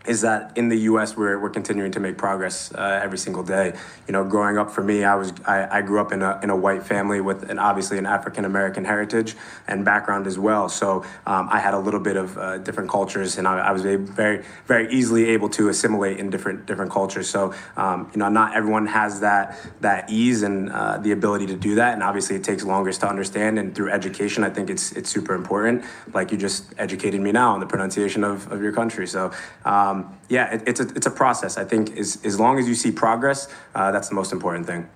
is 0.07 0.21
that 0.21 0.57
in 0.57 0.69
the 0.69 0.77
U.S. 0.91 1.17
we're, 1.17 1.37
we're 1.37 1.49
continuing 1.49 1.91
to 1.91 1.99
make 1.99 2.17
progress 2.17 2.73
uh, 2.73 2.99
every 3.03 3.17
single 3.17 3.43
day. 3.43 3.73
You 4.07 4.13
know, 4.13 4.23
growing 4.23 4.57
up 4.57 4.71
for 4.71 4.81
me, 4.81 5.03
I 5.03 5.15
was 5.15 5.33
I, 5.45 5.79
I 5.79 5.81
grew 5.81 5.99
up 5.99 6.11
in 6.11 6.21
a 6.21 6.39
in 6.41 6.49
a 6.49 6.55
white 6.55 6.83
family 6.83 7.19
with 7.21 7.49
an 7.49 7.59
obviously 7.59 7.97
an 7.97 8.05
African 8.05 8.45
American 8.45 8.85
heritage 8.85 9.35
and 9.67 9.83
background 9.83 10.25
as 10.25 10.39
well. 10.39 10.69
So 10.69 11.03
um, 11.25 11.49
I 11.51 11.59
had 11.59 11.73
a 11.73 11.79
little 11.79 11.99
bit 11.99 12.15
of 12.15 12.37
uh, 12.37 12.57
different 12.59 12.89
cultures, 12.89 13.37
and 13.37 13.47
I, 13.47 13.59
I, 13.59 13.71
was 13.71 13.81
very 13.81 14.43
very 14.65 14.91
easily 14.91 15.29
able 15.29 15.49
to 15.49 15.69
assimilate 15.69 16.17
in 16.19 16.29
different 16.29 16.65
different 16.65 16.91
cultures. 16.91 17.29
So 17.29 17.53
um, 17.75 18.09
you 18.13 18.19
know, 18.19 18.29
not 18.29 18.55
everyone 18.55 18.87
has 18.87 19.19
that 19.19 19.59
that 19.81 20.09
ease 20.09 20.43
and 20.43 20.69
uh, 20.71 20.97
the 20.97 21.11
ability 21.11 21.47
to 21.47 21.55
do 21.55 21.75
that, 21.75 21.93
and 21.93 22.03
obviously 22.03 22.35
it 22.37 22.43
takes 22.43 22.63
longer 22.63 22.91
to 22.91 23.09
understand. 23.09 23.59
And 23.59 23.75
through 23.75 23.91
education, 23.91 24.43
I 24.43 24.49
think 24.49 24.69
it's 24.69 24.93
it's 24.93 25.09
super 25.09 25.33
important. 25.33 25.83
Like 26.13 26.31
you 26.31 26.37
just 26.37 26.73
educated 26.77 27.19
me 27.19 27.31
now 27.31 27.53
on 27.53 27.59
the 27.59 27.67
pronunciation 27.67 28.23
of, 28.23 28.49
of 28.51 28.61
your 28.61 28.71
country. 28.71 29.05
So. 29.07 29.31
Um, 29.65 29.96
um, 29.97 30.17
yeah, 30.29 30.53
it, 30.53 30.63
it's 30.67 30.79
a 30.79 30.87
it's 30.89 31.07
a 31.07 31.11
process. 31.11 31.57
I 31.57 31.63
think 31.63 31.97
as 31.97 32.19
as 32.23 32.39
long 32.39 32.59
as 32.59 32.67
you 32.67 32.75
see 32.75 32.91
progress, 32.91 33.53
uh, 33.75 33.91
that's 33.91 34.09
the 34.09 34.15
most 34.15 34.31
important 34.31 34.65
thing. 34.65 34.87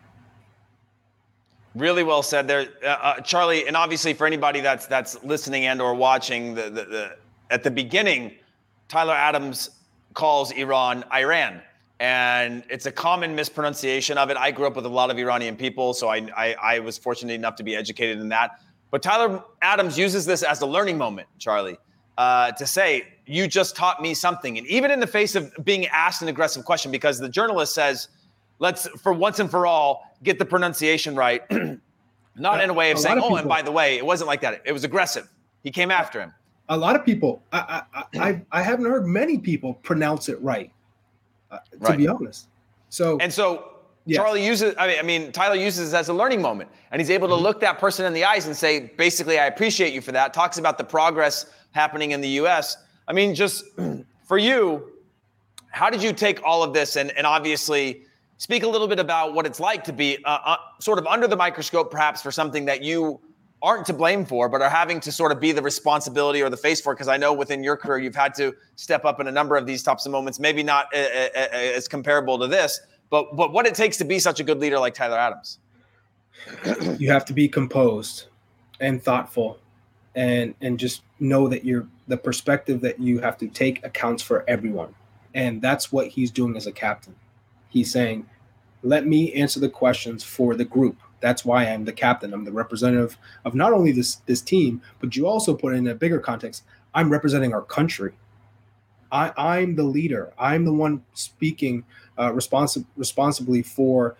Really 1.74 2.04
well 2.04 2.22
said 2.22 2.48
there, 2.48 2.68
uh, 2.84 2.88
uh, 2.88 3.22
Charlie. 3.22 3.68
And 3.68 3.78
obviously, 3.78 4.14
for 4.14 4.28
anybody 4.28 4.60
that's 4.60 4.88
that's 4.88 5.24
listening 5.24 5.66
and 5.66 5.82
or 5.82 5.96
watching, 5.96 6.54
the, 6.54 6.64
the, 6.64 6.86
the 6.86 7.18
at 7.50 7.64
the 7.64 7.72
beginning, 7.72 8.34
Tyler 8.88 9.14
Adams 9.14 9.70
calls 10.14 10.52
Iran 10.52 11.06
Iran 11.14 11.62
and 12.02 12.64
it's 12.68 12.88
a 12.88 12.92
common 12.92 13.36
mispronunciation 13.36 14.18
of 14.18 14.32
it. 14.32 14.36
I 14.38 14.50
grew 14.50 14.66
up 14.66 14.76
with 14.76 14.88
a 14.88 14.90
lot 14.90 15.12
of 15.12 15.20
Iranian 15.20 15.56
people, 15.56 15.94
so 15.94 16.10
I, 16.10 16.28
I, 16.36 16.56
I, 16.60 16.80
was 16.80 16.98
fortunate 16.98 17.34
enough 17.34 17.58
to 17.58 17.64
be 17.64 17.76
educated 17.76 18.20
in 18.20 18.30
that. 18.30 18.60
But 18.90 19.04
Tyler 19.04 19.44
Adams 19.62 20.00
uses 20.00 20.26
this 20.26 20.42
as 20.42 20.62
a 20.62 20.66
learning 20.66 20.98
moment, 20.98 21.28
Charlie, 21.38 21.78
uh, 22.22 22.52
to 22.52 22.68
say, 22.68 23.08
you 23.26 23.48
just 23.48 23.76
taught 23.76 24.00
me 24.00 24.14
something. 24.14 24.60
And 24.60 24.68
even 24.68 24.92
in 24.92 25.00
the 25.00 25.08
face 25.08 25.34
of 25.34 25.52
being 25.64 25.88
asked 25.88 26.22
an 26.22 26.28
aggressive 26.28 26.66
question, 26.66 26.92
because 26.92 27.18
the 27.18 27.28
journalist 27.28 27.74
says, 27.74 28.10
let's, 28.60 28.88
for 28.90 29.12
once 29.12 29.40
and 29.40 29.50
for 29.50 29.66
all, 29.66 30.16
get 30.22 30.38
the 30.38 30.46
pronunciation 30.46 31.16
right, 31.16 31.42
not 32.36 32.62
in 32.62 32.70
a 32.70 32.74
way 32.74 32.92
of 32.92 33.00
saying, 33.00 33.18
of 33.18 33.24
oh, 33.24 33.38
and 33.38 33.50
by 33.50 33.64
the 33.64 33.72
way, 33.72 33.98
it 33.98 34.06
wasn't 34.06 34.28
like 34.28 34.42
that. 34.42 34.62
It 34.66 34.72
was 34.72 34.84
aggressive. 34.84 35.28
He 35.64 35.72
came 35.72 35.90
after 35.90 36.22
him. 36.22 36.32
A 36.70 36.78
lot 36.78 36.96
of 36.96 37.04
people, 37.04 37.42
I, 37.52 37.82
I, 37.92 38.04
I, 38.20 38.42
I 38.52 38.62
haven't 38.62 38.86
heard 38.86 39.08
many 39.08 39.40
people 39.40 39.74
pronounce 39.74 40.30
it 40.30 40.40
right, 40.44 40.72
uh, 41.50 41.58
to 41.58 41.78
right. 41.80 41.98
be 41.98 42.08
honest. 42.08 42.50
So, 42.90 43.18
and 43.18 43.34
so 43.34 43.72
Yes. 44.06 44.18
Charlie 44.18 44.44
uses, 44.44 44.74
I 44.80 44.88
mean, 44.88 45.00
I 45.00 45.04
mean, 45.04 45.32
Tyler 45.32 45.56
uses 45.56 45.94
it 45.94 45.96
as 45.96 46.10
a 46.10 46.14
learning 46.14 46.42
moment, 46.42 46.72
and 46.90 47.00
he's 47.00 47.12
able 47.12 47.28
to 47.28 47.36
mm-hmm. 47.36 47.44
look 47.44 47.60
that 47.60 47.78
person 47.78 48.04
in 48.06 48.14
the 48.14 48.26
eyes 48.26 48.48
and 48.48 48.56
say, 48.58 48.92
basically, 48.98 49.38
I 49.38 49.46
appreciate 49.46 49.94
you 49.94 50.02
for 50.02 50.12
that. 50.12 50.34
Talks 50.34 50.58
about 50.58 50.80
the 50.80 50.84
progress 50.84 51.46
happening 51.72 52.12
in 52.12 52.22
the 52.22 52.30
U.S. 52.30 52.78
I 53.08 53.14
mean, 53.14 53.36
just 53.36 53.66
for 54.24 54.38
you, 54.38 54.92
how 55.70 55.90
did 55.90 56.04
you 56.04 56.14
take 56.14 56.44
all 56.44 56.64
of 56.64 56.74
this 56.74 56.96
and, 56.96 57.12
and 57.12 57.26
obviously 57.26 58.04
speak 58.38 58.64
a 58.64 58.68
little 58.68 58.88
bit 58.88 59.00
about 59.00 59.34
what 59.34 59.46
it's 59.46 59.60
like 59.60 59.84
to 59.84 59.94
be 59.94 60.18
uh, 60.26 60.40
uh, 60.44 60.58
sort 60.80 60.98
of 60.98 61.08
under 61.08 61.28
the 61.28 61.36
microscope, 61.36 61.92
perhaps 61.92 62.22
for 62.22 62.32
something 62.32 62.66
that 62.66 62.82
you 62.82 63.20
aren't 63.62 63.86
to 63.86 63.94
blame 63.94 64.26
for, 64.26 64.50
but 64.50 64.62
are 64.62 64.70
having 64.70 65.00
to 65.00 65.12
sort 65.12 65.32
of 65.32 65.40
be 65.40 65.52
the 65.52 65.62
responsibility 65.62 66.42
or 66.42 66.50
the 66.50 66.58
face 66.58 66.82
for? 66.82 66.96
Because 66.96 67.08
I 67.08 67.18
know 67.18 67.34
within 67.34 67.64
your 67.64 67.78
career, 67.78 68.00
you've 68.00 68.16
had 68.16 68.34
to 68.36 68.56
step 68.76 69.06
up 69.06 69.20
in 69.20 69.28
a 69.28 69.32
number 69.32 69.56
of 69.56 69.68
these 69.68 69.84
types 69.84 70.06
of 70.06 70.12
moments, 70.12 70.40
maybe 70.40 70.64
not 70.64 70.88
a, 70.94 70.98
a, 70.98 71.30
a, 71.36 71.76
as 71.76 71.88
comparable 71.88 72.40
to 72.40 72.48
this, 72.48 72.82
but, 73.12 73.36
but 73.36 73.54
what 73.54 73.68
it 73.68 73.76
takes 73.76 73.98
to 73.98 74.06
be 74.06 74.18
such 74.18 74.40
a 74.40 74.44
good 74.44 74.60
leader 74.60 74.80
like 74.80 74.94
Tyler 74.94 75.20
Adams. 75.20 75.60
You 76.98 77.12
have 77.12 77.26
to 77.26 77.34
be 77.34 77.48
composed 77.48 78.26
and 78.80 79.02
thoughtful 79.02 79.60
and 80.16 80.54
and 80.62 80.80
just 80.80 81.04
know 81.20 81.48
that 81.48 81.64
you're 81.64 81.88
the 82.08 82.18
perspective 82.18 82.82
that 82.82 83.00
you 83.00 83.20
have 83.20 83.38
to 83.38 83.48
take 83.48 83.84
accounts 83.86 84.22
for 84.22 84.44
everyone. 84.48 84.94
And 85.34 85.62
that's 85.62 85.92
what 85.92 86.08
he's 86.08 86.32
doing 86.32 86.58
as 86.58 86.68
a 86.68 86.72
captain. 86.72 87.16
He's 87.70 87.92
saying 87.92 88.28
let 88.84 89.06
me 89.06 89.32
answer 89.34 89.60
the 89.60 89.70
questions 89.70 90.24
for 90.24 90.56
the 90.56 90.66
group. 90.66 90.98
That's 91.20 91.46
why 91.46 91.66
i'm 91.66 91.86
the 91.86 91.94
captain. 91.94 92.34
I'm 92.34 92.44
the 92.44 92.52
representative 92.52 93.18
of 93.46 93.56
not 93.56 93.74
only 93.74 93.92
this 93.92 94.16
this 94.26 94.42
team 94.42 94.82
but 95.00 95.16
you 95.16 95.28
also 95.28 95.56
put 95.56 95.76
in 95.76 95.88
a 95.88 95.96
bigger 95.96 96.20
context. 96.20 96.64
I'm 96.94 97.10
representing 97.10 97.54
our 97.54 97.62
country. 97.62 98.14
I, 99.12 99.32
i'm 99.38 99.76
the 99.76 99.84
leader. 99.84 100.34
I'm 100.40 100.66
the 100.66 100.74
one 100.74 101.04
speaking 101.14 101.84
uh, 102.18 102.32
responsi- 102.32 102.86
responsibly 102.98 103.62
for 103.62 104.16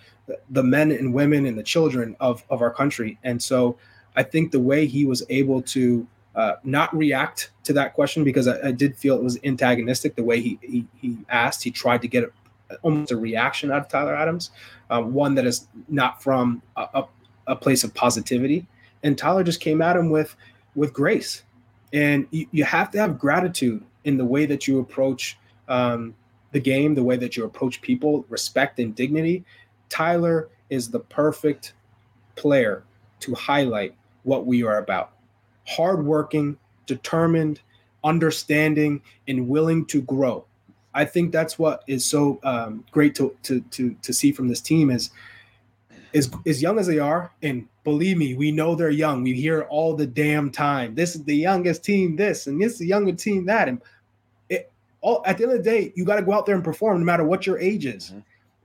the 0.50 0.64
men 0.64 0.92
and 0.92 1.14
women 1.14 1.46
and 1.46 1.58
the 1.58 1.64
children 1.64 2.16
of, 2.20 2.44
of 2.50 2.62
our 2.62 2.72
country. 2.72 3.18
And 3.24 3.42
so 3.42 3.78
I 4.16 4.24
think 4.24 4.52
the 4.52 4.60
way 4.60 4.86
he 4.86 5.06
was 5.06 5.24
able 5.30 5.62
to 5.64 6.08
uh, 6.36 6.54
not 6.64 6.96
react 6.96 7.52
to 7.64 7.74
that 7.74 7.94
question 7.94 8.24
because 8.24 8.48
I, 8.48 8.70
I, 8.70 8.72
did 8.72 8.96
feel 8.96 9.16
it 9.18 9.24
was 9.24 9.38
antagonistic 9.44 10.16
the 10.16 10.24
way 10.24 10.40
he, 10.40 10.58
he, 10.62 10.88
he 10.96 11.18
asked. 11.28 11.62
He 11.62 11.72
tried 11.72 12.02
to 12.04 12.08
get 12.08 12.32
almost 12.84 13.12
a 13.12 13.18
reaction 13.18 13.70
out 13.70 13.82
of 13.82 13.90
Tyler 13.90 14.16
Adams, 14.16 14.52
um, 14.90 15.14
one 15.14 15.36
that 15.36 15.46
is 15.46 15.68
not 15.90 16.24
from 16.24 16.62
a, 16.78 16.88
a, 16.94 17.08
a, 17.48 17.56
place 17.56 17.84
of 17.84 17.94
positivity. 17.94 18.66
And 19.04 19.18
Tyler 19.18 19.44
just 19.44 19.60
came 19.60 19.82
at 19.82 19.98
him 19.98 20.10
with 20.10 20.36
with 20.74 20.94
grace, 20.94 21.44
and 21.92 22.26
you, 22.32 22.48
you 22.52 22.64
have 22.64 22.92
to 22.92 22.98
have 22.98 23.20
gratitude 23.20 23.84
in 24.06 24.16
the 24.18 24.24
way 24.24 24.46
that 24.46 24.68
you 24.70 24.80
approach 24.80 25.38
um, 25.68 26.16
the 26.54 26.60
game, 26.60 26.96
the 26.96 27.04
way 27.04 27.18
that 27.18 27.36
you 27.36 27.44
approach 27.44 27.82
people, 27.82 28.26
respect 28.30 28.80
and 28.80 28.96
dignity, 28.96 29.44
Tyler 29.90 30.50
is 30.70 30.90
the 30.90 31.00
perfect 31.00 31.74
player 32.36 32.84
to 33.20 33.36
highlight 33.36 33.94
what 34.24 34.46
we 34.46 34.64
are 34.64 34.78
about. 34.78 35.12
Hardworking, 35.68 36.58
determined, 36.86 37.62
understanding, 38.04 39.02
and 39.28 39.48
willing 39.48 39.86
to 39.88 40.02
grow. 40.02 40.46
I 40.94 41.06
think 41.06 41.32
that's 41.32 41.58
what 41.58 41.84
is 41.88 42.06
so 42.06 42.40
um, 42.44 42.84
great 42.92 43.16
to, 43.16 43.36
to 43.44 43.62
to 43.62 43.96
to 44.02 44.14
see 44.14 44.32
from 44.32 44.48
this 44.48 44.62
team 44.62 44.90
is 44.90 45.12
is 46.14 46.30
as 46.46 46.62
young 46.62 46.78
as 46.80 46.88
they 46.88 47.00
are, 47.00 47.32
and 47.42 47.68
believe 47.84 48.18
me, 48.18 48.36
we 48.36 48.52
know 48.52 48.76
they're 48.76 48.90
young. 48.90 49.24
We 49.24 49.34
hear 49.34 49.62
all 49.64 49.96
the 49.96 50.06
damn 50.06 50.52
time. 50.52 50.96
This 50.96 51.16
is 51.16 51.24
the 51.24 51.36
youngest 51.36 51.84
team, 51.84 52.16
this, 52.16 52.48
and 52.48 52.62
this 52.62 52.74
is 52.74 52.80
the 52.80 52.88
youngest 52.88 53.24
team, 53.24 53.46
that. 53.46 53.70
And 53.70 53.82
it 54.50 54.70
all 55.00 55.24
at 55.26 55.38
the 55.38 55.44
end 55.44 55.54
of 55.54 55.58
the 55.60 55.64
day, 55.64 55.94
you 55.96 56.04
got 56.04 56.18
to 56.18 56.24
go 56.24 56.34
out 56.34 56.46
there 56.46 56.56
and 56.56 56.64
perform 56.64 57.00
no 57.00 57.06
matter 57.06 57.24
what 57.24 57.48
your 57.48 57.60
age 57.60 57.86
is. 57.86 58.10
Mm-hmm. 58.10 58.20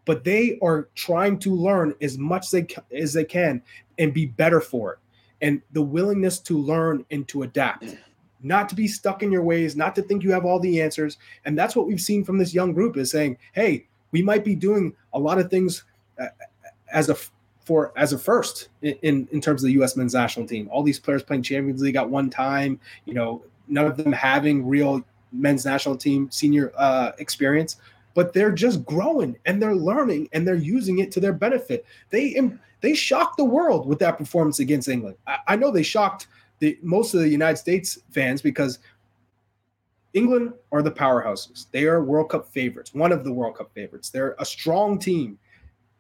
But 0.05 0.23
they 0.23 0.59
are 0.63 0.89
trying 0.95 1.39
to 1.41 1.53
learn 1.53 1.95
as 2.01 2.17
much 2.17 2.53
they, 2.53 2.67
as 2.93 3.13
they 3.13 3.25
can 3.25 3.61
and 3.99 4.15
be 4.15 4.27
better 4.27 4.61
for 4.61 4.93
it. 4.93 4.99
And 5.41 5.61
the 5.73 5.83
willingness 5.83 6.39
to 6.41 6.59
learn 6.59 7.05
and 7.11 7.29
to 7.29 7.43
adapt, 7.43 7.97
not 8.43 8.69
to 8.71 8.75
be 8.75 8.89
stuck 8.89 9.23
in 9.23 9.31
your 9.31 9.43
ways, 9.43 9.77
not 9.77 9.95
to 9.97 10.03
think 10.03 10.23
you 10.23 10.33
have 10.33 10.45
all 10.45 10.59
the 10.59 10.81
answers. 10.81 11.19
And 11.45 11.59
that's 11.59 11.77
what 11.77 11.87
we've 11.87 12.01
seen 12.01 12.25
from 12.25 12.39
this 12.39 12.55
young 12.55 12.73
group 12.73 12.97
is 12.97 13.11
saying, 13.11 13.39
hey, 13.53 13.87
we 14.13 14.23
might 14.23 14.45
be 14.45 14.55
doing 14.55 14.95
a 15.13 15.19
lot 15.19 15.39
of 15.39 15.51
things 15.51 15.85
uh, 16.19 16.29
as 16.93 17.11
a 17.11 17.17
for 17.67 17.93
as 17.97 18.13
a 18.13 18.19
first 18.19 18.69
in, 18.81 19.29
in 19.33 19.41
terms 19.41 19.63
of 19.63 19.67
the 19.67 19.73
U.S. 19.73 19.97
men's 19.97 20.15
national 20.15 20.47
team. 20.47 20.69
All 20.71 20.85
these 20.85 21.01
players 21.01 21.23
playing 21.23 21.43
Champions 21.43 21.83
League 21.83 21.97
at 21.97 22.09
one 22.09 22.31
time, 22.31 22.79
you 23.05 23.13
know, 23.13 23.43
none 23.67 23.87
of 23.87 23.97
them 23.97 24.13
having 24.13 24.65
real 24.65 25.05
men's 25.33 25.65
national 25.65 25.97
team 25.97 26.31
senior 26.31 26.73
uh, 26.77 27.13
experience, 27.19 27.77
but 28.15 28.33
they're 28.33 28.53
just 28.53 28.85
growing 28.85 29.37
and 29.45 29.61
they're 29.61 29.75
learning 29.75 30.29
and 30.33 30.47
they're 30.47 30.55
using 30.55 31.01
it 31.01 31.11
to 31.13 31.21
their 31.21 31.33
benefit. 31.33 31.85
They 32.11 32.37
they 32.81 32.95
shocked 32.95 33.37
the 33.37 33.45
world 33.45 33.87
with 33.87 33.99
that 34.01 34.19
performance 34.19 34.59
against 34.59 34.89
England. 34.89 35.17
I, 35.27 35.39
I 35.49 35.57
know 35.57 35.71
they 35.71 35.83
shocked 35.83 36.29
the 36.59 36.79
most 36.83 37.15
of 37.15 37.21
the 37.21 37.29
United 37.29 37.57
States 37.57 37.99
fans 38.11 38.43
because 38.43 38.79
England 40.15 40.53
are 40.73 40.83
the 40.83 40.91
powerhouses. 40.91 41.67
They 41.71 41.85
are 41.85 42.03
World 42.03 42.31
Cup 42.31 42.49
favorites, 42.53 42.95
one 42.95 43.13
of 43.13 43.25
the 43.25 43.33
World 43.33 43.57
Cup 43.57 43.73
favorites. 43.75 44.11
They're 44.11 44.37
a 44.39 44.45
strong 44.45 44.99
team 44.99 45.39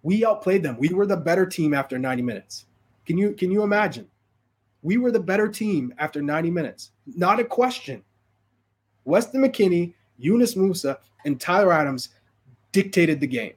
we 0.06 0.24
outplayed 0.24 0.62
them. 0.62 0.76
We 0.78 0.90
were 0.90 1.04
the 1.04 1.16
better 1.16 1.44
team 1.44 1.74
after 1.74 1.98
90 1.98 2.22
minutes. 2.22 2.66
Can 3.06 3.18
you 3.18 3.32
can 3.32 3.50
you 3.50 3.64
imagine? 3.64 4.06
We 4.84 4.98
were 4.98 5.10
the 5.10 5.18
better 5.18 5.48
team 5.48 5.92
after 5.98 6.22
90 6.22 6.48
minutes. 6.48 6.92
Not 7.16 7.40
a 7.40 7.44
question. 7.44 8.04
Weston 9.04 9.42
McKennie, 9.42 9.94
Yunus 10.16 10.54
Musah, 10.54 10.98
and 11.24 11.40
Tyler 11.40 11.72
Adams 11.72 12.10
dictated 12.70 13.18
the 13.18 13.26
game. 13.26 13.54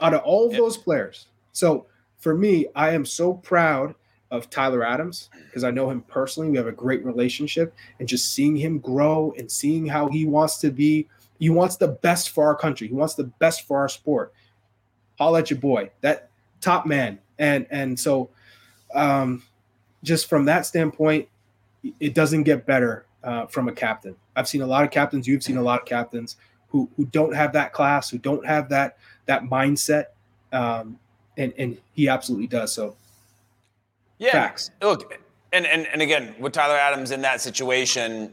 Out 0.00 0.12
of 0.12 0.22
all 0.22 0.48
of 0.48 0.56
those 0.56 0.76
players. 0.76 1.26
So 1.56 1.86
for 2.18 2.34
me, 2.34 2.66
I 2.74 2.90
am 2.90 3.04
so 3.04 3.34
proud 3.34 3.94
of 4.30 4.50
Tyler 4.50 4.84
Adams 4.84 5.30
because 5.46 5.64
I 5.64 5.70
know 5.70 5.88
him 5.88 6.02
personally. 6.02 6.50
We 6.50 6.56
have 6.56 6.66
a 6.66 6.72
great 6.72 7.04
relationship, 7.04 7.74
and 7.98 8.08
just 8.08 8.32
seeing 8.32 8.56
him 8.56 8.78
grow 8.78 9.32
and 9.38 9.50
seeing 9.50 9.86
how 9.86 10.08
he 10.08 10.24
wants 10.26 10.58
to 10.58 10.70
be, 10.70 11.08
he 11.38 11.48
wants 11.48 11.76
the 11.76 11.88
best 11.88 12.30
for 12.30 12.46
our 12.46 12.56
country. 12.56 12.88
He 12.88 12.94
wants 12.94 13.14
the 13.14 13.24
best 13.24 13.66
for 13.66 13.78
our 13.78 13.88
sport 13.88 14.32
holla 15.18 15.38
at 15.38 15.50
your 15.50 15.58
boy, 15.58 15.90
that 16.00 16.28
top 16.60 16.86
man. 16.86 17.18
And 17.38 17.66
and 17.70 17.98
so 17.98 18.30
um, 18.94 19.42
just 20.02 20.28
from 20.28 20.44
that 20.46 20.66
standpoint, 20.66 21.28
it 22.00 22.14
doesn't 22.14 22.44
get 22.44 22.66
better 22.66 23.06
uh, 23.24 23.46
from 23.46 23.68
a 23.68 23.72
captain. 23.72 24.14
I've 24.36 24.48
seen 24.48 24.62
a 24.62 24.66
lot 24.66 24.84
of 24.84 24.90
captains, 24.90 25.26
you've 25.26 25.42
seen 25.42 25.56
a 25.56 25.62
lot 25.62 25.80
of 25.80 25.86
captains 25.86 26.36
who 26.68 26.88
who 26.96 27.06
don't 27.06 27.34
have 27.34 27.52
that 27.54 27.72
class, 27.72 28.10
who 28.10 28.18
don't 28.18 28.44
have 28.46 28.68
that 28.70 28.98
that 29.26 29.44
mindset. 29.44 30.06
Um, 30.52 30.98
and 31.36 31.52
and 31.58 31.78
he 31.94 32.08
absolutely 32.08 32.46
does. 32.46 32.72
So 32.72 32.96
yeah, 34.18 34.32
facts. 34.32 34.70
Look, 34.82 35.18
and 35.52 35.66
and 35.66 35.86
and 35.86 36.02
again, 36.02 36.34
with 36.38 36.52
Tyler 36.52 36.76
Adams 36.76 37.10
in 37.10 37.20
that 37.22 37.40
situation, 37.40 38.32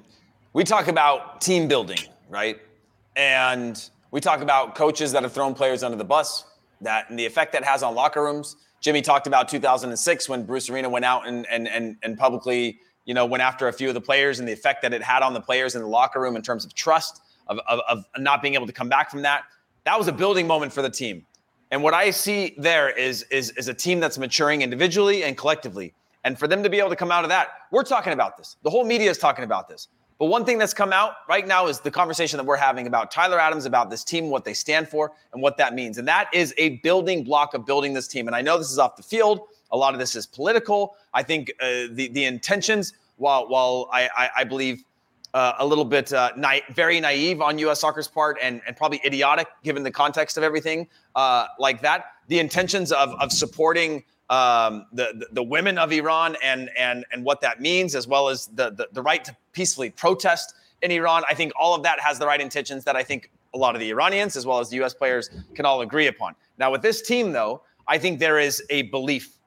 we 0.53 0.63
talk 0.63 0.87
about 0.87 1.41
team 1.41 1.67
building, 1.67 1.99
right? 2.29 2.59
And 3.15 3.81
we 4.11 4.21
talk 4.21 4.41
about 4.41 4.75
coaches 4.75 5.11
that 5.11 5.23
have 5.23 5.33
thrown 5.33 5.53
players 5.53 5.83
under 5.83 5.97
the 5.97 6.03
bus 6.03 6.45
that 6.81 7.09
and 7.09 7.17
the 7.17 7.25
effect 7.25 7.53
that 7.53 7.63
has 7.63 7.83
on 7.83 7.95
locker 7.95 8.23
rooms. 8.23 8.55
Jimmy 8.81 9.01
talked 9.01 9.27
about 9.27 9.47
2006 9.47 10.29
when 10.29 10.45
Bruce 10.45 10.69
Arena 10.69 10.89
went 10.89 11.05
out 11.05 11.27
and 11.27 11.45
and 11.49 11.67
and, 11.67 11.97
and 12.03 12.17
publicly, 12.17 12.79
you 13.05 13.13
know, 13.13 13.25
went 13.25 13.43
after 13.43 13.67
a 13.67 13.73
few 13.73 13.87
of 13.87 13.93
the 13.93 14.01
players 14.01 14.39
and 14.39 14.47
the 14.47 14.53
effect 14.53 14.81
that 14.81 14.93
it 14.93 15.01
had 15.01 15.23
on 15.23 15.33
the 15.33 15.41
players 15.41 15.75
in 15.75 15.81
the 15.81 15.87
locker 15.87 16.21
room 16.21 16.35
in 16.35 16.41
terms 16.41 16.65
of 16.65 16.73
trust, 16.73 17.21
of, 17.47 17.59
of, 17.67 17.79
of 17.87 18.05
not 18.17 18.41
being 18.41 18.55
able 18.55 18.67
to 18.67 18.73
come 18.73 18.89
back 18.89 19.09
from 19.09 19.21
that. 19.21 19.43
That 19.85 19.97
was 19.97 20.07
a 20.07 20.13
building 20.13 20.47
moment 20.47 20.71
for 20.71 20.81
the 20.81 20.89
team. 20.89 21.25
And 21.73 21.81
what 21.81 21.95
I 21.95 22.11
see 22.11 22.53
there 22.55 22.91
is, 22.91 23.23
is, 23.31 23.49
is 23.57 23.67
a 23.67 23.73
team 23.73 23.99
that's 23.99 24.19
maturing 24.19 24.61
individually 24.61 25.23
and 25.23 25.35
collectively. 25.35 25.95
And 26.23 26.37
for 26.37 26.47
them 26.47 26.61
to 26.61 26.69
be 26.69 26.77
able 26.77 26.91
to 26.91 26.95
come 26.95 27.11
out 27.11 27.23
of 27.23 27.31
that, 27.31 27.47
we're 27.71 27.81
talking 27.81 28.13
about 28.13 28.37
this. 28.37 28.57
The 28.61 28.69
whole 28.69 28.83
media 28.83 29.09
is 29.09 29.17
talking 29.17 29.43
about 29.43 29.67
this. 29.67 29.87
But 30.19 30.27
one 30.27 30.45
thing 30.45 30.59
that's 30.59 30.75
come 30.75 30.93
out 30.93 31.13
right 31.27 31.47
now 31.47 31.65
is 31.65 31.79
the 31.79 31.89
conversation 31.89 32.37
that 32.37 32.43
we're 32.43 32.57
having 32.57 32.85
about 32.85 33.09
Tyler 33.09 33.39
Adams, 33.39 33.65
about 33.65 33.89
this 33.89 34.03
team, 34.03 34.29
what 34.29 34.45
they 34.45 34.53
stand 34.53 34.87
for, 34.87 35.13
and 35.33 35.41
what 35.41 35.57
that 35.57 35.73
means. 35.73 35.97
And 35.97 36.07
that 36.07 36.29
is 36.31 36.53
a 36.59 36.77
building 36.83 37.23
block 37.23 37.55
of 37.55 37.65
building 37.65 37.91
this 37.91 38.07
team. 38.07 38.27
And 38.27 38.35
I 38.35 38.43
know 38.43 38.59
this 38.59 38.69
is 38.71 38.77
off 38.77 38.95
the 38.95 39.01
field. 39.01 39.39
A 39.71 39.75
lot 39.75 39.95
of 39.95 39.99
this 39.99 40.15
is 40.15 40.27
political. 40.27 40.95
I 41.11 41.23
think 41.23 41.51
uh, 41.59 41.87
the 41.89 42.07
the 42.13 42.25
intentions, 42.25 42.93
while 43.15 43.49
while 43.49 43.89
I 43.91 44.09
I, 44.15 44.29
I 44.37 44.43
believe 44.43 44.83
uh, 45.33 45.53
a 45.59 45.65
little 45.65 45.85
bit 45.85 46.13
uh, 46.13 46.31
na- 46.37 46.59
very 46.71 46.99
naive 46.99 47.41
on 47.41 47.57
U.S. 47.59 47.81
soccer's 47.81 48.07
part, 48.07 48.37
and 48.41 48.61
and 48.67 48.75
probably 48.75 49.01
idiotic 49.05 49.47
given 49.63 49.83
the 49.83 49.91
context 49.91 50.37
of 50.37 50.43
everything 50.43 50.87
uh, 51.15 51.47
like 51.59 51.81
that. 51.81 52.05
The 52.27 52.39
intentions 52.39 52.91
of 52.91 53.09
of 53.19 53.31
supporting 53.31 54.03
um, 54.29 54.85
the, 54.93 55.27
the, 55.31 55.43
women 55.43 55.77
of 55.77 55.91
Iran 55.91 56.37
and 56.43 56.69
and 56.77 57.05
and 57.11 57.23
what 57.23 57.41
that 57.41 57.61
means, 57.61 57.95
as 57.95 58.07
well 58.07 58.29
as 58.29 58.47
the, 58.47 58.69
the 58.71 58.87
the 58.93 59.01
right 59.01 59.23
to 59.23 59.35
peacefully 59.51 59.89
protest 59.89 60.55
in 60.81 60.91
Iran. 60.91 61.23
I 61.29 61.33
think 61.33 61.51
all 61.59 61.75
of 61.75 61.83
that 61.83 61.99
has 61.99 62.19
the 62.19 62.25
right 62.25 62.41
intentions 62.41 62.83
that 62.85 62.95
I 62.95 63.03
think 63.03 63.31
a 63.53 63.57
lot 63.57 63.75
of 63.75 63.81
the 63.81 63.89
Iranians, 63.89 64.35
as 64.35 64.45
well 64.45 64.59
as 64.59 64.69
the 64.69 64.77
U.S. 64.77 64.93
players, 64.93 65.29
can 65.55 65.65
all 65.65 65.81
agree 65.81 66.07
upon. 66.07 66.35
Now, 66.57 66.71
with 66.71 66.81
this 66.81 67.01
team, 67.01 67.31
though, 67.31 67.61
I 67.87 67.97
think 67.97 68.19
there 68.19 68.39
is 68.39 68.63
a 68.69 68.83
belief. 68.83 69.37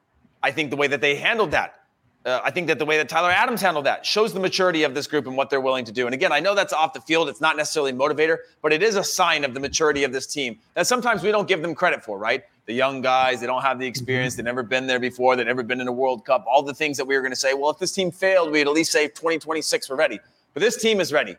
I 0.43 0.51
think 0.51 0.69
the 0.69 0.77
way 0.77 0.87
that 0.87 1.01
they 1.01 1.15
handled 1.15 1.51
that 1.51 1.81
uh, 2.27 2.41
I 2.43 2.51
think 2.51 2.67
that 2.67 2.77
the 2.77 2.85
way 2.85 2.97
that 2.97 3.07
Tyler 3.07 3.31
Adams 3.31 3.61
handled 3.61 3.85
that 3.85 4.05
shows 4.05 4.33
the 4.33 4.39
maturity 4.41 4.83
of 4.83 4.93
this 4.93 5.07
group 5.07 5.27
and 5.27 5.37
what 5.37 5.49
they're 5.49 5.61
willing 5.61 5.85
to 5.85 5.93
do. 5.93 6.07
And 6.07 6.13
again, 6.13 6.33
I 6.33 6.41
know 6.41 6.53
that's 6.53 6.73
off 6.73 6.91
the 6.91 6.99
field. 6.99 7.29
It's 7.29 7.39
not 7.39 7.55
necessarily 7.55 7.91
a 7.91 7.93
motivator, 7.93 8.39
but 8.61 8.73
it 8.73 8.83
is 8.83 8.97
a 8.97 9.03
sign 9.03 9.45
of 9.45 9.53
the 9.53 9.61
maturity 9.61 10.03
of 10.03 10.11
this 10.11 10.27
team 10.27 10.59
that 10.73 10.87
sometimes 10.87 11.23
we 11.23 11.31
don't 11.31 11.47
give 11.47 11.61
them 11.61 11.73
credit 11.73 12.03
for, 12.03 12.17
right? 12.17 12.43
The 12.65 12.73
young 12.73 13.01
guys, 13.01 13.39
they 13.39 13.47
don't 13.47 13.61
have 13.61 13.79
the 13.79 13.87
experience. 13.87 14.35
They've 14.35 14.43
never 14.43 14.61
been 14.61 14.87
there 14.87 14.99
before. 14.99 15.37
They've 15.37 15.45
never 15.45 15.63
been 15.63 15.79
in 15.79 15.87
a 15.87 15.91
World 15.91 16.25
Cup. 16.25 16.43
All 16.51 16.61
the 16.61 16.73
things 16.73 16.97
that 16.97 17.05
we 17.05 17.15
were 17.15 17.21
going 17.21 17.31
to 17.31 17.39
say, 17.39 17.53
well, 17.53 17.69
if 17.69 17.79
this 17.79 17.93
team 17.93 18.11
failed, 18.11 18.51
we'd 18.51 18.67
at 18.67 18.73
least 18.73 18.91
say 18.91 19.07
2026, 19.07 19.89
we're 19.89 19.95
ready. 19.95 20.19
But 20.53 20.59
this 20.59 20.75
team 20.75 20.99
is 20.99 21.13
ready. 21.13 21.37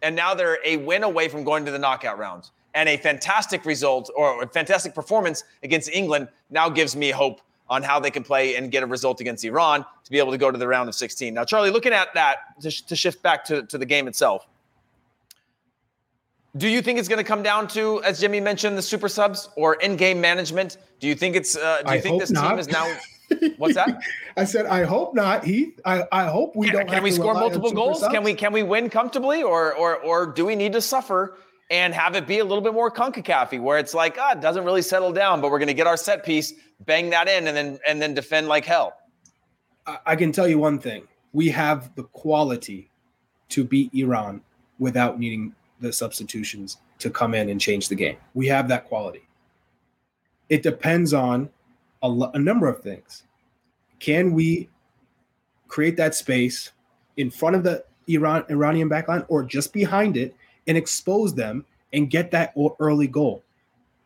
And 0.00 0.16
now 0.16 0.32
they're 0.32 0.58
a 0.64 0.78
win 0.78 1.02
away 1.02 1.28
from 1.28 1.44
going 1.44 1.66
to 1.66 1.70
the 1.70 1.78
knockout 1.78 2.18
rounds. 2.18 2.50
And 2.72 2.88
a 2.88 2.96
fantastic 2.96 3.66
result 3.66 4.10
or 4.16 4.42
a 4.42 4.46
fantastic 4.46 4.94
performance 4.94 5.44
against 5.62 5.90
England 5.90 6.28
now 6.48 6.70
gives 6.70 6.96
me 6.96 7.10
hope 7.10 7.42
on 7.70 7.82
how 7.84 8.00
they 8.00 8.10
can 8.10 8.24
play 8.24 8.56
and 8.56 8.70
get 8.70 8.82
a 8.82 8.86
result 8.86 9.20
against 9.20 9.44
Iran 9.44 9.86
to 10.04 10.10
be 10.10 10.18
able 10.18 10.32
to 10.32 10.38
go 10.38 10.50
to 10.50 10.58
the 10.58 10.66
round 10.66 10.88
of 10.88 10.94
16. 10.94 11.32
Now, 11.32 11.44
Charlie, 11.44 11.70
looking 11.70 11.92
at 11.92 12.12
that 12.14 12.60
to, 12.60 12.86
to 12.86 12.96
shift 12.96 13.22
back 13.22 13.44
to, 13.46 13.62
to 13.62 13.78
the 13.78 13.86
game 13.86 14.08
itself, 14.08 14.46
do 16.56 16.68
you 16.68 16.82
think 16.82 16.98
it's 16.98 17.08
going 17.08 17.18
to 17.18 17.24
come 17.24 17.44
down 17.44 17.68
to, 17.68 18.02
as 18.02 18.20
Jimmy 18.20 18.40
mentioned, 18.40 18.76
the 18.76 18.82
super 18.82 19.08
subs 19.08 19.48
or 19.56 19.74
in-game 19.76 20.20
management? 20.20 20.78
Do 20.98 21.06
you 21.06 21.14
think 21.14 21.36
it's? 21.36 21.56
Uh, 21.56 21.82
do 21.82 21.92
you 21.92 21.98
I 21.98 22.00
think 22.00 22.20
this 22.20 22.32
not. 22.32 22.50
team 22.50 22.58
is 22.58 22.66
now? 22.68 22.92
What's 23.56 23.76
that? 23.76 24.02
I 24.36 24.44
said 24.44 24.66
I 24.66 24.82
hope 24.82 25.14
not. 25.14 25.44
He, 25.44 25.74
I, 25.84 26.02
I 26.10 26.24
hope 26.24 26.56
we 26.56 26.66
can, 26.66 26.76
don't. 26.76 26.88
Can 26.88 27.04
we 27.04 27.12
score 27.12 27.34
multiple 27.34 27.70
goals? 27.70 28.00
Subs? 28.00 28.12
Can 28.12 28.24
we 28.24 28.34
can 28.34 28.52
we 28.52 28.64
win 28.64 28.90
comfortably, 28.90 29.44
or 29.44 29.72
or 29.76 29.98
or 29.98 30.26
do 30.26 30.44
we 30.44 30.56
need 30.56 30.72
to 30.72 30.80
suffer 30.80 31.36
and 31.70 31.94
have 31.94 32.16
it 32.16 32.26
be 32.26 32.40
a 32.40 32.44
little 32.44 32.62
bit 32.62 32.74
more 32.74 32.90
concacaf 32.90 33.58
where 33.60 33.78
it's 33.78 33.94
like, 33.94 34.16
ah, 34.18 34.32
it 34.32 34.40
doesn't 34.40 34.64
really 34.64 34.82
settle 34.82 35.12
down, 35.12 35.40
but 35.40 35.50
we're 35.50 35.58
going 35.58 35.68
to 35.68 35.74
get 35.74 35.86
our 35.86 35.96
set 35.96 36.24
piece, 36.24 36.52
bang 36.86 37.10
that 37.10 37.28
in, 37.28 37.46
and 37.46 37.56
then 37.56 37.78
and 37.86 38.00
then 38.00 38.14
defend 38.14 38.48
like 38.48 38.64
hell. 38.64 38.96
I 40.06 40.14
can 40.16 40.32
tell 40.32 40.48
you 40.48 40.58
one 40.58 40.78
thing: 40.78 41.06
we 41.32 41.48
have 41.50 41.94
the 41.94 42.04
quality 42.04 42.90
to 43.50 43.64
beat 43.64 43.92
Iran 43.94 44.42
without 44.78 45.18
needing 45.18 45.54
the 45.80 45.92
substitutions 45.92 46.78
to 46.98 47.10
come 47.10 47.34
in 47.34 47.48
and 47.48 47.60
change 47.60 47.88
the 47.88 47.94
game. 47.94 48.16
We 48.34 48.46
have 48.48 48.68
that 48.68 48.86
quality. 48.86 49.26
It 50.48 50.62
depends 50.62 51.14
on 51.14 51.48
a, 52.02 52.08
a 52.34 52.38
number 52.38 52.68
of 52.68 52.82
things. 52.82 53.24
Can 53.98 54.32
we 54.32 54.68
create 55.68 55.96
that 55.96 56.14
space 56.14 56.72
in 57.16 57.30
front 57.30 57.56
of 57.56 57.62
the 57.62 57.84
Iran 58.08 58.44
Iranian 58.50 58.90
backline 58.90 59.24
or 59.28 59.42
just 59.44 59.72
behind 59.72 60.16
it 60.16 60.34
and 60.66 60.76
expose 60.76 61.34
them 61.34 61.64
and 61.92 62.10
get 62.10 62.30
that 62.32 62.54
early 62.78 63.06
goal. 63.06 63.42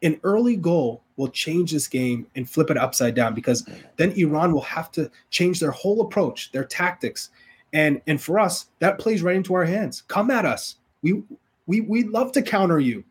An 0.05 0.20
early 0.22 0.55
goal 0.55 1.02
will 1.16 1.28
change 1.28 1.72
this 1.72 1.88
game 1.88 2.26
and 2.36 2.48
flip 2.48 2.70
it 2.70 2.76
upside 2.76 3.16
down 3.16 3.34
because 3.34 3.68
then 3.96 4.12
Iran 4.12 4.52
will 4.52 4.61
have 4.61 4.92
to 4.92 5.11
change 5.30 5.59
their 5.59 5.72
whole 5.72 6.02
approach, 6.02 6.52
their 6.52 6.64
tactics. 6.64 7.30
And 7.72 8.00
and 8.07 8.20
for 8.20 8.38
us, 8.38 8.66
that 8.78 9.00
plays 9.00 9.22
right 9.22 9.34
into 9.34 9.55
our 9.55 9.64
hands. 9.64 10.02
Come 10.07 10.30
at 10.30 10.44
us. 10.44 10.76
We 11.02 11.22
We 11.66 11.80
we 11.80 12.05
love 12.05 12.30
to 12.32 12.42
counter 12.42 12.78
you 12.78 13.02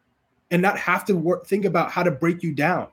and 0.51 0.61
not 0.61 0.77
have 0.77 1.03
to 1.05 1.15
work, 1.15 1.47
think 1.47 1.65
about 1.65 1.91
how 1.91 2.03
to 2.03 2.11
break 2.11 2.43
you 2.43 2.53
down. 2.53 2.87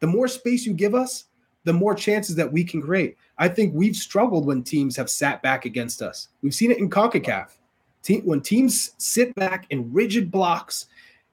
The 0.00 0.06
more 0.06 0.28
space 0.28 0.66
you 0.66 0.74
give 0.74 0.94
us, 0.94 1.24
the 1.64 1.72
more 1.72 1.94
chances 1.94 2.36
that 2.36 2.52
we 2.52 2.62
can 2.62 2.82
create. 2.82 3.16
I 3.38 3.48
think 3.48 3.74
we've 3.74 3.96
struggled 3.96 4.46
when 4.46 4.62
teams 4.62 4.96
have 4.96 5.08
sat 5.08 5.42
back 5.42 5.64
against 5.64 6.02
us. 6.02 6.28
We've 6.42 6.54
seen 6.54 6.70
it 6.70 6.78
in 6.78 6.90
CONCACAF. 6.90 7.56
Team, 8.02 8.20
when 8.24 8.40
teams 8.40 8.92
sit 8.98 9.34
back 9.34 9.66
in 9.70 9.92
rigid 9.92 10.30
blocks 10.30 10.86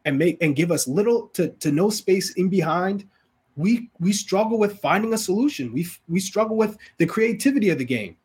and 0.05 0.17
make 0.17 0.37
and 0.41 0.55
give 0.55 0.71
us 0.71 0.87
little 0.87 1.27
to, 1.29 1.49
to 1.49 1.71
no 1.71 1.89
space 1.89 2.33
in 2.33 2.49
behind, 2.49 3.07
we 3.55 3.89
we 3.99 4.13
struggle 4.13 4.57
with 4.57 4.79
finding 4.79 5.13
a 5.13 5.17
solution. 5.17 5.71
We 5.73 5.87
we 6.07 6.19
struggle 6.19 6.57
with 6.57 6.77
the 6.97 7.05
creativity 7.05 7.69
of 7.69 7.77
the 7.77 7.85
game. 7.85 8.17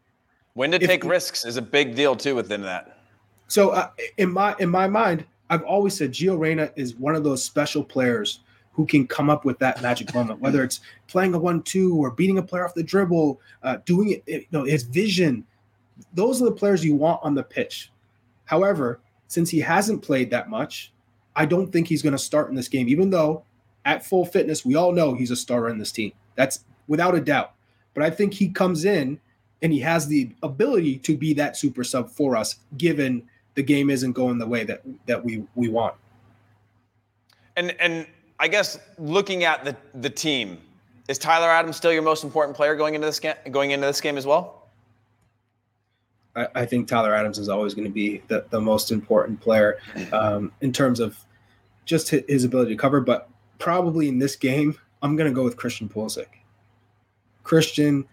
When 0.55 0.71
to 0.73 0.77
if, 0.77 0.89
take 0.89 1.05
risks 1.05 1.45
is 1.45 1.57
a 1.57 1.63
big 1.63 1.95
deal 1.95 2.17
too 2.17 2.35
within 2.35 2.63
that. 2.63 2.99
So 3.47 3.71
uh, 3.71 3.91
in 4.17 4.33
my 4.33 4.55
in 4.59 4.71
my 4.71 4.89
mind, 4.89 5.25
I've 5.51 5.63
always 5.63 5.97
said 5.97 6.13
Gio 6.13 6.39
Reyna 6.39 6.71
is 6.77 6.97
one 6.97 7.15
of 7.15 7.25
those 7.25 7.45
special 7.45 7.85
players 7.85 8.41
who 8.73 8.87
can 8.87 9.07
come 9.07 9.29
up 9.29 9.45
with 9.45 9.59
that 9.59 9.83
magic 9.83 10.15
moment, 10.15 10.41
whether 10.41 10.63
it's 10.63 10.81
playing 11.09 11.35
a 11.35 11.39
one-two 11.39 11.97
or 11.97 12.13
beating 12.13 12.39
a 12.39 12.43
player 12.43 12.65
off 12.65 12.75
the 12.75 12.83
dribble, 12.83 13.41
uh, 13.65 13.79
doing 13.85 14.11
it, 14.11 14.23
you 14.27 14.47
know, 14.53 14.63
his 14.63 14.85
vision. 14.85 15.45
Those 16.15 16.41
are 16.41 16.45
the 16.45 16.53
players 16.53 16.85
you 16.85 16.95
want 16.95 17.21
on 17.25 17.35
the 17.35 17.43
pitch. 17.43 17.91
However, 18.45 19.01
since 19.27 19.51
he 19.51 19.59
hasn't 19.59 20.01
played 20.01 20.31
that 20.31 20.49
much, 20.49 20.93
I 21.39 21.47
don't 21.47 21.73
think 21.73 21.87
he's 21.87 22.03
going 22.03 22.15
to 22.15 22.19
start 22.19 22.51
in 22.51 22.57
this 22.57 22.67
game, 22.67 22.89
even 22.89 23.11
though 23.11 23.45
at 23.85 24.05
full 24.05 24.27
fitness, 24.27 24.65
we 24.65 24.75
all 24.75 24.91
know 24.91 25.15
he's 25.15 25.31
a 25.31 25.37
starter 25.37 25.69
in 25.69 25.79
this 25.79 25.93
team. 25.93 26.11
That's 26.35 26.65
without 26.89 27.15
a 27.15 27.21
doubt. 27.21 27.53
But 27.95 28.03
I 28.03 28.11
think 28.11 28.35
he 28.35 28.49
comes 28.49 28.85
in 28.85 29.21
and 29.63 29.73
he 29.73 29.79
has 29.81 30.09
the 30.09 30.31
ability 30.43 30.99
to 30.99 31.17
be 31.17 31.33
that 31.35 31.57
super 31.57 31.85
sub 31.85 32.11
for 32.11 32.35
us, 32.37 32.57
given 32.77 33.23
the 33.55 33.63
game 33.63 33.89
isn't 33.89 34.13
going 34.13 34.39
the 34.39 34.49
way 34.49 34.65
that 34.65 34.83
that 35.07 35.25
we 35.25 35.45
we 35.55 35.69
want. 35.69 35.95
And 37.57 37.71
and 37.81 38.09
I 38.41 38.49
guess 38.49 38.81
looking 38.99 39.45
at 39.45 39.65
the 39.65 39.77
the 39.95 40.11
team, 40.11 40.59
is 41.09 41.19
Tyler 41.19 41.49
Adams 41.49 41.77
still 41.77 41.93
your 41.93 42.03
most 42.03 42.25
important 42.25 42.57
player 42.57 42.75
going 42.75 42.97
into 42.97 43.07
this 43.07 43.21
game, 43.21 43.37
going 43.53 43.71
into 43.71 43.87
this 43.87 44.01
game 44.01 44.19
as 44.19 44.27
well? 44.27 44.69
I, 46.35 46.49
I 46.57 46.67
think 46.67 46.89
Tyler 46.89 47.15
Adams 47.15 47.39
is 47.39 47.49
always 47.49 47.75
going 47.75 47.87
to 47.87 47.95
be 47.95 48.23
the, 48.27 48.45
the 48.51 48.61
most 48.61 48.91
important 48.91 49.41
player 49.41 49.79
um, 50.13 50.53
in 50.61 50.73
terms 50.73 50.99
of 51.01 51.17
just 51.89 52.11
his 52.11 52.45
ability 52.45 52.71
to 52.71 52.77
cover. 52.77 53.01
But 53.01 53.29
probably 53.59 54.09
in 54.09 54.19
this 54.19 54.37
game, 54.37 54.79
I'm 55.03 55.17
going 55.17 55.29
to 55.29 55.35
go 55.35 55.43
with 55.43 55.57
Christian 55.57 55.89
Pulisic. 55.89 56.27
Christian 57.43 58.07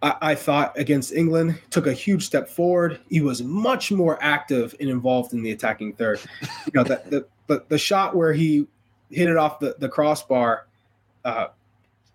I, 0.00 0.14
I, 0.20 0.34
thought 0.36 0.78
against 0.78 1.12
England 1.12 1.60
took 1.70 1.88
a 1.88 1.92
huge 1.92 2.24
step 2.24 2.48
forward. 2.48 3.00
He 3.10 3.20
was 3.20 3.42
much 3.42 3.90
more 3.90 4.16
active 4.22 4.74
and 4.78 4.88
involved 4.88 5.32
in 5.32 5.42
the 5.42 5.50
attacking 5.50 5.94
third. 5.94 6.20
You 6.40 6.72
know, 6.74 6.84
the, 6.84 7.26
the, 7.48 7.64
the, 7.68 7.78
shot 7.78 8.14
where 8.14 8.32
he 8.32 8.68
hit 9.10 9.28
it 9.28 9.36
off 9.36 9.58
the, 9.58 9.74
the 9.80 9.88
crossbar, 9.88 10.68
uh, 11.24 11.48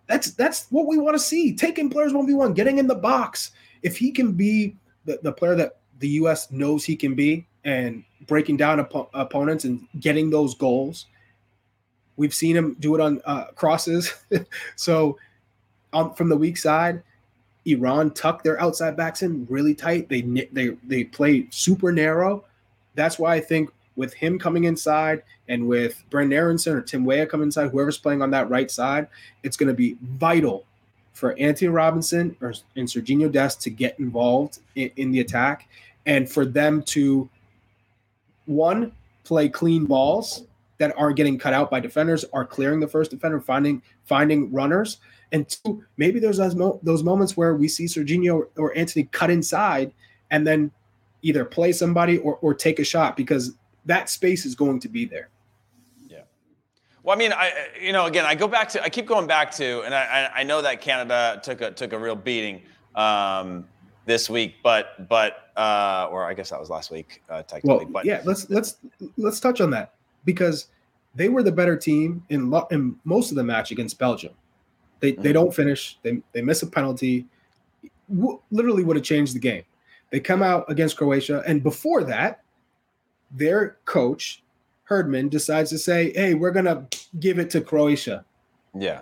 that's 0.07 0.31
that's 0.31 0.67
what 0.69 0.87
we 0.87 0.97
want 0.97 1.15
to 1.15 1.19
see. 1.19 1.53
Taking 1.53 1.89
players 1.89 2.13
1v1, 2.13 2.55
getting 2.55 2.77
in 2.77 2.87
the 2.87 2.95
box. 2.95 3.51
If 3.81 3.97
he 3.97 4.11
can 4.11 4.31
be 4.31 4.77
the, 5.03 5.19
the 5.21 5.33
player 5.33 5.55
that 5.55 5.79
the 5.99 6.09
U.S. 6.09 6.51
knows 6.51 6.85
he 6.85 6.95
can 6.95 7.15
be 7.15 7.47
and 7.65 8.03
breaking 8.27 8.57
down 8.57 8.79
op- 8.79 9.09
opponents 9.13 9.65
and 9.65 9.87
getting 9.99 10.29
those 10.29 10.55
goals, 10.55 11.07
we've 12.17 12.33
seen 12.33 12.55
him 12.55 12.75
do 12.79 12.95
it 12.95 13.01
on 13.01 13.21
uh, 13.25 13.45
crosses. 13.55 14.13
so 14.75 15.17
um, 15.93 16.13
from 16.13 16.29
the 16.29 16.37
weak 16.37 16.57
side, 16.57 17.01
Iran 17.65 18.11
tuck 18.11 18.43
their 18.43 18.59
outside 18.61 18.97
backs 18.97 19.21
in 19.21 19.47
really 19.49 19.73
tight. 19.73 20.09
They 20.09 20.21
they 20.51 20.69
they 20.83 21.03
play 21.05 21.47
super 21.49 21.91
narrow. 21.91 22.43
That's 22.95 23.17
why 23.17 23.35
I 23.35 23.39
think 23.39 23.69
with 23.95 24.13
him 24.13 24.37
coming 24.39 24.65
inside 24.65 25.23
and 25.47 25.67
with 25.67 26.03
Brenden 26.09 26.33
Aaronson 26.33 26.75
or 26.75 26.81
Tim 26.81 27.05
Weah 27.05 27.25
coming 27.25 27.47
inside, 27.47 27.69
whoever's 27.69 27.97
playing 27.97 28.21
on 28.21 28.31
that 28.31 28.49
right 28.49 28.69
side, 28.69 29.07
it's 29.43 29.55
going 29.55 29.67
to 29.67 29.73
be 29.73 29.97
vital 30.01 30.65
for 31.13 31.37
Antonee 31.39 31.69
Robinson 31.69 32.35
or 32.41 32.53
and 32.75 32.87
Sergiño 32.87 33.31
Dest 33.31 33.61
to 33.61 33.69
get 33.69 33.97
involved 33.99 34.59
in, 34.75 34.91
in 34.97 35.11
the 35.11 35.19
attack 35.19 35.69
and 36.05 36.29
for 36.29 36.45
them 36.45 36.81
to 36.83 37.29
one 38.45 38.91
play 39.23 39.49
clean 39.49 39.85
balls 39.85 40.43
that 40.77 40.93
aren't 40.97 41.15
getting 41.15 41.37
cut 41.37 41.53
out 41.53 41.71
by 41.71 41.79
defenders, 41.79 42.25
are 42.33 42.45
clearing 42.45 42.79
the 42.79 42.87
first 42.87 43.11
defender, 43.11 43.39
finding 43.39 43.81
finding 44.05 44.51
runners, 44.51 44.97
and 45.33 45.49
two, 45.49 45.83
maybe 45.97 46.19
there's 46.19 46.37
those, 46.37 46.55
mo- 46.55 46.79
those 46.83 47.03
moments 47.03 47.35
where 47.35 47.55
we 47.55 47.67
see 47.67 47.85
Sergiño 47.85 48.47
or 48.55 48.77
Anthony 48.77 49.05
cut 49.11 49.31
inside 49.31 49.91
and 50.29 50.45
then 50.45 50.71
either 51.23 51.43
play 51.43 51.71
somebody 51.71 52.19
or, 52.19 52.37
or 52.37 52.53
take 52.53 52.79
a 52.79 52.83
shot 52.83 53.17
because 53.17 53.53
that 53.85 54.09
space 54.09 54.45
is 54.45 54.55
going 54.55 54.79
to 54.79 54.87
be 54.87 55.05
there. 55.05 55.29
Yeah. 56.07 56.21
Well, 57.01 57.15
I 57.15 57.19
mean, 57.19 57.33
I 57.33 57.51
you 57.81 57.93
know, 57.93 58.05
again, 58.05 58.25
I 58.25 58.35
go 58.35 58.47
back 58.47 58.69
to 58.69 58.83
I 58.83 58.89
keep 58.89 59.07
going 59.07 59.25
back 59.25 59.51
to, 59.55 59.81
and 59.81 59.93
I 59.95 60.29
I 60.33 60.43
know 60.43 60.61
that 60.61 60.81
Canada 60.81 61.41
took 61.43 61.61
a 61.61 61.71
took 61.71 61.93
a 61.93 61.99
real 61.99 62.15
beating 62.15 62.61
um, 62.95 63.65
this 64.05 64.29
week, 64.29 64.55
but 64.63 65.07
but 65.07 65.49
uh, 65.55 66.07
or 66.11 66.25
I 66.25 66.33
guess 66.33 66.49
that 66.49 66.59
was 66.59 66.69
last 66.69 66.91
week 66.91 67.21
uh, 67.29 67.43
technically. 67.43 67.85
Well, 67.85 67.93
but 67.93 68.05
yeah, 68.05 68.21
let's 68.25 68.49
let's 68.49 68.77
let's 69.17 69.39
touch 69.39 69.61
on 69.61 69.69
that 69.71 69.93
because 70.25 70.67
they 71.15 71.29
were 71.29 71.43
the 71.43 71.51
better 71.51 71.75
team 71.75 72.23
in 72.29 72.49
lo- 72.49 72.67
in 72.71 72.95
most 73.03 73.31
of 73.31 73.35
the 73.35 73.43
match 73.43 73.71
against 73.71 73.99
Belgium. 73.99 74.33
They 74.99 75.13
mm-hmm. 75.13 75.21
they 75.21 75.33
don't 75.33 75.53
finish. 75.53 75.97
They 76.03 76.21
they 76.33 76.41
miss 76.41 76.63
a 76.63 76.67
penalty. 76.67 77.25
W- 78.09 78.39
literally 78.51 78.83
would 78.83 78.95
have 78.95 79.05
changed 79.05 79.35
the 79.35 79.39
game. 79.39 79.63
They 80.11 80.19
come 80.19 80.43
out 80.43 80.69
against 80.69 80.97
Croatia, 80.97 81.43
and 81.47 81.63
before 81.63 82.03
that, 82.03 82.43
their 83.31 83.77
coach 83.85 84.43
Herdman 84.83 85.29
decides 85.29 85.69
to 85.71 85.77
say, 85.77 86.11
"Hey, 86.13 86.33
we're 86.33 86.51
gonna 86.51 86.87
give 87.19 87.39
it 87.39 87.49
to 87.51 87.61
Croatia." 87.61 88.25
Yeah. 88.75 89.01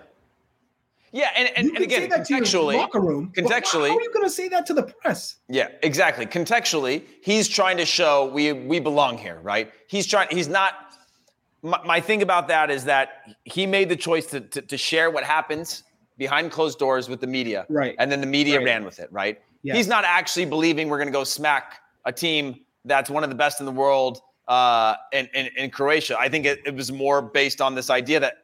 Yeah, 1.11 1.29
and, 1.35 1.49
and, 1.55 1.67
and 1.69 1.77
again, 1.79 2.09
contextually, 2.09 2.77
locker 2.77 3.01
room. 3.01 3.33
Contextually, 3.35 3.89
how 3.89 3.97
are 3.97 4.01
you 4.01 4.13
going 4.13 4.25
to 4.25 4.29
say 4.29 4.47
that 4.49 4.65
to 4.67 4.73
the 4.73 4.83
press? 4.83 5.37
Yeah, 5.49 5.67
exactly. 5.83 6.25
Contextually, 6.25 7.03
he's 7.21 7.49
trying 7.49 7.77
to 7.77 7.85
show 7.85 8.27
we 8.27 8.53
we 8.53 8.79
belong 8.79 9.17
here, 9.17 9.39
right? 9.41 9.71
He's 9.87 10.07
trying. 10.07 10.29
He's 10.31 10.47
not. 10.47 10.73
My, 11.63 11.79
my 11.85 11.99
thing 11.99 12.21
about 12.21 12.47
that 12.47 12.71
is 12.71 12.85
that 12.85 13.23
he 13.43 13.67
made 13.67 13.89
the 13.89 13.95
choice 13.95 14.25
to, 14.27 14.39
to, 14.39 14.61
to 14.61 14.77
share 14.77 15.11
what 15.11 15.23
happens 15.23 15.83
behind 16.17 16.51
closed 16.51 16.79
doors 16.79 17.07
with 17.09 17.19
the 17.19 17.27
media. 17.27 17.65
Right. 17.69 17.95
And 17.99 18.11
then 18.11 18.21
the 18.21 18.27
media 18.27 18.57
right. 18.57 18.65
ran 18.65 18.83
with 18.83 18.99
it, 18.99 19.11
right? 19.11 19.39
He's 19.63 19.87
not 19.87 20.03
actually 20.05 20.45
believing 20.45 20.89
we're 20.89 20.97
going 20.97 21.07
to 21.07 21.13
go 21.13 21.23
smack 21.23 21.81
a 22.05 22.11
team 22.11 22.61
that's 22.85 23.11
one 23.11 23.23
of 23.23 23.29
the 23.29 23.35
best 23.35 23.59
in 23.59 23.67
the 23.67 23.71
world 23.71 24.21
uh, 24.47 24.95
in, 25.13 25.29
in, 25.35 25.49
in 25.55 25.69
Croatia. 25.69 26.17
I 26.19 26.29
think 26.29 26.47
it, 26.47 26.61
it 26.65 26.75
was 26.75 26.91
more 26.91 27.21
based 27.21 27.61
on 27.61 27.75
this 27.75 27.91
idea 27.91 28.19
that 28.21 28.37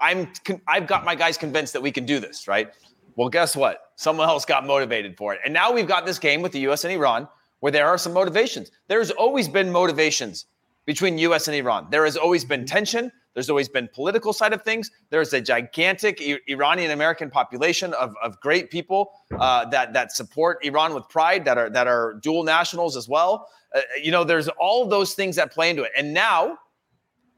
I'm 0.00 0.32
I've 0.66 0.86
got 0.86 1.04
my 1.04 1.14
guys 1.14 1.38
convinced 1.38 1.72
that 1.72 1.82
we 1.82 1.90
can 1.90 2.06
do 2.06 2.20
this, 2.20 2.46
right? 2.48 2.70
Well, 3.16 3.28
guess 3.28 3.56
what? 3.56 3.92
Someone 3.96 4.28
else 4.28 4.44
got 4.44 4.66
motivated 4.66 5.16
for 5.16 5.32
it. 5.32 5.40
And 5.44 5.54
now 5.54 5.72
we've 5.72 5.88
got 5.88 6.04
this 6.04 6.18
game 6.18 6.42
with 6.42 6.52
the 6.52 6.60
US 6.68 6.84
and 6.84 6.92
Iran 6.92 7.28
where 7.60 7.72
there 7.72 7.86
are 7.86 7.98
some 7.98 8.12
motivations. 8.12 8.70
There's 8.88 9.10
always 9.10 9.48
been 9.48 9.72
motivations 9.72 10.46
between 10.84 11.18
US 11.18 11.48
and 11.48 11.56
Iran. 11.56 11.88
There 11.90 12.04
has 12.04 12.16
always 12.16 12.44
been 12.44 12.64
tension. 12.66 13.10
There's 13.34 13.50
always 13.50 13.68
been 13.68 13.88
political 13.92 14.32
side 14.32 14.52
of 14.52 14.62
things. 14.62 14.90
There's 15.10 15.32
a 15.32 15.40
gigantic 15.40 16.18
I- 16.20 16.38
Iranian 16.48 16.90
American 16.90 17.30
population 17.30 17.92
of, 17.94 18.14
of 18.22 18.40
great 18.40 18.70
people 18.70 19.10
uh, 19.38 19.66
that 19.70 19.92
that 19.92 20.12
support 20.12 20.64
Iran 20.64 20.94
with 20.94 21.08
pride, 21.08 21.44
that 21.44 21.58
are 21.58 21.68
that 21.70 21.86
are 21.86 22.14
dual 22.22 22.44
nationals 22.44 22.96
as 22.96 23.08
well. 23.08 23.48
Uh, 23.74 23.80
you 24.02 24.10
know, 24.10 24.24
there's 24.24 24.48
all 24.48 24.86
those 24.86 25.14
things 25.14 25.36
that 25.36 25.52
play 25.52 25.68
into 25.68 25.82
it. 25.82 25.92
And 25.98 26.14
now, 26.14 26.56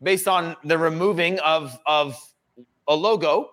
based 0.03 0.29
on 0.29 0.57
the 0.63 0.79
removing 0.79 1.41
of 1.41 1.77
of 1.87 2.17
a 2.89 2.95
logo 2.95 3.51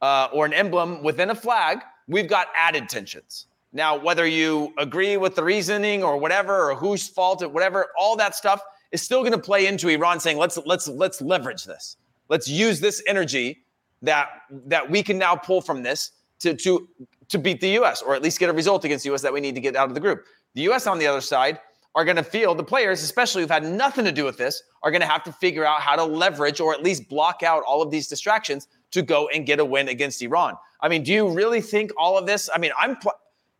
uh, 0.00 0.28
or 0.32 0.46
an 0.46 0.52
emblem 0.52 1.02
within 1.02 1.30
a 1.30 1.34
flag, 1.34 1.80
we've 2.08 2.28
got 2.28 2.48
added 2.56 2.88
tensions. 2.88 3.46
Now, 3.72 3.98
whether 3.98 4.26
you 4.26 4.72
agree 4.78 5.16
with 5.16 5.34
the 5.34 5.44
reasoning 5.44 6.02
or 6.02 6.16
whatever, 6.16 6.70
or 6.70 6.74
whose 6.74 7.08
fault 7.08 7.42
it, 7.42 7.50
whatever, 7.50 7.88
all 7.98 8.16
that 8.16 8.34
stuff 8.34 8.62
is 8.92 9.02
still 9.02 9.20
going 9.20 9.32
to 9.32 9.38
play 9.38 9.66
into 9.66 9.88
Iran 9.88 10.20
saying, 10.20 10.38
let's 10.38 10.56
let's 10.64 10.88
let's 10.88 11.20
leverage 11.20 11.64
this. 11.64 11.96
Let's 12.28 12.48
use 12.48 12.80
this 12.80 13.02
energy 13.06 13.64
that 14.02 14.28
that 14.66 14.88
we 14.90 15.02
can 15.02 15.18
now 15.18 15.36
pull 15.36 15.60
from 15.60 15.82
this 15.82 16.12
to 16.38 16.54
to 16.54 16.88
to 17.28 17.38
beat 17.38 17.60
the 17.60 17.70
US 17.80 18.02
or 18.02 18.14
at 18.14 18.22
least 18.22 18.38
get 18.38 18.48
a 18.48 18.52
result 18.52 18.84
against 18.84 19.04
the 19.04 19.12
US 19.12 19.22
that 19.22 19.32
we 19.32 19.40
need 19.40 19.54
to 19.56 19.60
get 19.60 19.76
out 19.76 19.88
of 19.88 19.94
the 19.94 20.00
group. 20.00 20.24
The 20.54 20.62
US 20.70 20.86
on 20.86 20.98
the 20.98 21.06
other 21.06 21.20
side 21.20 21.60
are 21.94 22.04
going 22.04 22.16
to 22.16 22.22
feel 22.22 22.54
the 22.54 22.62
players, 22.64 23.02
especially 23.02 23.42
who've 23.42 23.50
had 23.50 23.64
nothing 23.64 24.04
to 24.04 24.12
do 24.12 24.24
with 24.24 24.36
this, 24.36 24.62
are 24.82 24.90
going 24.90 25.00
to 25.00 25.06
have 25.06 25.24
to 25.24 25.32
figure 25.32 25.64
out 25.64 25.80
how 25.80 25.96
to 25.96 26.04
leverage 26.04 26.60
or 26.60 26.72
at 26.72 26.82
least 26.82 27.08
block 27.08 27.42
out 27.42 27.62
all 27.66 27.82
of 27.82 27.90
these 27.90 28.06
distractions 28.06 28.68
to 28.92 29.02
go 29.02 29.28
and 29.28 29.46
get 29.46 29.60
a 29.60 29.64
win 29.64 29.88
against 29.88 30.22
Iran. 30.22 30.54
I 30.80 30.88
mean, 30.88 31.02
do 31.02 31.12
you 31.12 31.28
really 31.28 31.60
think 31.60 31.92
all 31.96 32.18
of 32.18 32.26
this? 32.26 32.48
I 32.54 32.58
mean, 32.58 32.72
I'm 32.78 32.96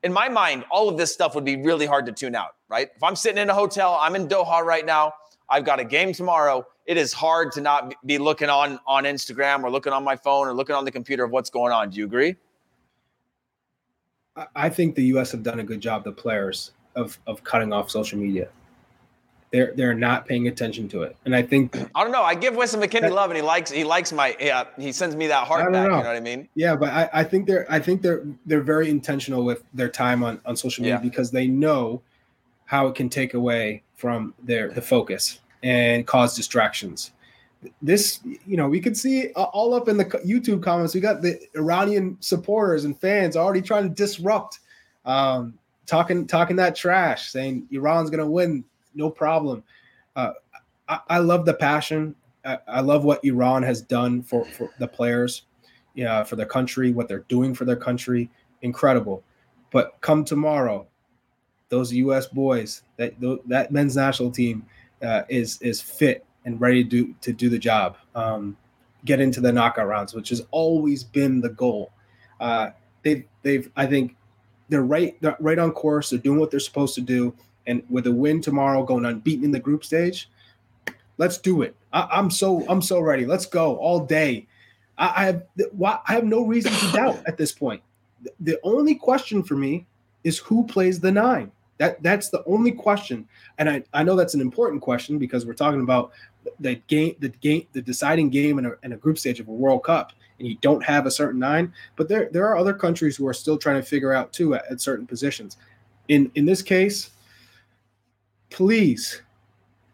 in 0.02 0.12
my 0.12 0.28
mind, 0.28 0.64
all 0.70 0.88
of 0.88 0.96
this 0.96 1.12
stuff 1.12 1.34
would 1.34 1.44
be 1.44 1.56
really 1.56 1.86
hard 1.86 2.06
to 2.06 2.12
tune 2.12 2.34
out, 2.34 2.54
right? 2.68 2.88
If 2.94 3.02
I'm 3.02 3.16
sitting 3.16 3.38
in 3.38 3.50
a 3.50 3.54
hotel, 3.54 3.98
I'm 4.00 4.14
in 4.14 4.28
Doha 4.28 4.62
right 4.62 4.86
now, 4.86 5.12
I've 5.48 5.64
got 5.64 5.80
a 5.80 5.84
game 5.84 6.12
tomorrow. 6.12 6.66
It 6.86 6.96
is 6.96 7.12
hard 7.12 7.52
to 7.52 7.60
not 7.60 7.94
be 8.04 8.18
looking 8.18 8.48
on 8.48 8.78
on 8.86 9.04
Instagram 9.04 9.64
or 9.64 9.70
looking 9.70 9.92
on 9.92 10.04
my 10.04 10.16
phone 10.16 10.46
or 10.46 10.54
looking 10.54 10.76
on 10.76 10.84
the 10.84 10.92
computer 10.92 11.24
of 11.24 11.30
what's 11.30 11.50
going 11.50 11.72
on. 11.72 11.90
Do 11.90 11.98
you 11.98 12.04
agree? 12.04 12.36
I 14.54 14.68
think 14.68 14.94
the 14.94 15.04
U.S. 15.04 15.32
have 15.32 15.42
done 15.42 15.60
a 15.60 15.64
good 15.64 15.80
job, 15.80 16.04
the 16.04 16.12
players, 16.12 16.72
of 16.94 17.18
of 17.26 17.42
cutting 17.42 17.72
off 17.72 17.90
social 17.90 18.18
media. 18.18 18.48
They're 19.50 19.72
they're 19.76 19.94
not 19.94 20.26
paying 20.26 20.48
attention 20.48 20.88
to 20.88 21.02
it. 21.02 21.16
And 21.24 21.34
I 21.34 21.42
think 21.42 21.76
I 21.94 22.02
don't 22.02 22.12
know. 22.12 22.22
I 22.22 22.34
give 22.34 22.56
Weston 22.56 22.80
McKennie 22.80 23.10
love, 23.10 23.30
and 23.30 23.36
he 23.36 23.42
likes 23.42 23.70
he 23.70 23.84
likes 23.84 24.12
my 24.12 24.36
yeah. 24.40 24.64
He 24.78 24.92
sends 24.92 25.16
me 25.16 25.26
that 25.28 25.46
heart 25.46 25.72
back. 25.72 25.88
Know. 25.88 25.96
You 25.96 26.02
know 26.02 26.08
what 26.08 26.16
I 26.16 26.20
mean? 26.20 26.48
Yeah, 26.54 26.76
but 26.76 26.90
I, 26.90 27.08
I 27.12 27.24
think 27.24 27.46
they're 27.46 27.70
I 27.70 27.78
think 27.78 28.02
they're 28.02 28.24
they're 28.46 28.62
very 28.62 28.90
intentional 28.90 29.44
with 29.44 29.64
their 29.74 29.88
time 29.88 30.22
on 30.22 30.40
on 30.44 30.56
social 30.56 30.82
media 30.82 30.96
yeah. 30.96 31.00
because 31.00 31.30
they 31.30 31.46
know 31.46 32.02
how 32.66 32.88
it 32.88 32.94
can 32.94 33.08
take 33.08 33.34
away 33.34 33.82
from 33.94 34.34
their 34.42 34.70
the 34.70 34.82
focus 34.82 35.40
and 35.62 36.06
cause 36.06 36.36
distractions. 36.36 37.12
This, 37.82 38.20
you 38.46 38.56
know, 38.56 38.68
we 38.68 38.80
could 38.80 38.96
see 38.96 39.30
all 39.32 39.74
up 39.74 39.88
in 39.88 39.96
the 39.96 40.04
YouTube 40.04 40.62
comments. 40.62 40.94
We 40.94 41.00
got 41.00 41.22
the 41.22 41.40
Iranian 41.56 42.16
supporters 42.20 42.84
and 42.84 42.98
fans 43.00 43.36
already 43.36 43.62
trying 43.62 43.84
to 43.84 43.88
disrupt, 43.88 44.60
um, 45.04 45.58
talking 45.86 46.26
talking 46.26 46.56
that 46.56 46.76
trash, 46.76 47.30
saying 47.30 47.66
Iran's 47.72 48.10
going 48.10 48.20
to 48.20 48.30
win 48.30 48.64
no 48.96 49.10
problem. 49.10 49.62
Uh, 50.14 50.32
I, 50.88 51.00
I, 51.08 51.18
love 51.18 51.44
the 51.44 51.54
passion. 51.54 52.14
I, 52.44 52.58
I, 52.66 52.80
love 52.80 53.04
what 53.04 53.24
Iran 53.24 53.62
has 53.62 53.82
done 53.82 54.22
for, 54.22 54.44
for 54.44 54.70
the 54.78 54.88
players, 54.88 55.42
yeah, 55.94 56.24
for 56.24 56.36
their 56.36 56.46
country, 56.46 56.92
what 56.92 57.08
they're 57.08 57.24
doing 57.28 57.54
for 57.54 57.64
their 57.64 57.76
country. 57.76 58.30
Incredible. 58.62 59.22
But 59.70 60.00
come 60.00 60.24
tomorrow, 60.24 60.86
those 61.68 61.92
U.S. 61.92 62.26
boys, 62.26 62.82
that 62.96 63.14
that 63.46 63.72
men's 63.72 63.96
national 63.96 64.30
team 64.30 64.64
uh, 65.02 65.22
is 65.28 65.60
is 65.60 65.80
fit 65.80 66.24
and 66.44 66.60
ready 66.60 66.82
to 66.82 66.88
do 66.88 67.14
to 67.20 67.32
do 67.32 67.48
the 67.48 67.58
job. 67.58 67.96
Um, 68.14 68.56
get 69.04 69.20
into 69.20 69.40
the 69.40 69.52
knockout 69.52 69.86
rounds, 69.86 70.14
which 70.14 70.30
has 70.30 70.42
always 70.50 71.04
been 71.04 71.40
the 71.40 71.50
goal. 71.50 71.92
Uh, 72.40 72.70
they've 73.02 73.24
they've 73.42 73.70
I 73.76 73.86
think 73.86 74.16
they're 74.68 74.82
right 74.82 75.20
they're 75.20 75.36
right 75.40 75.58
on 75.58 75.72
course. 75.72 76.10
They're 76.10 76.18
doing 76.18 76.38
what 76.38 76.50
they're 76.50 76.60
supposed 76.60 76.94
to 76.94 77.00
do. 77.00 77.34
And 77.66 77.82
with 77.90 78.06
a 78.06 78.12
win 78.12 78.40
tomorrow, 78.40 78.84
going 78.84 79.04
unbeaten 79.04 79.44
in 79.44 79.50
the 79.50 79.60
group 79.60 79.84
stage, 79.84 80.30
let's 81.18 81.38
do 81.38 81.62
it. 81.62 81.74
I, 81.92 82.18
am 82.18 82.30
so 82.30 82.64
I'm 82.68 82.82
so 82.82 83.00
ready. 83.00 83.26
Let's 83.26 83.46
go 83.46 83.76
all 83.76 84.00
day. 84.00 84.46
I, 84.98 85.12
I 85.16 85.24
have 85.24 85.42
I 85.82 86.12
have 86.12 86.24
no 86.24 86.44
reason 86.46 86.72
to 86.72 86.92
doubt 86.92 87.22
at 87.26 87.36
this 87.36 87.52
point. 87.52 87.82
The 88.40 88.58
only 88.62 88.94
question 88.94 89.42
for 89.42 89.54
me 89.54 89.86
is 90.24 90.38
who 90.38 90.66
plays 90.66 91.00
the 91.00 91.12
nine. 91.12 91.52
That 91.78 92.02
that's 92.02 92.30
the 92.30 92.42
only 92.46 92.72
question, 92.72 93.28
and 93.58 93.68
I, 93.68 93.82
I 93.92 94.02
know 94.02 94.16
that's 94.16 94.32
an 94.32 94.40
important 94.40 94.80
question 94.80 95.18
because 95.18 95.44
we're 95.44 95.52
talking 95.52 95.82
about 95.82 96.12
the 96.58 96.76
game, 96.86 97.16
the 97.18 97.28
game, 97.28 97.66
the 97.72 97.82
deciding 97.82 98.30
game 98.30 98.58
in 98.58 98.66
a, 98.66 98.72
in 98.82 98.92
a 98.92 98.96
group 98.96 99.18
stage 99.18 99.40
of 99.40 99.48
a 99.48 99.52
World 99.52 99.84
Cup, 99.84 100.12
and 100.38 100.48
you 100.48 100.56
don't 100.62 100.82
have 100.82 101.04
a 101.04 101.10
certain 101.10 101.38
nine. 101.38 101.74
But 101.96 102.08
there 102.08 102.30
there 102.32 102.46
are 102.46 102.56
other 102.56 102.72
countries 102.72 103.14
who 103.16 103.26
are 103.26 103.34
still 103.34 103.58
trying 103.58 103.80
to 103.80 103.86
figure 103.86 104.14
out 104.14 104.32
too 104.32 104.54
at, 104.54 104.64
at 104.70 104.80
certain 104.80 105.06
positions. 105.06 105.58
In 106.08 106.30
in 106.34 106.46
this 106.46 106.62
case, 106.62 107.10
please 108.50 109.22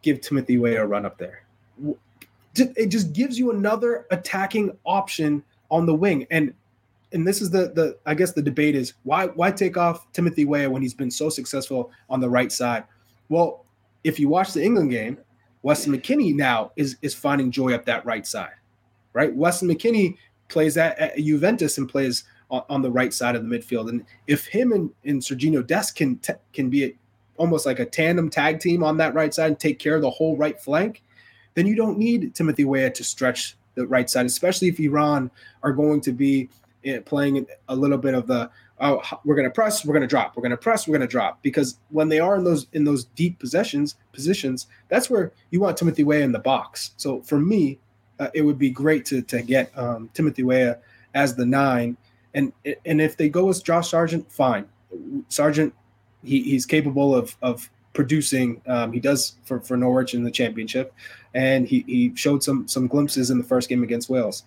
give 0.02 0.20
Timothy 0.20 0.58
Weah 0.58 0.82
a 0.82 0.86
run 0.86 1.06
up 1.06 1.18
there. 1.18 1.44
It 2.54 2.88
just 2.88 3.12
gives 3.12 3.38
you 3.38 3.50
another 3.50 4.06
attacking 4.10 4.76
option 4.84 5.42
on 5.70 5.86
the 5.86 5.94
wing. 5.94 6.26
And 6.30 6.52
and 7.12 7.26
this 7.26 7.42
is 7.42 7.50
the 7.50 7.72
the 7.74 7.98
I 8.06 8.14
guess 8.14 8.32
the 8.32 8.42
debate 8.42 8.74
is 8.74 8.94
why 9.04 9.26
why 9.28 9.50
take 9.50 9.76
off 9.76 10.10
Timothy 10.12 10.44
Weah 10.44 10.70
when 10.70 10.82
he's 10.82 10.94
been 10.94 11.10
so 11.10 11.28
successful 11.28 11.90
on 12.10 12.20
the 12.20 12.28
right 12.28 12.52
side? 12.52 12.84
Well, 13.28 13.64
if 14.04 14.18
you 14.20 14.28
watch 14.28 14.52
the 14.52 14.62
England 14.62 14.90
game, 14.90 15.18
Weston 15.62 15.92
McKennie 15.92 16.34
now 16.34 16.72
is 16.76 16.96
is 17.02 17.14
finding 17.14 17.50
joy 17.50 17.74
up 17.74 17.84
that 17.86 18.04
right 18.04 18.26
side, 18.26 18.54
right? 19.12 19.34
Weston 19.34 19.68
McKennie 19.68 20.16
plays 20.48 20.76
at, 20.76 20.98
at 20.98 21.16
Juventus 21.16 21.78
and 21.78 21.88
plays 21.88 22.24
on, 22.50 22.82
the 22.82 22.90
right 22.90 23.14
side 23.14 23.34
of 23.34 23.48
the 23.48 23.48
midfield, 23.48 23.88
and 23.88 24.04
if 24.26 24.46
him 24.46 24.72
and, 24.72 24.90
and 25.06 25.22
Sergiño 25.22 25.66
Dest 25.66 25.96
can 25.96 26.20
can 26.52 26.68
be 26.68 26.96
almost 27.42 27.66
like 27.66 27.80
a 27.80 27.84
tandem 27.84 28.30
tag 28.30 28.60
team 28.60 28.84
on 28.84 28.96
that 28.98 29.14
right 29.14 29.34
side 29.34 29.48
and 29.48 29.58
take 29.58 29.80
care 29.80 29.96
of 29.96 30.00
the 30.00 30.08
whole 30.08 30.36
right 30.36 30.60
flank, 30.60 31.02
then 31.54 31.66
you 31.66 31.74
don't 31.74 31.98
need 31.98 32.36
Timothy 32.36 32.64
Weah 32.64 32.88
to 32.92 33.02
stretch 33.02 33.56
the 33.74 33.84
right 33.84 34.08
side, 34.08 34.26
especially 34.26 34.68
if 34.68 34.78
Iran 34.78 35.28
are 35.64 35.72
going 35.72 36.00
to 36.02 36.12
be 36.12 36.48
eh, 36.84 37.00
playing 37.04 37.44
a 37.68 37.74
little 37.74 37.98
bit 37.98 38.14
of 38.14 38.28
the 38.28 38.48
oh 38.78 39.02
we're 39.24 39.34
going 39.34 39.48
to 39.48 39.50
press 39.50 39.84
we're 39.84 39.92
going 39.92 40.02
to 40.02 40.06
drop 40.06 40.36
we're 40.36 40.42
going 40.42 40.52
to 40.52 40.56
press 40.56 40.86
we're 40.86 40.96
going 40.96 41.08
to 41.08 41.10
drop. 41.10 41.42
Because 41.42 41.80
when 41.90 42.08
they 42.08 42.20
are 42.20 42.36
in 42.36 42.44
those 42.44 42.68
in 42.74 42.84
those 42.84 43.06
deep 43.16 43.40
possessions 43.40 43.96
positions 44.12 44.68
that's 44.88 45.10
where 45.10 45.32
you 45.50 45.58
want 45.58 45.76
Timothy 45.76 46.04
Weah 46.04 46.20
in 46.20 46.30
the 46.30 46.38
box. 46.38 46.92
So 46.96 47.22
for 47.22 47.40
me 47.40 47.80
uh, 48.20 48.28
it 48.34 48.42
would 48.42 48.58
be 48.58 48.70
great 48.70 49.04
to 49.06 49.20
to 49.22 49.42
get 49.42 49.76
um, 49.76 50.10
Timothy 50.14 50.44
Weah 50.44 50.78
as 51.14 51.34
the 51.34 51.44
nine. 51.44 51.96
And 52.34 52.52
and 52.86 53.00
if 53.00 53.16
they 53.16 53.28
go 53.28 53.46
with 53.46 53.64
Josh 53.64 53.90
Sargent 53.90 54.30
fine. 54.30 54.66
Sargent 55.28 55.74
he, 56.24 56.42
he's 56.42 56.66
capable 56.66 57.14
of 57.14 57.36
of 57.42 57.70
producing. 57.92 58.60
Um, 58.66 58.92
he 58.92 59.00
does 59.00 59.36
for, 59.44 59.60
for 59.60 59.76
Norwich 59.76 60.14
in 60.14 60.24
the 60.24 60.30
championship, 60.30 60.94
and 61.34 61.66
he, 61.68 61.84
he 61.86 62.12
showed 62.14 62.42
some 62.42 62.66
some 62.68 62.86
glimpses 62.86 63.30
in 63.30 63.38
the 63.38 63.44
first 63.44 63.68
game 63.68 63.82
against 63.82 64.08
Wales. 64.08 64.44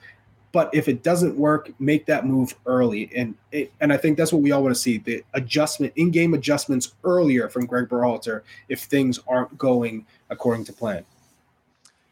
But 0.51 0.73
if 0.73 0.87
it 0.87 1.03
doesn't 1.03 1.35
work, 1.35 1.69
make 1.79 2.05
that 2.05 2.25
move 2.25 2.55
early, 2.65 3.09
and 3.15 3.35
it, 3.51 3.73
and 3.81 3.91
I 3.91 3.97
think 3.97 4.17
that's 4.17 4.31
what 4.31 4.41
we 4.41 4.51
all 4.51 4.63
want 4.63 4.73
to 4.73 4.79
see: 4.79 4.97
the 4.97 5.23
adjustment, 5.33 5.93
in-game 5.95 6.33
adjustments 6.33 6.93
earlier 7.03 7.49
from 7.49 7.65
Greg 7.65 7.89
Berhalter 7.89 8.41
if 8.69 8.83
things 8.83 9.19
aren't 9.27 9.57
going 9.57 10.05
according 10.29 10.65
to 10.65 10.73
plan. 10.73 11.05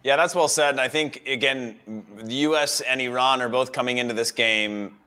Yeah, 0.03 0.17
that's 0.17 0.35
well 0.35 0.49
said. 0.49 0.71
And 0.71 0.81
I 0.81 0.89
think 0.89 1.23
again, 1.25 1.79
the 2.17 2.35
U.S. 2.35 2.81
and 2.81 2.99
Iran 2.99 3.41
are 3.41 3.47
both 3.47 3.71
coming 3.71 3.97
into 3.97 4.13
this 4.13 4.31
game 4.31 4.97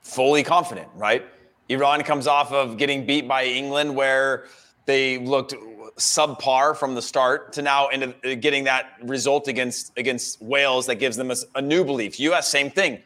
fully 0.00 0.42
confident, 0.42 0.88
right? 0.96 1.24
Iran 1.72 2.02
comes 2.02 2.26
off 2.26 2.52
of 2.52 2.76
getting 2.76 3.06
beat 3.06 3.26
by 3.26 3.44
England, 3.44 3.94
where 3.96 4.44
they 4.84 5.18
looked 5.18 5.54
subpar 5.96 6.76
from 6.76 6.94
the 6.94 7.02
start, 7.02 7.52
to 7.54 7.62
now 7.62 7.88
into 7.88 8.14
uh, 8.24 8.34
getting 8.34 8.64
that 8.64 8.92
result 9.02 9.48
against 9.48 9.92
against 9.96 10.40
Wales 10.42 10.86
that 10.86 10.96
gives 10.96 11.16
them 11.16 11.30
a, 11.30 11.36
a 11.54 11.62
new 11.62 11.84
belief. 11.84 12.20
U.S. 12.20 12.48
same 12.48 12.70
thing, 12.70 13.00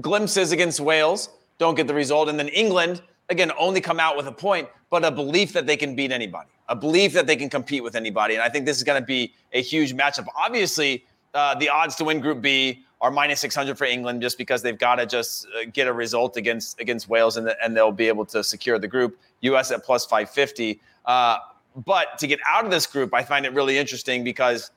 glimpses 0.00 0.52
against 0.52 0.80
Wales, 0.80 1.30
don't 1.58 1.74
get 1.74 1.86
the 1.86 1.94
result, 1.94 2.28
and 2.28 2.38
then 2.38 2.48
England 2.48 3.02
again 3.30 3.52
only 3.58 3.80
come 3.80 4.00
out 4.00 4.16
with 4.16 4.26
a 4.26 4.32
point, 4.32 4.68
but 4.90 5.04
a 5.04 5.10
belief 5.10 5.52
that 5.52 5.66
they 5.66 5.76
can 5.76 5.94
beat 5.94 6.12
anybody, 6.12 6.48
a 6.68 6.76
belief 6.76 7.12
that 7.12 7.26
they 7.26 7.36
can 7.36 7.48
compete 7.48 7.82
with 7.82 7.94
anybody, 7.94 8.34
and 8.34 8.42
I 8.42 8.48
think 8.48 8.66
this 8.66 8.76
is 8.76 8.84
going 8.84 9.00
to 9.00 9.06
be 9.06 9.32
a 9.52 9.62
huge 9.62 9.94
matchup. 9.94 10.26
Obviously, 10.36 11.04
uh, 11.34 11.54
the 11.54 11.68
odds 11.68 11.94
to 11.96 12.04
win 12.04 12.20
Group 12.20 12.40
B 12.42 12.84
are 13.00 13.10
minus 13.10 13.40
600 13.40 13.78
for 13.78 13.84
England 13.84 14.22
just 14.22 14.38
because 14.38 14.62
they've 14.62 14.78
got 14.78 14.96
to 14.96 15.06
just 15.06 15.46
uh, 15.46 15.64
get 15.72 15.86
a 15.86 15.92
result 15.92 16.36
against 16.36 16.80
against 16.80 17.08
Wales 17.08 17.36
and, 17.36 17.46
the, 17.46 17.56
and 17.64 17.76
they'll 17.76 17.92
be 17.92 18.08
able 18.08 18.24
to 18.26 18.42
secure 18.42 18.78
the 18.78 18.88
group. 18.88 19.18
US 19.40 19.70
at 19.70 19.84
plus 19.84 20.04
550. 20.04 20.80
Uh, 21.04 21.38
but 21.86 22.18
to 22.18 22.26
get 22.26 22.40
out 22.48 22.64
of 22.64 22.70
this 22.70 22.86
group, 22.86 23.14
I 23.14 23.22
find 23.22 23.46
it 23.46 23.52
really 23.52 23.78
interesting 23.78 24.24
because 24.24 24.72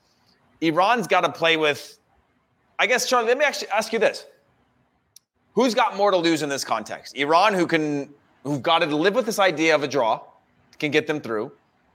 Iran's 0.61 1.07
got 1.07 1.21
to 1.21 1.31
play 1.31 1.57
with. 1.57 1.97
I 2.77 2.87
guess 2.87 3.07
Charlie, 3.07 3.27
let 3.27 3.37
me 3.37 3.45
actually 3.45 3.69
ask 3.69 3.91
you 3.91 3.99
this: 3.99 4.25
Who's 5.53 5.73
got 5.73 5.97
more 5.97 6.11
to 6.11 6.17
lose 6.17 6.41
in 6.43 6.49
this 6.49 6.63
context? 6.63 7.15
Iran, 7.15 7.53
who 7.53 7.67
can, 7.67 8.13
who've 8.43 8.61
got 8.61 8.79
to 8.79 8.85
live 8.85 9.15
with 9.15 9.25
this 9.25 9.39
idea 9.39 9.75
of 9.75 9.83
a 9.83 9.87
draw, 9.87 10.21
can 10.79 10.91
get 10.91 11.07
them 11.07 11.19
through, 11.19 11.51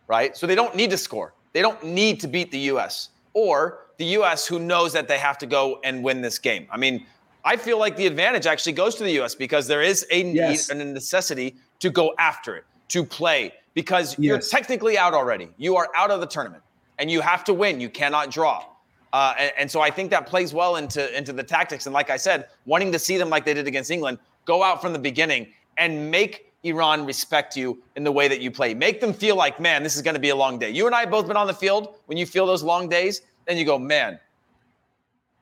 right? 0.08 0.36
So 0.36 0.46
they 0.46 0.54
don't 0.54 0.74
need 0.74 0.90
to 0.90 0.98
score. 0.98 1.32
They 1.52 1.62
don't 1.62 1.82
need 1.82 2.20
to 2.20 2.28
beat 2.28 2.50
the 2.50 2.58
U.S. 2.70 3.10
Or 3.32 3.85
the 3.98 4.04
U.S., 4.06 4.46
who 4.46 4.58
knows 4.58 4.92
that 4.92 5.08
they 5.08 5.18
have 5.18 5.38
to 5.38 5.46
go 5.46 5.80
and 5.84 6.02
win 6.02 6.20
this 6.20 6.38
game. 6.38 6.66
I 6.70 6.76
mean, 6.76 7.06
I 7.44 7.56
feel 7.56 7.78
like 7.78 7.96
the 7.96 8.06
advantage 8.06 8.46
actually 8.46 8.72
goes 8.72 8.94
to 8.96 9.04
the 9.04 9.12
U.S. 9.12 9.34
because 9.34 9.66
there 9.66 9.82
is 9.82 10.06
a 10.10 10.22
need 10.22 10.34
yes. 10.34 10.68
and 10.70 10.80
a 10.80 10.84
necessity 10.84 11.56
to 11.78 11.90
go 11.90 12.14
after 12.18 12.56
it, 12.56 12.64
to 12.88 13.04
play, 13.04 13.52
because 13.74 14.12
yes. 14.12 14.18
you're 14.18 14.38
technically 14.38 14.98
out 14.98 15.14
already. 15.14 15.48
You 15.56 15.76
are 15.76 15.88
out 15.96 16.10
of 16.10 16.20
the 16.20 16.26
tournament, 16.26 16.62
and 16.98 17.10
you 17.10 17.20
have 17.20 17.44
to 17.44 17.54
win. 17.54 17.80
You 17.80 17.88
cannot 17.88 18.30
draw. 18.30 18.64
Uh, 19.12 19.34
and, 19.38 19.52
and, 19.58 19.70
so 19.70 19.80
I 19.80 19.90
think 19.90 20.10
that 20.10 20.26
plays 20.26 20.52
well 20.52 20.76
into 20.76 21.16
into 21.16 21.32
the 21.32 21.42
tactics. 21.42 21.86
And 21.86 21.94
like 21.94 22.10
I 22.10 22.16
said, 22.16 22.48
wanting 22.66 22.92
to 22.92 22.98
see 22.98 23.16
them 23.16 23.30
like 23.30 23.44
they 23.44 23.54
did 23.54 23.66
against 23.66 23.90
England, 23.90 24.18
go 24.44 24.62
out 24.62 24.82
from 24.82 24.92
the 24.92 24.98
beginning 24.98 25.46
and 25.78 26.10
make 26.10 26.52
Iran 26.64 27.06
respect 27.06 27.56
you 27.56 27.82
in 27.94 28.04
the 28.04 28.12
way 28.12 28.28
that 28.28 28.40
you 28.40 28.50
play. 28.50 28.74
Make 28.74 29.00
them 29.00 29.12
feel 29.12 29.36
like, 29.36 29.60
man, 29.60 29.82
this 29.82 29.96
is 29.96 30.02
going 30.02 30.14
to 30.14 30.20
be 30.20 30.30
a 30.30 30.36
long 30.36 30.58
day. 30.58 30.70
You 30.70 30.86
and 30.86 30.94
I 30.94 31.00
have 31.00 31.10
both 31.10 31.28
been 31.28 31.36
on 31.36 31.46
the 31.46 31.54
field. 31.54 31.94
When 32.06 32.18
you 32.18 32.26
feel 32.26 32.46
those 32.46 32.62
long 32.62 32.88
days, 32.88 33.22
then 33.46 33.56
you 33.56 33.64
go, 33.64 33.78
man, 33.78 34.18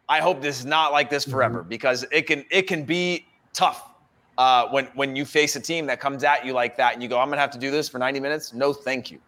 I 0.09 0.21
hope 0.21 0.43
this 0.43 0.61
is 0.61 0.67
not 0.67 0.93
like 0.93 1.11
this 1.11 1.25
forever 1.25 1.61
mm-hmm. 1.61 1.69
because 1.69 2.05
it 2.13 2.27
can 2.27 2.45
it 2.51 2.63
can 2.63 2.85
be 2.85 3.27
tough 3.53 3.91
uh, 4.39 4.69
when 4.69 4.87
when 4.95 5.17
you 5.17 5.25
face 5.25 5.57
a 5.57 5.61
team 5.61 5.87
that 5.87 6.01
comes 6.01 6.25
at 6.25 6.45
you 6.45 6.53
like 6.53 6.77
that 6.77 6.95
and 6.95 7.03
you 7.03 7.09
go, 7.09 7.19
I'm 7.19 7.29
gonna 7.29 7.41
have 7.41 7.53
to 7.53 7.59
do 7.59 7.71
this 7.71 7.89
for 7.89 7.99
90 7.99 8.21
minutes. 8.21 8.53
No, 8.53 8.73
thank 8.73 9.11
you. 9.11 9.19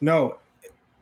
No, 0.00 0.38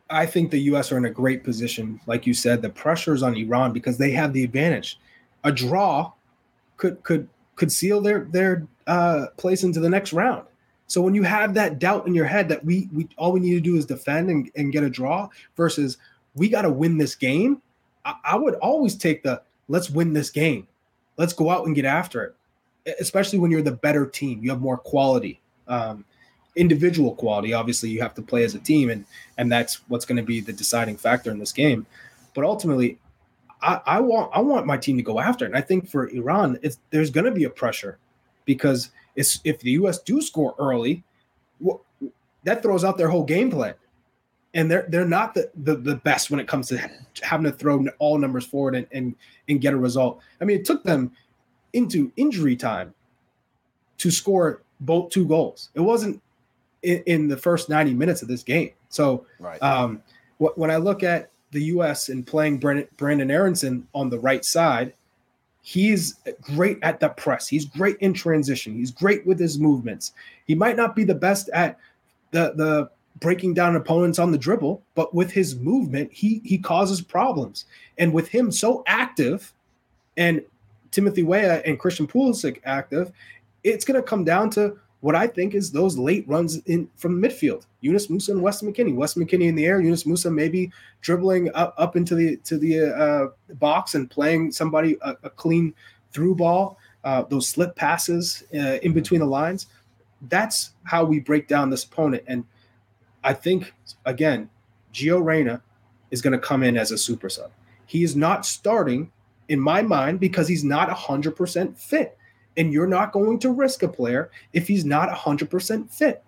I 0.09 0.25
think 0.25 0.51
the 0.51 0.59
U.S. 0.59 0.91
are 0.91 0.97
in 0.97 1.05
a 1.05 1.09
great 1.09 1.43
position, 1.43 1.99
like 2.05 2.25
you 2.25 2.33
said. 2.33 2.61
The 2.61 2.69
pressure 2.69 3.13
is 3.13 3.23
on 3.23 3.35
Iran 3.35 3.73
because 3.73 3.97
they 3.97 4.11
have 4.11 4.33
the 4.33 4.43
advantage. 4.43 4.99
A 5.43 5.51
draw 5.51 6.11
could 6.77 7.01
could 7.03 7.27
could 7.55 7.71
seal 7.71 8.01
their 8.01 8.25
their 8.25 8.67
uh, 8.87 9.27
place 9.37 9.63
into 9.63 9.79
the 9.79 9.89
next 9.89 10.13
round. 10.13 10.45
So 10.87 11.01
when 11.01 11.15
you 11.15 11.23
have 11.23 11.55
that 11.55 11.79
doubt 11.79 12.05
in 12.05 12.13
your 12.13 12.25
head 12.25 12.47
that 12.49 12.63
we 12.63 12.89
we 12.93 13.07
all 13.17 13.31
we 13.31 13.39
need 13.39 13.55
to 13.55 13.61
do 13.61 13.75
is 13.75 13.85
defend 13.85 14.29
and, 14.29 14.51
and 14.55 14.71
get 14.71 14.83
a 14.83 14.89
draw 14.89 15.29
versus 15.57 15.97
we 16.35 16.49
got 16.49 16.63
to 16.63 16.69
win 16.69 16.97
this 16.97 17.15
game, 17.15 17.61
I, 18.03 18.15
I 18.23 18.35
would 18.35 18.55
always 18.55 18.95
take 18.95 19.23
the 19.23 19.41
let's 19.67 19.89
win 19.89 20.13
this 20.13 20.29
game. 20.29 20.67
Let's 21.17 21.33
go 21.33 21.49
out 21.49 21.65
and 21.65 21.75
get 21.75 21.85
after 21.85 22.35
it, 22.85 22.95
especially 22.99 23.39
when 23.39 23.51
you're 23.51 23.61
the 23.61 23.71
better 23.71 24.05
team. 24.05 24.43
You 24.43 24.49
have 24.51 24.61
more 24.61 24.77
quality. 24.77 25.39
Um, 25.67 26.05
individual 26.55 27.15
quality. 27.15 27.53
Obviously, 27.53 27.89
you 27.89 28.01
have 28.01 28.13
to 28.15 28.21
play 28.21 28.43
as 28.43 28.55
a 28.55 28.59
team, 28.59 28.89
and 28.89 29.05
and 29.37 29.51
that's 29.51 29.75
what's 29.87 30.05
going 30.05 30.17
to 30.17 30.23
be 30.23 30.41
the 30.41 30.53
deciding 30.53 30.97
factor 30.97 31.31
in 31.31 31.39
this 31.39 31.51
game. 31.51 31.85
But 32.33 32.43
ultimately, 32.43 32.99
I, 33.61 33.81
I 33.85 33.99
want 34.01 34.31
I 34.33 34.41
want 34.41 34.65
my 34.65 34.77
team 34.77 34.97
to 34.97 35.03
go 35.03 35.19
after 35.19 35.45
it. 35.45 35.49
And 35.49 35.57
I 35.57 35.61
think 35.61 35.89
for 35.89 36.09
Iran, 36.09 36.59
it's 36.61 36.79
there's 36.91 37.09
going 37.09 37.25
to 37.25 37.31
be 37.31 37.45
a 37.45 37.49
pressure 37.49 37.97
because 38.45 38.91
it's 39.15 39.39
if 39.43 39.59
the 39.59 39.71
U.S. 39.71 39.99
do 39.99 40.21
score 40.21 40.55
early, 40.59 41.03
well, 41.59 41.81
that 42.43 42.61
throws 42.61 42.83
out 42.83 42.97
their 42.97 43.09
whole 43.09 43.23
game 43.23 43.49
plan. 43.49 43.73
And 44.55 44.71
they're 44.71 44.87
they're 44.89 45.05
not 45.05 45.35
the, 45.35 45.51
the, 45.55 45.75
the 45.75 45.95
best 45.97 46.31
when 46.31 46.39
it 46.39 46.47
comes 46.47 46.69
to 46.69 46.89
having 47.21 47.43
to 47.43 47.51
throw 47.51 47.85
all 47.99 48.17
numbers 48.17 48.45
forward 48.45 48.73
and, 48.73 48.87
and 48.91 49.15
and 49.47 49.61
get 49.61 49.73
a 49.73 49.77
result. 49.77 50.21
I 50.41 50.45
mean, 50.45 50.57
it 50.57 50.65
took 50.65 50.83
them 50.83 51.11
into 51.73 52.11
injury 52.15 52.55
time 52.55 52.93
to 53.97 54.09
score 54.09 54.63
both 54.79 55.11
two 55.11 55.27
goals. 55.27 55.69
It 55.75 55.81
wasn't 55.81 56.21
in, 56.83 57.03
in 57.05 57.27
the 57.27 57.37
first 57.37 57.69
90 57.69 57.93
minutes 57.93 58.21
of 58.21 58.27
this 58.27 58.43
game. 58.43 58.71
So 58.89 59.25
right. 59.39 59.61
um, 59.61 60.01
wh- 60.37 60.57
when 60.57 60.71
I 60.71 60.77
look 60.77 61.03
at 61.03 61.29
the 61.51 61.63
U.S. 61.65 62.09
and 62.09 62.25
playing 62.25 62.59
Brandon, 62.59 62.87
Brenden 62.97 63.31
Aaronson 63.31 63.87
on 63.93 64.09
the 64.09 64.19
right 64.19 64.43
side, 64.43 64.93
he's 65.61 66.15
great 66.41 66.77
at 66.81 66.99
the 66.99 67.09
press. 67.09 67.47
He's 67.47 67.65
great 67.65 67.97
in 67.97 68.13
transition. 68.13 68.75
He's 68.75 68.91
great 68.91 69.25
with 69.25 69.39
his 69.39 69.59
movements. 69.59 70.13
He 70.45 70.55
might 70.55 70.77
not 70.77 70.95
be 70.95 71.03
the 71.03 71.15
best 71.15 71.49
at 71.49 71.77
the 72.31 72.53
the 72.55 72.89
breaking 73.19 73.53
down 73.53 73.75
opponents 73.75 74.19
on 74.19 74.31
the 74.31 74.37
dribble, 74.37 74.81
but 74.93 75.13
with 75.13 75.31
his 75.31 75.55
movement, 75.55 76.11
he 76.11 76.41
he 76.43 76.57
causes 76.57 77.01
problems. 77.01 77.65
And 77.97 78.13
with 78.13 78.27
him 78.27 78.51
so 78.51 78.83
active, 78.87 79.53
and 80.17 80.41
Timothy 80.91 81.23
Weah 81.23 81.61
and 81.65 81.79
Christian 81.79 82.07
Pulisic 82.07 82.59
active, 82.65 83.11
it's 83.63 83.85
going 83.85 83.99
to 84.01 84.07
come 84.07 84.23
down 84.23 84.49
to 84.51 84.77
what 85.01 85.15
I 85.15 85.27
think 85.27 85.53
is 85.53 85.71
those 85.71 85.97
late 85.97 86.27
runs 86.27 86.57
in 86.65 86.89
from 86.95 87.21
midfield. 87.21 87.65
Yunus 87.81 88.07
Musah 88.07 88.29
and 88.29 88.41
Weston 88.41 88.73
McKennie. 88.73 88.95
Weston 88.95 89.25
McKennie 89.25 89.47
in 89.47 89.55
the 89.55 89.65
air. 89.65 89.79
Yunus 89.79 90.05
Musah 90.05 90.33
maybe 90.33 90.71
dribbling 91.01 91.51
up, 91.53 91.75
up 91.77 91.95
into 91.95 92.15
the 92.15 92.37
to 92.37 92.57
the 92.57 92.85
uh, 92.85 93.53
box 93.55 93.95
and 93.95 94.09
playing 94.09 94.51
somebody 94.51 94.97
a, 95.01 95.15
a 95.23 95.29
clean 95.29 95.73
through 96.11 96.35
ball. 96.35 96.79
Uh, 97.03 97.21
those 97.23 97.47
slip 97.47 97.75
passes 97.75 98.43
uh, 98.55 98.79
in 98.81 98.93
between 98.93 99.19
the 99.19 99.27
lines. 99.27 99.67
That's 100.29 100.71
how 100.85 101.05
we 101.05 101.19
break 101.19 101.47
down 101.47 101.69
this 101.69 101.83
opponent. 101.83 102.23
And 102.25 102.43
I 103.25 103.33
think 103.33 103.73
again, 104.05 104.49
Gio 104.93 105.21
Reyna 105.23 105.61
is 106.11 106.21
going 106.21 106.33
to 106.33 106.39
come 106.39 106.63
in 106.63 106.77
as 106.77 106.91
a 106.91 106.97
super 106.97 107.27
sub. 107.27 107.51
He 107.87 108.03
is 108.03 108.15
not 108.15 108.45
starting 108.45 109.11
in 109.49 109.59
my 109.59 109.81
mind 109.81 110.19
because 110.19 110.47
he's 110.47 110.63
not 110.63 110.89
100% 110.89 111.77
fit 111.77 112.17
and 112.55 112.71
you're 112.71 112.87
not 112.87 113.11
going 113.11 113.39
to 113.39 113.51
risk 113.51 113.83
a 113.83 113.87
player 113.87 114.31
if 114.53 114.67
he's 114.67 114.85
not 114.85 115.09
100% 115.09 115.89
fit. 115.89 116.23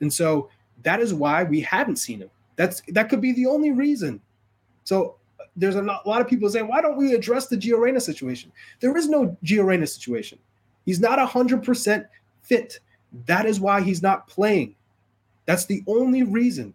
And 0.00 0.12
so 0.12 0.50
that 0.82 1.00
is 1.00 1.14
why 1.14 1.44
we 1.44 1.60
haven't 1.60 1.96
seen 1.96 2.20
him. 2.20 2.30
That's 2.56 2.82
that 2.88 3.08
could 3.08 3.20
be 3.20 3.32
the 3.32 3.46
only 3.46 3.70
reason. 3.70 4.20
So 4.84 5.16
there's 5.56 5.76
a 5.76 5.82
lot 5.82 6.20
of 6.20 6.28
people 6.28 6.48
saying, 6.50 6.68
why 6.68 6.80
don't 6.80 6.96
we 6.96 7.14
address 7.14 7.46
the 7.46 7.56
Gio 7.56 7.78
Reyna 7.78 8.00
situation? 8.00 8.52
There 8.80 8.96
is 8.96 9.08
no 9.08 9.36
Gio 9.44 9.64
Reyna 9.64 9.86
situation. 9.86 10.38
He's 10.84 11.00
not 11.00 11.18
100% 11.18 12.06
fit. 12.42 12.80
That 13.26 13.46
is 13.46 13.60
why 13.60 13.82
he's 13.82 14.02
not 14.02 14.26
playing. 14.26 14.74
That's 15.46 15.66
the 15.66 15.82
only 15.86 16.22
reason. 16.22 16.74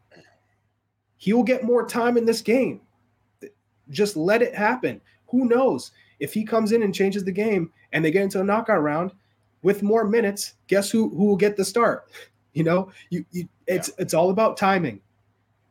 He 1.18 1.34
will 1.34 1.44
get 1.44 1.64
more 1.64 1.88
time 1.88 2.18
in 2.18 2.26
this 2.26 2.42
game. 2.42 2.82
Just 3.90 4.16
let 4.16 4.42
it 4.42 4.56
happen. 4.56 5.02
Who 5.28 5.46
knows? 5.46 5.92
If 6.20 6.34
he 6.34 6.44
comes 6.44 6.72
in 6.72 6.84
and 6.84 6.94
changes 6.94 7.24
the 7.24 7.32
game 7.32 7.72
and 7.94 8.04
they 8.04 8.12
get 8.12 8.24
into 8.24 8.42
a 8.42 8.44
knockout 8.44 8.82
round 8.82 9.12
with 9.62 9.84
more 9.84 10.06
minutes, 10.06 10.54
guess 10.68 10.90
who 10.92 11.10
who 11.10 11.26
will 11.26 11.36
get 11.36 11.58
the 11.58 11.66
start? 11.66 12.10
You 12.54 12.64
know, 12.64 12.90
you, 13.10 13.26
you 13.32 13.50
it's 13.68 13.90
yeah. 13.90 13.96
it's 13.98 14.14
all 14.14 14.30
about 14.30 14.56
timing. 14.56 15.02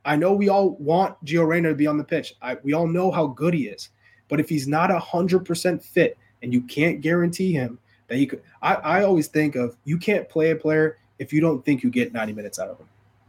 I 0.05 0.17
know 0.17 0.35
we 0.35 0.51
all 0.51 0.77
want 0.77 1.17
Gio 1.25 1.47
Reyna 1.47 1.71
to 1.71 1.75
be 1.75 1.87
on 1.87 1.97
the 1.97 2.05
pitch. 2.05 2.35
I, 2.43 2.59
we 2.63 2.75
all 2.75 2.87
know 2.87 3.11
how 3.11 3.29
good 3.29 3.55
he 3.55 3.69
is, 3.69 3.89
but 4.29 4.39
if 4.39 4.51
he's 4.51 4.69
not 4.69 4.91
hundred 4.91 5.47
percent 5.47 5.83
fit 5.83 6.19
and 6.43 6.53
you 6.53 6.61
can't 6.61 7.01
guarantee 7.01 7.55
him 7.55 7.79
that 8.09 8.19
he 8.19 8.27
could, 8.27 8.43
I, 8.61 8.75
I 8.75 9.05
always 9.05 9.29
think 9.29 9.57
of 9.57 9.79
you 9.85 9.97
can't 9.97 10.29
play 10.29 10.51
a 10.51 10.57
player 10.57 10.99
if 11.19 11.33
you 11.33 11.41
don't 11.41 11.65
think 11.65 11.83
you 11.83 11.91
get 11.91 12.13
90 12.13 12.33
minutes 12.33 12.59
out 12.59 12.69
of 12.69 12.79
him 12.79 12.89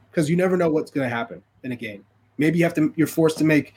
because 0.10 0.30
you 0.30 0.36
never 0.36 0.56
know 0.58 0.70
what's 0.70 0.92
going 0.92 1.08
to 1.10 1.14
happen 1.14 1.42
in 1.64 1.72
a 1.72 1.76
game. 1.76 2.06
Maybe 2.38 2.58
you 2.58 2.64
have 2.64 2.74
to, 2.76 2.94
you're 2.96 3.08
forced 3.08 3.38
to 3.40 3.44
make 3.44 3.74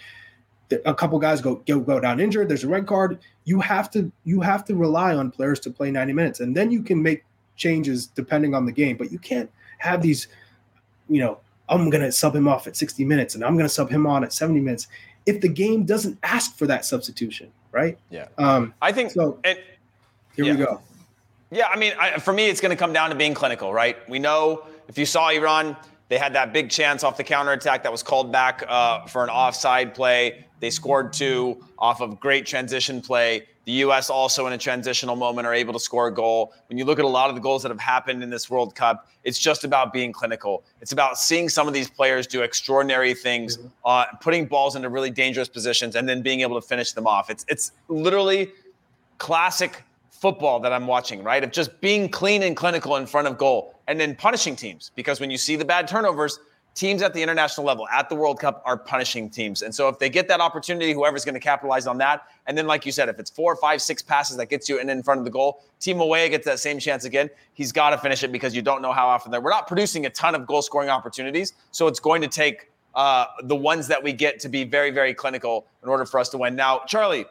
a 0.84 0.94
couple 0.94 1.18
guys 1.18 1.40
go, 1.40 1.56
go 1.66 1.80
go 1.80 1.98
down 2.00 2.20
injured. 2.20 2.48
There's 2.48 2.64
a 2.64 2.68
red 2.68 2.86
card. 2.86 3.18
You 3.44 3.60
have 3.60 3.90
to 3.92 4.10
you 4.24 4.40
have 4.40 4.64
to 4.66 4.74
rely 4.74 5.14
on 5.14 5.30
players 5.30 5.60
to 5.60 5.70
play 5.70 5.90
90 5.90 6.12
minutes, 6.12 6.40
and 6.40 6.56
then 6.56 6.70
you 6.70 6.82
can 6.82 7.02
make 7.02 7.24
changes 7.56 8.06
depending 8.06 8.54
on 8.54 8.66
the 8.66 8.72
game. 8.72 8.96
But 8.96 9.10
you 9.10 9.18
can't 9.18 9.50
have 9.78 10.02
these, 10.02 10.28
you 11.08 11.20
know, 11.20 11.38
I'm 11.68 11.90
gonna 11.90 12.12
sub 12.12 12.36
him 12.36 12.46
off 12.48 12.66
at 12.66 12.76
60 12.76 13.04
minutes, 13.04 13.34
and 13.34 13.44
I'm 13.44 13.56
gonna 13.56 13.68
sub 13.68 13.88
him 13.90 14.06
on 14.06 14.24
at 14.24 14.32
70 14.32 14.60
minutes 14.60 14.88
if 15.26 15.40
the 15.40 15.48
game 15.48 15.84
doesn't 15.84 16.18
ask 16.22 16.56
for 16.56 16.66
that 16.66 16.84
substitution, 16.84 17.50
right? 17.72 17.98
Yeah. 18.10 18.28
Um, 18.38 18.74
I 18.80 18.92
think 18.92 19.10
so. 19.10 19.38
And, 19.44 19.58
here 20.36 20.44
yeah. 20.44 20.52
we 20.52 20.58
go. 20.58 20.80
Yeah, 21.50 21.68
I 21.68 21.78
mean, 21.78 21.94
I, 21.98 22.18
for 22.18 22.32
me, 22.32 22.48
it's 22.48 22.60
going 22.60 22.70
to 22.70 22.76
come 22.76 22.92
down 22.92 23.10
to 23.10 23.16
being 23.16 23.34
clinical, 23.34 23.72
right? 23.72 23.96
We 24.08 24.18
know 24.18 24.66
if 24.86 24.98
you 24.98 25.06
saw 25.06 25.30
Iran, 25.30 25.76
they 26.08 26.18
had 26.18 26.34
that 26.34 26.52
big 26.52 26.70
chance 26.70 27.04
off 27.04 27.16
the 27.16 27.24
counter 27.24 27.52
attack 27.52 27.82
that 27.82 27.92
was 27.92 28.02
called 28.02 28.30
back 28.32 28.64
uh, 28.68 29.06
for 29.06 29.22
an 29.22 29.30
offside 29.30 29.94
play. 29.94 30.44
They 30.60 30.70
scored 30.70 31.12
two 31.12 31.64
off 31.78 32.00
of 32.00 32.18
great 32.20 32.46
transition 32.46 33.00
play. 33.00 33.46
The 33.64 33.72
U.S. 33.72 34.08
also 34.08 34.46
in 34.46 34.54
a 34.54 34.58
transitional 34.58 35.14
moment 35.14 35.46
are 35.46 35.52
able 35.52 35.74
to 35.74 35.78
score 35.78 36.08
a 36.08 36.14
goal. 36.14 36.54
When 36.68 36.78
you 36.78 36.86
look 36.86 36.98
at 36.98 37.04
a 37.04 37.08
lot 37.08 37.28
of 37.28 37.34
the 37.34 37.40
goals 37.40 37.62
that 37.62 37.68
have 37.68 37.80
happened 37.80 38.22
in 38.22 38.30
this 38.30 38.48
World 38.48 38.74
Cup, 38.74 39.06
it's 39.24 39.38
just 39.38 39.62
about 39.64 39.92
being 39.92 40.10
clinical. 40.10 40.64
It's 40.80 40.92
about 40.92 41.18
seeing 41.18 41.50
some 41.50 41.68
of 41.68 41.74
these 41.74 41.90
players 41.90 42.26
do 42.26 42.40
extraordinary 42.42 43.12
things, 43.12 43.58
mm-hmm. 43.58 43.68
uh, 43.84 44.06
putting 44.20 44.46
balls 44.46 44.74
into 44.74 44.88
really 44.88 45.10
dangerous 45.10 45.48
positions, 45.48 45.96
and 45.96 46.08
then 46.08 46.22
being 46.22 46.40
able 46.40 46.58
to 46.58 46.66
finish 46.66 46.92
them 46.92 47.06
off. 47.06 47.28
It's 47.28 47.44
it's 47.48 47.72
literally 47.88 48.52
classic 49.18 49.84
football 50.20 50.60
that 50.60 50.72
I'm 50.72 50.86
watching, 50.86 51.22
right? 51.22 51.42
Of 51.44 51.52
just 51.52 51.80
being 51.80 52.08
clean 52.08 52.42
and 52.42 52.56
clinical 52.56 52.96
in 52.96 53.06
front 53.06 53.28
of 53.28 53.38
goal 53.38 53.74
and 53.86 53.98
then 54.00 54.16
punishing 54.16 54.56
teams. 54.56 54.90
Because 54.94 55.20
when 55.20 55.30
you 55.30 55.38
see 55.38 55.56
the 55.56 55.64
bad 55.64 55.86
turnovers, 55.86 56.40
teams 56.74 57.02
at 57.02 57.14
the 57.14 57.22
international 57.22 57.66
level, 57.66 57.88
at 57.88 58.08
the 58.08 58.14
World 58.14 58.38
Cup, 58.38 58.62
are 58.64 58.76
punishing 58.76 59.30
teams. 59.30 59.62
And 59.62 59.74
so 59.74 59.88
if 59.88 59.98
they 59.98 60.08
get 60.08 60.28
that 60.28 60.40
opportunity, 60.40 60.92
whoever's 60.92 61.24
going 61.24 61.34
to 61.34 61.40
capitalize 61.40 61.86
on 61.86 61.98
that. 61.98 62.22
And 62.46 62.56
then, 62.56 62.66
like 62.66 62.86
you 62.86 62.92
said, 62.92 63.08
if 63.08 63.18
it's 63.18 63.30
four, 63.30 63.56
five, 63.56 63.82
six 63.82 64.02
passes 64.02 64.36
that 64.36 64.46
gets 64.46 64.68
you 64.68 64.78
in, 64.78 64.88
in 64.88 65.02
front 65.02 65.18
of 65.18 65.24
the 65.24 65.30
goal, 65.30 65.64
Tim 65.80 65.98
Weah 65.98 66.28
gets 66.28 66.46
that 66.46 66.58
same 66.58 66.78
chance 66.78 67.04
again. 67.04 67.30
He's 67.54 67.72
got 67.72 67.90
to 67.90 67.98
finish 67.98 68.22
it 68.22 68.32
because 68.32 68.54
you 68.54 68.62
don't 68.62 68.82
know 68.82 68.92
how 68.92 69.06
often 69.06 69.32
they're. 69.32 69.40
We're 69.40 69.50
not 69.50 69.66
producing 69.66 70.06
a 70.06 70.10
ton 70.10 70.34
of 70.34 70.46
goal 70.46 70.62
scoring 70.62 70.88
opportunities. 70.88 71.54
So 71.72 71.86
it's 71.86 72.00
going 72.00 72.22
to 72.22 72.28
take 72.28 72.70
uh, 72.94 73.26
the 73.44 73.56
ones 73.56 73.88
that 73.88 74.02
we 74.02 74.12
get 74.12 74.40
to 74.40 74.48
be 74.48 74.64
very, 74.64 74.90
very 74.90 75.14
clinical 75.14 75.66
in 75.82 75.88
order 75.88 76.04
for 76.04 76.18
us 76.18 76.28
to 76.30 76.38
win. 76.38 76.56
Now, 76.56 76.82
Charlie, 76.86 77.26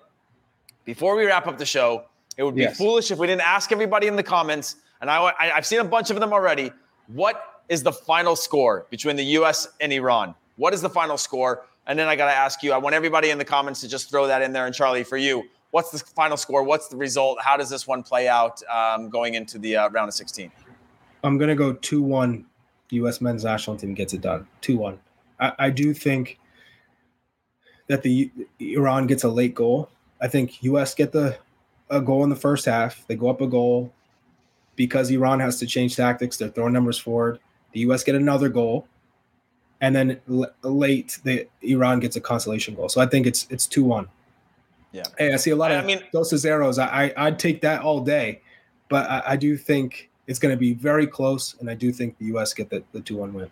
before 0.86 1.16
we 1.16 1.26
wrap 1.26 1.48
up 1.48 1.58
the 1.58 1.66
show, 1.66 2.06
it 2.38 2.44
would 2.44 2.56
be 2.56 2.62
yes. 2.62 2.78
foolish 2.78 3.12
if 3.12 3.18
we 3.18 3.28
didn't 3.28 3.42
ask 3.42 3.72
everybody 3.72 4.08
in 4.08 4.16
the 4.16 4.24
comments. 4.24 4.78
And 5.02 5.10
I, 5.10 5.34
I, 5.40 5.52
I've 5.56 5.66
seen 5.66 5.80
a 5.80 5.84
bunch 5.84 6.10
of 6.10 6.20
them 6.20 6.32
already. 6.32 6.72
What 7.08 7.64
is 7.68 7.84
the 7.84 7.92
final 7.92 8.36
score 8.36 8.86
between 8.90 9.16
the 9.16 9.26
U.S. 9.26 9.68
and 9.82 9.92
Iran? 9.92 10.36
What 10.56 10.74
is 10.74 10.82
the 10.82 10.90
final 10.90 11.18
score? 11.18 11.66
And 11.88 11.98
then 11.98 12.08
I 12.08 12.16
got 12.16 12.26
to 12.26 12.36
ask 12.36 12.64
you, 12.64 12.74
I 12.74 12.78
want 12.78 12.96
everybody 12.96 13.30
in 13.30 13.38
the 13.38 13.46
comments 13.46 13.82
to 13.82 13.88
just 13.88 14.10
throw 14.10 14.28
that 14.28 14.42
in 14.42 14.54
there. 14.54 14.66
And 14.66 14.76
Charlie, 14.76 15.04
for 15.04 15.18
you, 15.18 15.46
what's 15.72 15.92
the 15.92 16.00
final 16.00 16.38
score? 16.38 16.64
What's 16.64 16.88
the 16.90 16.98
result? 16.98 17.40
How 17.42 17.58
does 17.58 17.70
this 17.70 17.88
one 17.88 18.04
play 18.04 18.28
out 18.28 18.62
um, 18.72 19.10
going 19.10 19.36
into 19.36 19.58
the 19.58 19.78
uh, 19.78 19.90
round 19.90 20.10
of 20.10 20.14
16? 20.14 20.52
I'm 21.24 21.38
going 21.38 21.50
to 21.50 21.56
go 21.56 21.74
2 21.74 22.02
1. 22.02 22.46
U.S. 22.90 23.20
men's 23.20 23.44
national 23.44 23.76
team 23.76 23.94
gets 23.94 24.14
it 24.14 24.22
done. 24.22 24.48
2 24.62 24.78
1. 24.78 25.00
I, 25.40 25.54
I 25.60 25.70
do 25.70 25.94
think 25.94 26.40
that 27.88 28.02
the 28.02 28.32
Iran 28.60 29.08
gets 29.08 29.24
a 29.24 29.30
late 29.30 29.56
goal. 29.56 29.90
I 30.22 30.28
think 30.28 30.64
U.S. 30.64 30.94
get 30.94 31.12
the 31.12 31.38
a 31.90 32.02
goal 32.02 32.24
in 32.24 32.30
the 32.30 32.36
first 32.36 32.66
half. 32.66 33.06
They 33.08 33.16
go 33.16 33.30
up 33.30 33.42
a 33.42 33.48
goal 33.48 33.94
because 34.76 35.10
Iran 35.10 35.40
has 35.40 35.60
to 35.60 35.66
change 35.66 35.96
tactics. 35.96 36.38
They're 36.38 36.50
throwing 36.50 36.74
numbers 36.74 36.98
forward. 36.98 37.40
The 37.74 37.82
U.S. 37.82 38.04
get 38.04 38.16
another 38.16 38.50
goal, 38.50 38.88
and 39.82 39.96
then 39.96 40.20
l- 40.30 40.52
late 40.64 41.20
the 41.24 41.48
Iran 41.62 42.00
gets 42.00 42.16
a 42.16 42.22
consolation 42.22 42.76
goal. 42.76 42.90
So 42.90 43.02
I 43.02 43.06
think 43.06 43.28
it's 43.28 43.48
it's 43.50 43.68
two 43.68 43.84
one. 43.84 44.08
Yeah. 44.92 45.04
Hey, 45.18 45.34
I 45.34 45.36
see 45.36 45.52
a 45.52 45.56
lot 45.56 45.72
of 45.72 45.84
I 45.84 45.86
mean, 45.86 46.02
dos 46.14 46.32
a 46.32 46.40
cero. 46.40 46.72
I, 46.80 47.14
I 47.18 47.26
would 47.26 47.40
take 47.40 47.62
that 47.62 47.82
all 47.82 48.00
day, 48.00 48.42
but 48.90 49.10
I, 49.10 49.24
I 49.28 49.36
do 49.36 49.58
think 49.58 50.10
it's 50.28 50.40
going 50.40 50.54
to 50.54 50.58
be 50.58 50.74
very 50.74 51.06
close, 51.06 51.56
and 51.60 51.70
I 51.70 51.74
do 51.74 51.92
think 51.92 52.18
the 52.18 52.26
U.S. 52.26 52.54
get 52.54 52.70
the 52.70 52.84
the 52.94 53.02
two 53.02 53.18
one 53.18 53.34
win. 53.34 53.50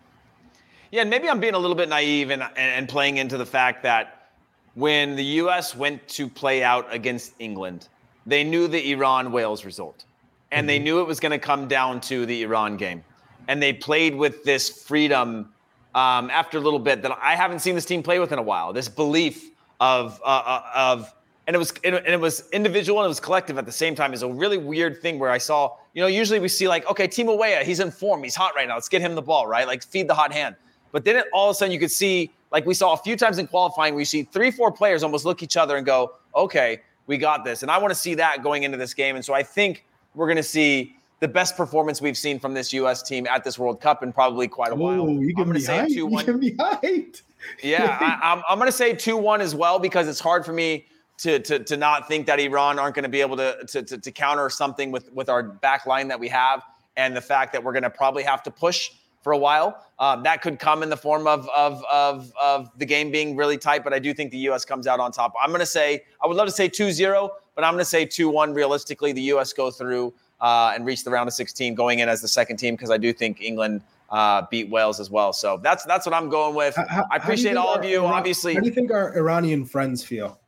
Yeah, 0.90 1.02
and 1.02 1.10
maybe 1.10 1.28
I'm 1.28 1.40
being 1.40 1.54
a 1.54 1.58
little 1.58 1.76
bit 1.76 1.88
naive 1.88 2.30
and 2.30 2.42
and 2.56 2.88
playing 2.88 3.18
into 3.18 3.36
the 3.36 3.46
fact 3.46 3.82
that 3.82 4.30
when 4.74 5.16
the 5.16 5.24
U.S. 5.24 5.74
went 5.74 6.06
to 6.08 6.28
play 6.28 6.62
out 6.62 6.86
against 6.92 7.34
England, 7.38 7.88
they 8.26 8.44
knew 8.44 8.68
the 8.68 8.92
Iran 8.92 9.32
Wales 9.32 9.64
result, 9.64 10.04
and 10.50 10.62
mm-hmm. 10.62 10.66
they 10.66 10.78
knew 10.78 11.00
it 11.00 11.06
was 11.06 11.20
going 11.20 11.32
to 11.32 11.38
come 11.38 11.68
down 11.68 12.00
to 12.02 12.26
the 12.26 12.42
Iran 12.42 12.76
game 12.76 13.04
and 13.48 13.62
they 13.62 13.72
played 13.72 14.14
with 14.14 14.44
this 14.44 14.68
freedom 14.68 15.52
um, 15.94 16.30
after 16.30 16.58
a 16.58 16.60
little 16.60 16.78
bit 16.78 17.02
that 17.02 17.16
I 17.20 17.36
haven't 17.36 17.60
seen 17.60 17.74
this 17.74 17.84
team 17.84 18.02
play 18.02 18.18
with 18.18 18.32
in 18.32 18.38
a 18.38 18.42
while. 18.42 18.72
This 18.72 18.88
belief 18.88 19.50
of 19.80 20.20
uh, 20.24 20.26
uh, 20.26 20.62
of 20.74 21.12
and 21.46 21.54
it 21.54 21.58
was 21.58 21.72
and 21.84 21.94
it 21.94 22.20
was 22.20 22.48
individual 22.50 23.00
and 23.00 23.06
it 23.06 23.08
was 23.08 23.20
collective 23.20 23.56
at 23.58 23.66
the 23.66 23.72
same 23.72 23.94
time. 23.94 24.12
Is 24.12 24.22
a 24.22 24.28
really 24.28 24.58
weird 24.58 25.00
thing 25.00 25.18
where 25.18 25.30
I 25.30 25.38
saw, 25.38 25.76
you 25.94 26.02
know, 26.02 26.08
usually 26.08 26.40
we 26.40 26.48
see 26.48 26.68
like, 26.68 26.88
okay, 26.90 27.06
Timo 27.06 27.38
Weah, 27.38 27.64
he's 27.64 27.80
in 27.80 27.90
form, 27.90 28.22
he's 28.22 28.34
hot 28.34 28.54
right 28.54 28.68
now. 28.68 28.74
Let's 28.74 28.88
get 28.88 29.00
him 29.00 29.14
the 29.14 29.22
ball, 29.22 29.46
right? 29.46 29.66
Like 29.66 29.82
feed 29.82 30.08
the 30.08 30.14
hot 30.14 30.32
hand. 30.32 30.56
But 30.92 31.04
then 31.04 31.16
it, 31.16 31.26
all 31.32 31.50
of 31.50 31.54
a 31.54 31.58
sudden 31.58 31.72
you 31.72 31.78
could 31.78 31.90
see, 31.90 32.30
like 32.52 32.66
we 32.66 32.74
saw 32.74 32.92
a 32.94 32.96
few 32.96 33.16
times 33.16 33.38
in 33.38 33.46
qualifying, 33.46 33.98
you 33.98 34.04
see 34.04 34.22
three, 34.22 34.50
four 34.50 34.72
players 34.72 35.02
almost 35.02 35.24
look 35.24 35.42
each 35.42 35.56
other 35.56 35.76
and 35.76 35.84
go, 35.84 36.14
okay, 36.34 36.80
we 37.06 37.18
got 37.18 37.44
this. 37.44 37.62
And 37.62 37.70
I 37.70 37.78
want 37.78 37.90
to 37.90 37.98
see 37.98 38.14
that 38.14 38.42
going 38.42 38.62
into 38.62 38.76
this 38.76 38.94
game. 38.94 39.16
And 39.16 39.24
so 39.24 39.34
I 39.34 39.42
think 39.42 39.84
we're 40.14 40.26
going 40.26 40.36
to 40.36 40.42
see 40.42 40.96
the 41.20 41.28
best 41.28 41.56
performance 41.56 42.00
we've 42.00 42.16
seen 42.16 42.38
from 42.38 42.52
this 42.52 42.72
U.S. 42.72 43.02
team 43.02 43.26
at 43.26 43.42
this 43.42 43.58
World 43.58 43.80
Cup 43.80 44.02
in 44.02 44.12
probably 44.12 44.48
quite 44.48 44.72
a 44.72 44.74
while. 44.74 45.08
Ooh, 45.08 45.20
you 45.20 45.34
I'm 45.38 45.44
going 45.44 45.54
to 45.54 45.60
say 45.60 45.88
two 45.88 46.06
one. 46.06 46.26
You 46.42 46.54
hyped. 46.56 47.22
yeah, 47.62 47.96
I, 48.00 48.32
am 48.32 48.38
I'm, 48.38 48.44
I'm 48.50 48.58
going 48.58 48.70
to 48.70 48.76
say 48.76 48.94
two 48.94 49.16
one 49.16 49.40
as 49.40 49.54
well 49.54 49.78
because 49.78 50.08
it's 50.08 50.20
hard 50.20 50.44
for 50.44 50.52
me 50.52 50.86
to 51.18 51.38
to 51.40 51.58
to 51.60 51.76
not 51.76 52.08
think 52.08 52.26
that 52.26 52.38
Iran 52.38 52.78
aren't 52.78 52.94
going 52.94 53.04
to 53.04 53.08
be 53.08 53.20
able 53.20 53.36
to, 53.38 53.64
to 53.68 53.82
to 53.82 53.98
to 53.98 54.12
counter 54.12 54.50
something 54.50 54.90
with 54.90 55.10
with 55.12 55.28
our 55.28 55.42
back 55.42 55.86
line 55.86 56.08
that 56.08 56.20
we 56.20 56.28
have 56.28 56.62
and 56.96 57.16
the 57.16 57.20
fact 57.20 57.52
that 57.52 57.62
we're 57.62 57.72
going 57.72 57.82
to 57.82 57.90
probably 57.90 58.22
have 58.22 58.42
to 58.42 58.50
push 58.50 58.90
for 59.26 59.32
a 59.32 59.38
while. 59.38 59.84
Um, 59.98 60.22
that 60.22 60.40
could 60.40 60.60
come 60.60 60.84
in 60.84 60.88
the 60.88 60.96
form 60.96 61.26
of, 61.26 61.48
of, 61.48 61.82
of, 61.90 62.32
of 62.40 62.70
the 62.78 62.86
game 62.86 63.10
being 63.10 63.34
really 63.34 63.58
tight, 63.58 63.82
but 63.82 63.92
I 63.92 63.98
do 63.98 64.14
think 64.14 64.30
the 64.30 64.38
U.S. 64.50 64.64
comes 64.64 64.86
out 64.86 65.00
on 65.00 65.10
top. 65.10 65.34
I'm 65.42 65.48
going 65.48 65.58
to 65.58 65.66
say, 65.66 66.04
I 66.22 66.28
would 66.28 66.36
love 66.36 66.46
to 66.46 66.52
say 66.52 66.68
2 66.68 66.92
0, 66.92 67.32
but 67.56 67.64
I'm 67.64 67.72
going 67.72 67.80
to 67.80 67.84
say 67.84 68.04
2 68.04 68.28
1 68.28 68.54
realistically. 68.54 69.10
The 69.10 69.22
U.S. 69.22 69.52
go 69.52 69.72
through 69.72 70.14
uh, 70.40 70.70
and 70.76 70.86
reach 70.86 71.02
the 71.02 71.10
round 71.10 71.26
of 71.26 71.34
16 71.34 71.74
going 71.74 71.98
in 71.98 72.08
as 72.08 72.22
the 72.22 72.28
second 72.28 72.58
team 72.58 72.74
because 72.76 72.88
I 72.88 72.98
do 72.98 73.12
think 73.12 73.40
England 73.42 73.80
uh, 74.10 74.42
beat 74.48 74.70
Wales 74.70 75.00
as 75.00 75.10
well. 75.10 75.32
So 75.32 75.58
that's 75.60 75.84
that's 75.86 76.06
what 76.06 76.14
I'm 76.14 76.28
going 76.28 76.54
with. 76.54 76.76
How, 76.76 77.04
I 77.10 77.16
appreciate 77.16 77.56
all 77.56 77.74
of 77.74 77.84
you. 77.84 78.04
Iran- 78.04 78.12
obviously, 78.12 78.54
how 78.54 78.60
do 78.60 78.66
you 78.66 78.72
think 78.72 78.92
our 78.92 79.12
Iranian 79.18 79.64
friends 79.64 80.04
feel? 80.04 80.38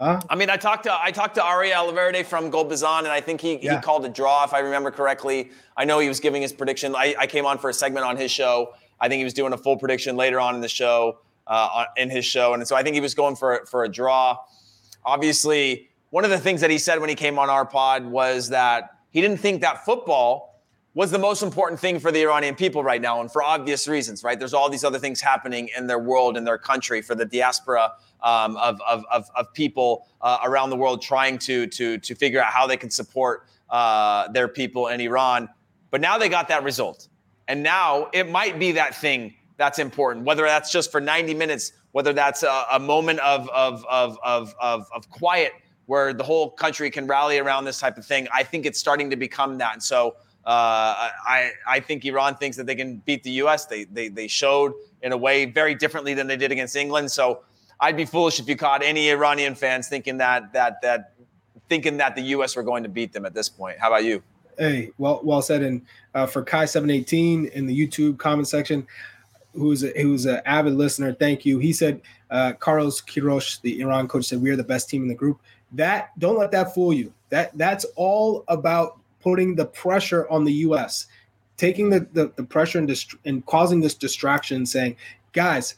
Huh? 0.00 0.20
I 0.28 0.34
mean, 0.34 0.50
I 0.50 0.56
talked 0.56 0.84
to 0.84 1.02
I 1.02 1.10
talked 1.10 1.36
to 1.36 1.42
Ari 1.42 1.70
Alverde 1.70 2.24
from 2.26 2.50
Golbazan, 2.50 3.00
and 3.00 3.08
I 3.08 3.20
think 3.20 3.40
he, 3.40 3.58
yeah. 3.58 3.76
he 3.76 3.82
called 3.82 4.04
a 4.04 4.10
draw, 4.10 4.44
if 4.44 4.52
I 4.52 4.58
remember 4.58 4.90
correctly. 4.90 5.50
I 5.76 5.86
know 5.86 5.98
he 6.00 6.08
was 6.08 6.20
giving 6.20 6.42
his 6.42 6.52
prediction. 6.52 6.94
I, 6.94 7.14
I, 7.18 7.26
came 7.26 7.46
on 7.46 7.56
for 7.58 7.70
a 7.70 7.74
segment 7.74 8.04
on 8.04 8.16
his 8.18 8.30
show. 8.30 8.74
I 9.00 9.08
think 9.08 9.20
he 9.20 9.24
was 9.24 9.32
doing 9.32 9.54
a 9.54 9.58
full 9.58 9.78
prediction 9.78 10.16
later 10.16 10.38
on 10.38 10.54
in 10.54 10.60
the 10.60 10.68
show, 10.68 11.18
uh, 11.46 11.86
in 11.96 12.10
his 12.10 12.26
show, 12.26 12.52
and 12.52 12.66
so 12.68 12.76
I 12.76 12.82
think 12.82 12.94
he 12.94 13.00
was 13.00 13.14
going 13.14 13.36
for 13.36 13.64
for 13.64 13.84
a 13.84 13.88
draw. 13.88 14.38
Obviously, 15.02 15.88
one 16.10 16.24
of 16.24 16.30
the 16.30 16.38
things 16.38 16.60
that 16.60 16.70
he 16.70 16.78
said 16.78 17.00
when 17.00 17.08
he 17.08 17.14
came 17.14 17.38
on 17.38 17.48
our 17.48 17.64
pod 17.64 18.04
was 18.04 18.50
that 18.50 18.90
he 19.10 19.22
didn't 19.22 19.38
think 19.38 19.62
that 19.62 19.86
football 19.86 20.55
was 20.96 21.10
the 21.10 21.18
most 21.18 21.42
important 21.42 21.78
thing 21.78 22.00
for 22.00 22.10
the 22.10 22.22
Iranian 22.22 22.54
people 22.54 22.82
right 22.82 23.02
now, 23.02 23.20
and 23.20 23.30
for 23.30 23.42
obvious 23.42 23.86
reasons, 23.86 24.24
right? 24.24 24.38
There's 24.38 24.54
all 24.54 24.70
these 24.70 24.82
other 24.82 24.98
things 24.98 25.20
happening 25.20 25.68
in 25.76 25.86
their 25.86 25.98
world, 25.98 26.38
in 26.38 26.44
their 26.44 26.56
country, 26.56 27.02
for 27.02 27.14
the 27.14 27.26
diaspora 27.26 27.92
um, 28.22 28.56
of, 28.56 28.80
of, 28.80 29.04
of, 29.12 29.28
of, 29.36 29.52
people 29.52 30.08
uh, 30.22 30.38
around 30.42 30.70
the 30.70 30.76
world 30.76 31.02
trying 31.02 31.36
to, 31.40 31.66
to, 31.66 31.98
to 31.98 32.14
figure 32.14 32.42
out 32.42 32.50
how 32.50 32.66
they 32.66 32.78
can 32.78 32.88
support 32.88 33.46
uh, 33.68 34.28
their 34.28 34.48
people 34.48 34.88
in 34.88 35.02
Iran. 35.02 35.50
But 35.90 36.00
now 36.00 36.16
they 36.16 36.30
got 36.30 36.48
that 36.48 36.62
result. 36.62 37.08
And 37.46 37.62
now 37.62 38.08
it 38.14 38.30
might 38.30 38.58
be 38.58 38.72
that 38.72 38.94
thing 38.94 39.34
that's 39.58 39.78
important, 39.78 40.24
whether 40.24 40.44
that's 40.44 40.72
just 40.72 40.90
for 40.90 41.02
90 41.02 41.34
minutes, 41.34 41.72
whether 41.92 42.14
that's 42.14 42.42
a, 42.42 42.64
a 42.72 42.80
moment 42.80 43.20
of, 43.20 43.50
of, 43.50 43.84
of, 43.84 44.18
of, 44.24 44.54
of, 44.58 44.88
of 44.94 45.10
quiet 45.10 45.52
where 45.84 46.14
the 46.14 46.24
whole 46.24 46.50
country 46.50 46.90
can 46.90 47.06
rally 47.06 47.38
around 47.38 47.66
this 47.66 47.78
type 47.78 47.98
of 47.98 48.06
thing. 48.06 48.26
I 48.34 48.42
think 48.42 48.64
it's 48.64 48.78
starting 48.78 49.10
to 49.10 49.16
become 49.16 49.58
that. 49.58 49.74
And 49.74 49.82
so 49.82 50.16
uh, 50.46 51.10
I 51.26 51.50
I 51.66 51.80
think 51.80 52.04
Iran 52.04 52.36
thinks 52.36 52.56
that 52.56 52.66
they 52.66 52.76
can 52.76 52.98
beat 52.98 53.24
the 53.24 53.32
U.S. 53.42 53.66
They 53.66 53.84
they 53.84 54.06
they 54.08 54.28
showed 54.28 54.74
in 55.02 55.10
a 55.10 55.16
way 55.16 55.44
very 55.44 55.74
differently 55.74 56.14
than 56.14 56.28
they 56.28 56.36
did 56.36 56.52
against 56.52 56.76
England. 56.76 57.10
So 57.10 57.42
I'd 57.80 57.96
be 57.96 58.04
foolish 58.04 58.38
if 58.38 58.48
you 58.48 58.54
caught 58.54 58.82
any 58.82 59.10
Iranian 59.10 59.56
fans 59.56 59.88
thinking 59.88 60.18
that 60.18 60.52
that 60.52 60.80
that 60.82 61.14
thinking 61.68 61.96
that 61.96 62.14
the 62.14 62.22
U.S. 62.22 62.54
were 62.54 62.62
going 62.62 62.84
to 62.84 62.88
beat 62.88 63.12
them 63.12 63.26
at 63.26 63.34
this 63.34 63.48
point. 63.48 63.78
How 63.80 63.88
about 63.88 64.04
you? 64.04 64.22
Hey, 64.56 64.92
well 64.98 65.20
well 65.24 65.42
said. 65.42 65.62
And 65.62 65.84
uh, 66.14 66.26
for 66.26 66.44
Kai 66.44 66.66
seven 66.66 66.90
eighteen 66.90 67.46
in 67.46 67.66
the 67.66 67.76
YouTube 67.76 68.16
comment 68.18 68.46
section, 68.46 68.86
who's 69.52 69.82
a, 69.82 69.88
who's 70.00 70.26
an 70.26 70.42
avid 70.46 70.74
listener, 70.74 71.12
thank 71.12 71.44
you. 71.44 71.58
He 71.58 71.72
said 71.72 72.00
uh, 72.30 72.52
Carlos 72.52 73.00
Queiroz, 73.02 73.60
the 73.62 73.80
Iran 73.80 74.06
coach, 74.06 74.26
said 74.26 74.40
we 74.40 74.50
are 74.50 74.56
the 74.56 74.62
best 74.62 74.88
team 74.88 75.02
in 75.02 75.08
the 75.08 75.14
group. 75.14 75.40
That 75.72 76.16
don't 76.20 76.38
let 76.38 76.52
that 76.52 76.72
fool 76.72 76.92
you. 76.92 77.12
That 77.30 77.58
that's 77.58 77.84
all 77.96 78.44
about 78.46 79.00
putting 79.26 79.56
the 79.56 79.66
pressure 79.66 80.28
on 80.30 80.44
the 80.44 80.52
U.S., 80.52 81.08
taking 81.56 81.90
the, 81.90 82.06
the, 82.12 82.32
the 82.36 82.44
pressure 82.44 82.78
and, 82.78 82.86
dist- 82.86 83.16
and 83.24 83.44
causing 83.46 83.80
this 83.80 83.94
distraction, 83.94 84.64
saying, 84.64 84.94
guys, 85.32 85.74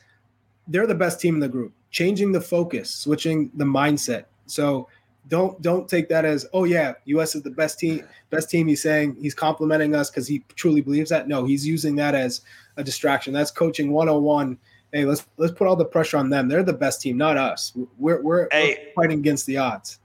they're 0.66 0.86
the 0.86 0.94
best 0.94 1.18
team 1.18 1.36
in 1.36 1.40
the 1.40 1.48
group, 1.48 1.72
changing 1.90 2.30
the 2.30 2.42
focus, 2.42 2.90
switching 2.90 3.50
the 3.54 3.64
mindset. 3.64 4.26
So 4.44 4.86
don't 5.28 5.60
don't 5.62 5.88
take 5.88 6.08
that 6.08 6.24
as 6.24 6.46
oh 6.52 6.64
yeah 6.64 6.94
us 7.06 7.34
is 7.34 7.42
the 7.42 7.50
best 7.50 7.78
team 7.78 8.04
best 8.28 8.50
team. 8.50 8.68
He's 8.68 8.82
saying 8.82 9.16
he's 9.18 9.34
complimenting 9.34 9.94
us 9.94 10.10
because 10.10 10.26
he 10.26 10.44
truly 10.54 10.82
believes 10.82 11.08
that. 11.08 11.26
No 11.26 11.46
he's 11.46 11.66
using 11.66 11.96
that 11.96 12.14
as 12.14 12.42
a 12.76 12.84
distraction. 12.84 13.32
That's 13.32 13.50
coaching 13.50 13.92
101 13.92 14.58
hey 14.92 15.04
let's 15.04 15.26
let's 15.38 15.52
put 15.52 15.66
all 15.66 15.76
the 15.76 15.84
pressure 15.84 16.18
on 16.18 16.28
them. 16.28 16.48
They're 16.48 16.62
the 16.62 16.72
best 16.72 17.00
team 17.00 17.16
not 17.16 17.38
us. 17.38 17.72
We're 17.98 18.22
we're, 18.22 18.48
hey, 18.52 18.88
we're 18.94 19.02
fighting 19.02 19.20
against 19.20 19.46
the 19.46 19.56
odds 19.58 20.00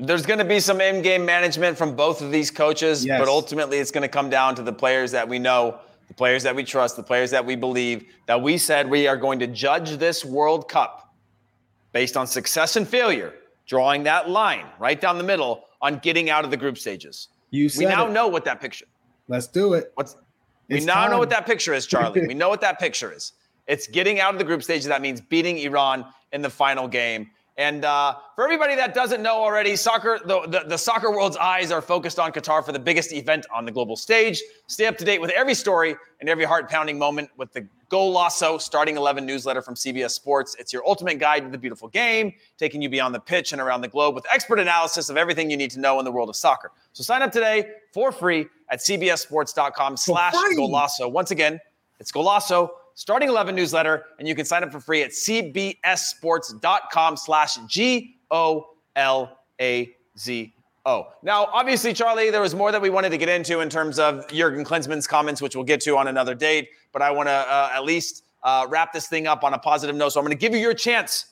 there's 0.00 0.24
going 0.24 0.38
to 0.38 0.44
be 0.44 0.60
some 0.60 0.80
in-game 0.80 1.24
management 1.24 1.76
from 1.76 1.94
both 1.94 2.22
of 2.22 2.30
these 2.30 2.50
coaches, 2.50 3.04
yes. 3.04 3.18
but 3.18 3.28
ultimately 3.28 3.78
it's 3.78 3.90
going 3.90 4.02
to 4.02 4.08
come 4.08 4.30
down 4.30 4.54
to 4.54 4.62
the 4.62 4.72
players 4.72 5.10
that 5.12 5.28
we 5.28 5.38
know, 5.38 5.78
the 6.08 6.14
players 6.14 6.42
that 6.42 6.56
we 6.56 6.64
trust, 6.64 6.96
the 6.96 7.02
players 7.02 7.30
that 7.30 7.44
we 7.44 7.54
believe 7.54 8.06
that 8.26 8.40
we 8.40 8.56
said 8.56 8.88
we 8.88 9.06
are 9.06 9.16
going 9.16 9.38
to 9.38 9.46
judge 9.46 9.96
this 9.98 10.24
World 10.24 10.68
Cup 10.68 11.14
based 11.92 12.16
on 12.16 12.26
success 12.26 12.76
and 12.76 12.88
failure, 12.88 13.34
drawing 13.66 14.02
that 14.04 14.28
line 14.30 14.66
right 14.78 15.00
down 15.00 15.18
the 15.18 15.24
middle 15.24 15.64
on 15.82 15.98
getting 15.98 16.30
out 16.30 16.44
of 16.44 16.50
the 16.50 16.56
group 16.56 16.78
stages. 16.78 17.28
You 17.50 17.68
we 17.76 17.84
now 17.84 18.06
it. 18.06 18.12
know 18.12 18.28
what 18.28 18.44
that 18.44 18.60
picture. 18.60 18.86
Let's 19.28 19.46
do 19.46 19.74
it. 19.74 19.92
What's 19.94 20.16
it's 20.68 20.82
we 20.82 20.86
now 20.86 20.94
time. 20.94 21.10
know 21.10 21.18
what 21.18 21.30
that 21.30 21.46
picture 21.46 21.74
is, 21.74 21.86
Charlie. 21.86 22.26
we 22.26 22.34
know 22.42 22.48
what 22.48 22.60
that 22.60 22.78
picture 22.78 23.12
is. 23.12 23.32
It's 23.66 23.86
getting 23.86 24.20
out 24.20 24.34
of 24.34 24.38
the 24.38 24.44
group 24.44 24.62
stages. 24.62 24.86
That 24.86 25.02
means 25.02 25.20
beating 25.20 25.58
Iran 25.58 26.04
in 26.32 26.42
the 26.42 26.50
final 26.50 26.88
game. 26.88 27.30
And 27.60 27.84
uh, 27.84 28.16
for 28.36 28.44
everybody 28.44 28.74
that 28.76 28.94
doesn't 28.94 29.22
know 29.22 29.34
already, 29.36 29.76
soccer, 29.76 30.18
the, 30.24 30.46
the, 30.46 30.64
the, 30.66 30.78
soccer 30.78 31.10
world's 31.10 31.36
eyes 31.36 31.70
are 31.70 31.82
focused 31.82 32.18
on 32.18 32.32
Qatar 32.32 32.64
for 32.64 32.72
the 32.72 32.78
biggest 32.78 33.12
event 33.12 33.44
on 33.54 33.66
the 33.66 33.70
global 33.70 33.96
stage. 33.96 34.42
Stay 34.66 34.86
up 34.86 34.96
to 34.96 35.04
date 35.04 35.20
with 35.20 35.30
every 35.32 35.52
story 35.52 35.94
and 36.20 36.28
every 36.30 36.46
heart 36.46 36.70
pounding 36.70 36.98
moment 36.98 37.28
with 37.36 37.52
the 37.52 37.68
Golazo 37.90 38.58
Starting 38.58 38.96
11 38.96 39.26
newsletter 39.26 39.60
from 39.60 39.74
CBS 39.74 40.12
Sports. 40.12 40.56
It's 40.58 40.72
your 40.72 40.82
ultimate 40.86 41.18
guide 41.18 41.44
to 41.44 41.50
the 41.50 41.58
beautiful 41.58 41.88
game, 41.88 42.32
taking 42.56 42.80
you 42.80 42.88
beyond 42.88 43.14
the 43.14 43.20
pitch 43.20 43.52
and 43.52 43.60
around 43.60 43.82
the 43.82 43.88
globe 43.88 44.14
with 44.14 44.24
expert 44.32 44.58
analysis 44.58 45.10
of 45.10 45.18
everything 45.18 45.50
you 45.50 45.58
need 45.58 45.70
to 45.72 45.80
know 45.80 45.98
in 45.98 46.06
the 46.06 46.12
world 46.12 46.30
of 46.30 46.36
soccer. 46.36 46.72
So 46.94 47.02
sign 47.02 47.20
up 47.20 47.30
today 47.30 47.72
for 47.92 48.10
free 48.10 48.46
at 48.70 48.78
cbssports.com 48.78 49.98
slash 49.98 50.32
Golazo. 50.56 51.12
Once 51.12 51.30
again, 51.30 51.60
it's 51.98 52.10
Golazo 52.10 52.70
starting 52.94 53.28
11 53.28 53.54
newsletter, 53.54 54.04
and 54.18 54.26
you 54.26 54.34
can 54.34 54.44
sign 54.44 54.62
up 54.62 54.72
for 54.72 54.80
free 54.80 55.02
at 55.02 55.10
cbssports.com 55.10 57.16
slash 57.16 57.56
G-O-L-A-Z-O. 57.66 58.66
Now, 61.22 61.44
obviously, 61.52 61.92
Charlie, 61.92 62.30
there 62.30 62.40
was 62.40 62.54
more 62.54 62.72
that 62.72 62.82
we 62.82 62.90
wanted 62.90 63.10
to 63.10 63.18
get 63.18 63.28
into 63.28 63.60
in 63.60 63.68
terms 63.68 63.98
of 63.98 64.26
Jurgen 64.28 64.64
Klinsmann's 64.64 65.06
comments, 65.06 65.42
which 65.42 65.54
we'll 65.54 65.64
get 65.64 65.80
to 65.82 65.96
on 65.96 66.08
another 66.08 66.34
date, 66.34 66.70
but 66.92 67.02
I 67.02 67.10
want 67.10 67.28
to 67.28 67.32
uh, 67.32 67.70
at 67.74 67.84
least 67.84 68.24
uh, 68.42 68.66
wrap 68.68 68.92
this 68.92 69.06
thing 69.06 69.26
up 69.26 69.44
on 69.44 69.54
a 69.54 69.58
positive 69.58 69.96
note. 69.96 70.10
So 70.10 70.20
I'm 70.20 70.24
going 70.24 70.36
to 70.36 70.40
give 70.40 70.54
you 70.54 70.60
your 70.60 70.74
chance 70.74 71.26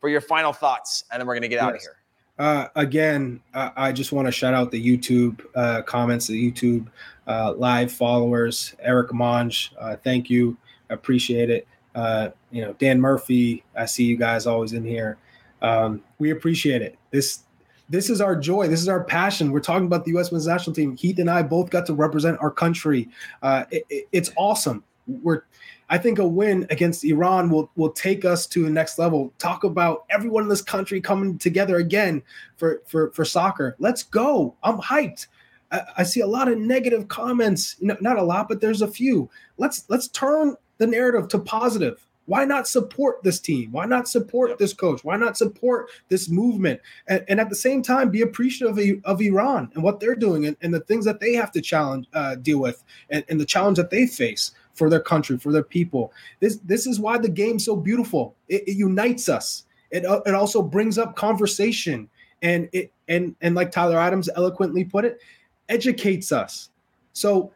for 0.00 0.08
your 0.08 0.20
final 0.20 0.52
thoughts, 0.52 1.04
and 1.10 1.20
then 1.20 1.26
we're 1.26 1.34
going 1.34 1.42
to 1.42 1.48
get 1.48 1.56
yes. 1.56 1.64
out 1.64 1.74
of 1.74 1.80
here. 1.80 1.96
Uh, 2.36 2.66
again, 2.74 3.40
uh, 3.54 3.70
I 3.76 3.92
just 3.92 4.12
want 4.12 4.26
to 4.26 4.32
shout 4.32 4.54
out 4.54 4.70
the 4.70 4.84
YouTube 4.84 5.40
uh, 5.54 5.82
comments, 5.82 6.26
the 6.26 6.50
YouTube 6.50 6.88
uh, 7.26 7.54
live 7.56 7.92
followers. 7.92 8.74
Eric 8.80 9.12
Monge, 9.12 9.72
uh, 9.78 9.96
thank 10.02 10.28
you 10.28 10.56
appreciate 10.90 11.50
it. 11.50 11.66
Uh, 11.94 12.30
you 12.50 12.62
know, 12.62 12.72
Dan 12.74 13.00
Murphy, 13.00 13.62
I 13.76 13.86
see 13.86 14.04
you 14.04 14.16
guys 14.16 14.46
always 14.46 14.72
in 14.72 14.84
here. 14.84 15.18
Um, 15.62 16.02
we 16.18 16.30
appreciate 16.30 16.82
it. 16.82 16.98
This 17.10 17.44
this 17.88 18.08
is 18.08 18.20
our 18.20 18.34
joy. 18.34 18.68
This 18.68 18.80
is 18.80 18.88
our 18.88 19.04
passion. 19.04 19.52
We're 19.52 19.60
talking 19.60 19.86
about 19.86 20.04
the 20.04 20.12
U.S. 20.12 20.32
men's 20.32 20.46
national 20.46 20.74
team. 20.74 20.96
Heath 20.96 21.18
and 21.18 21.30
I 21.30 21.42
both 21.42 21.70
got 21.70 21.86
to 21.86 21.94
represent 21.94 22.38
our 22.40 22.50
country. 22.50 23.08
Uh, 23.42 23.64
it, 23.70 23.84
it, 23.90 24.08
it's 24.10 24.30
awesome. 24.36 24.82
We're, 25.06 25.42
I 25.90 25.98
think 25.98 26.18
a 26.18 26.26
win 26.26 26.66
against 26.70 27.04
Iran 27.04 27.50
will 27.50 27.70
will 27.76 27.90
take 27.90 28.24
us 28.24 28.46
to 28.48 28.64
the 28.64 28.70
next 28.70 28.98
level. 28.98 29.32
Talk 29.38 29.64
about 29.64 30.04
everyone 30.10 30.44
in 30.44 30.48
this 30.48 30.62
country 30.62 31.00
coming 31.00 31.38
together 31.38 31.76
again 31.76 32.22
for 32.56 32.80
for 32.86 33.10
for 33.10 33.24
soccer. 33.24 33.76
Let's 33.78 34.02
go. 34.02 34.54
I'm 34.62 34.78
hyped. 34.78 35.26
I, 35.70 35.82
I 35.98 36.02
see 36.04 36.20
a 36.20 36.26
lot 36.26 36.48
of 36.48 36.58
negative 36.58 37.08
comments. 37.08 37.76
You 37.80 37.88
know, 37.88 37.96
not 38.00 38.18
a 38.18 38.22
lot, 38.22 38.48
but 38.48 38.60
there's 38.60 38.82
a 38.82 38.88
few. 38.88 39.28
Let's 39.58 39.84
let's 39.88 40.08
turn 40.08 40.56
the 40.78 40.86
narrative 40.86 41.28
to 41.28 41.38
positive. 41.38 42.06
Why 42.26 42.46
not 42.46 42.66
support 42.66 43.22
this 43.22 43.38
team? 43.38 43.70
Why 43.72 43.84
not 43.84 44.08
support 44.08 44.58
this 44.58 44.72
coach? 44.72 45.04
Why 45.04 45.16
not 45.16 45.36
support 45.36 45.90
this 46.08 46.30
movement? 46.30 46.80
And, 47.06 47.22
and 47.28 47.38
at 47.38 47.50
the 47.50 47.54
same 47.54 47.82
time, 47.82 48.10
be 48.10 48.22
appreciative 48.22 48.78
of, 48.78 49.04
of 49.04 49.20
Iran 49.20 49.70
and 49.74 49.82
what 49.82 50.00
they're 50.00 50.14
doing 50.14 50.46
and, 50.46 50.56
and, 50.62 50.72
the 50.72 50.80
things 50.80 51.04
that 51.04 51.20
they 51.20 51.34
have 51.34 51.52
to 51.52 51.60
challenge, 51.60 52.06
uh, 52.14 52.36
deal 52.36 52.60
with, 52.60 52.82
and, 53.10 53.24
and 53.28 53.38
the 53.38 53.44
challenge 53.44 53.76
that 53.76 53.90
they 53.90 54.06
face 54.06 54.52
for 54.72 54.88
their 54.88 55.00
country, 55.00 55.38
for 55.38 55.52
their 55.52 55.62
people. 55.62 56.12
This 56.40 56.56
this 56.64 56.86
is 56.86 56.98
why 56.98 57.18
the 57.18 57.28
game's 57.28 57.64
so 57.64 57.76
beautiful. 57.76 58.34
It, 58.48 58.68
it 58.68 58.76
unites 58.76 59.28
us. 59.28 59.64
It 59.90 60.04
uh, 60.04 60.22
it 60.26 60.34
also 60.34 60.62
brings 60.62 60.98
up 60.98 61.16
conversation, 61.16 62.08
and 62.42 62.68
it 62.72 62.92
and 63.08 63.36
and 63.40 63.54
like 63.54 63.70
Tyler 63.70 63.98
Adams 63.98 64.28
eloquently 64.34 64.84
put 64.84 65.04
it, 65.04 65.20
educates 65.68 66.32
us. 66.32 66.70
So 67.12 67.52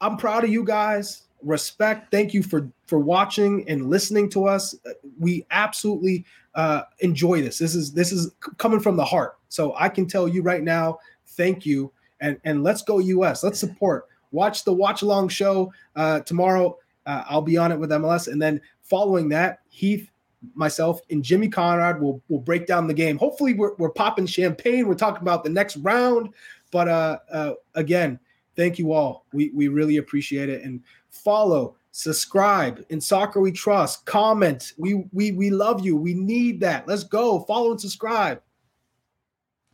I'm 0.00 0.16
proud 0.16 0.44
of 0.44 0.50
you 0.50 0.64
guys. 0.64 1.22
Respect. 1.42 2.10
Thank 2.10 2.34
you 2.34 2.42
for 2.42 2.70
for 2.86 2.98
watching 2.98 3.68
and 3.68 3.88
listening 3.88 4.28
to 4.30 4.46
us. 4.46 4.74
We 5.18 5.46
absolutely 5.50 6.24
uh, 6.54 6.82
enjoy 7.00 7.42
this. 7.42 7.58
This 7.58 7.74
is 7.74 7.92
this 7.92 8.12
is 8.12 8.32
coming 8.58 8.80
from 8.80 8.96
the 8.96 9.04
heart. 9.04 9.38
So 9.48 9.74
I 9.76 9.88
can 9.88 10.06
tell 10.06 10.28
you 10.28 10.42
right 10.42 10.62
now, 10.62 10.98
thank 11.28 11.64
you, 11.64 11.92
and 12.20 12.38
and 12.44 12.62
let's 12.62 12.82
go 12.82 12.98
US. 12.98 13.42
Let's 13.42 13.58
support. 13.58 14.06
Watch 14.32 14.64
the 14.64 14.72
watch 14.72 15.02
along 15.02 15.28
show 15.28 15.72
uh, 15.96 16.20
tomorrow. 16.20 16.78
Uh, 17.06 17.24
I'll 17.28 17.42
be 17.42 17.56
on 17.56 17.72
it 17.72 17.78
with 17.78 17.90
MLS, 17.90 18.30
and 18.30 18.40
then 18.40 18.60
following 18.82 19.28
that, 19.30 19.60
Heath, 19.70 20.10
myself, 20.54 21.00
and 21.10 21.22
Jimmy 21.22 21.48
Conrad 21.48 22.00
will 22.00 22.22
will 22.28 22.38
break 22.40 22.66
down 22.66 22.86
the 22.86 22.94
game. 22.94 23.18
Hopefully, 23.18 23.54
we're 23.54 23.74
we're 23.76 23.90
popping 23.90 24.26
champagne. 24.26 24.86
We're 24.86 24.94
talking 24.94 25.22
about 25.22 25.44
the 25.44 25.50
next 25.50 25.76
round. 25.78 26.34
But 26.70 26.88
uh, 26.88 27.18
uh, 27.32 27.52
again, 27.74 28.18
thank 28.56 28.78
you 28.78 28.92
all. 28.92 29.26
We 29.32 29.50
we 29.54 29.68
really 29.68 29.96
appreciate 29.96 30.48
it, 30.48 30.62
and 30.62 30.82
follow 31.10 31.76
subscribe. 31.92 32.84
In 32.88 33.00
soccer 33.00 33.40
we 33.40 33.52
trust 33.52 34.04
comment. 34.06 34.72
We 34.78 35.04
we 35.12 35.32
we 35.32 35.50
love 35.50 35.84
you. 35.84 35.96
We 35.96 36.14
need 36.14 36.60
that. 36.60 36.86
Let's 36.86 37.04
go. 37.04 37.40
Follow 37.40 37.72
and 37.72 37.80
subscribe. 37.80 38.40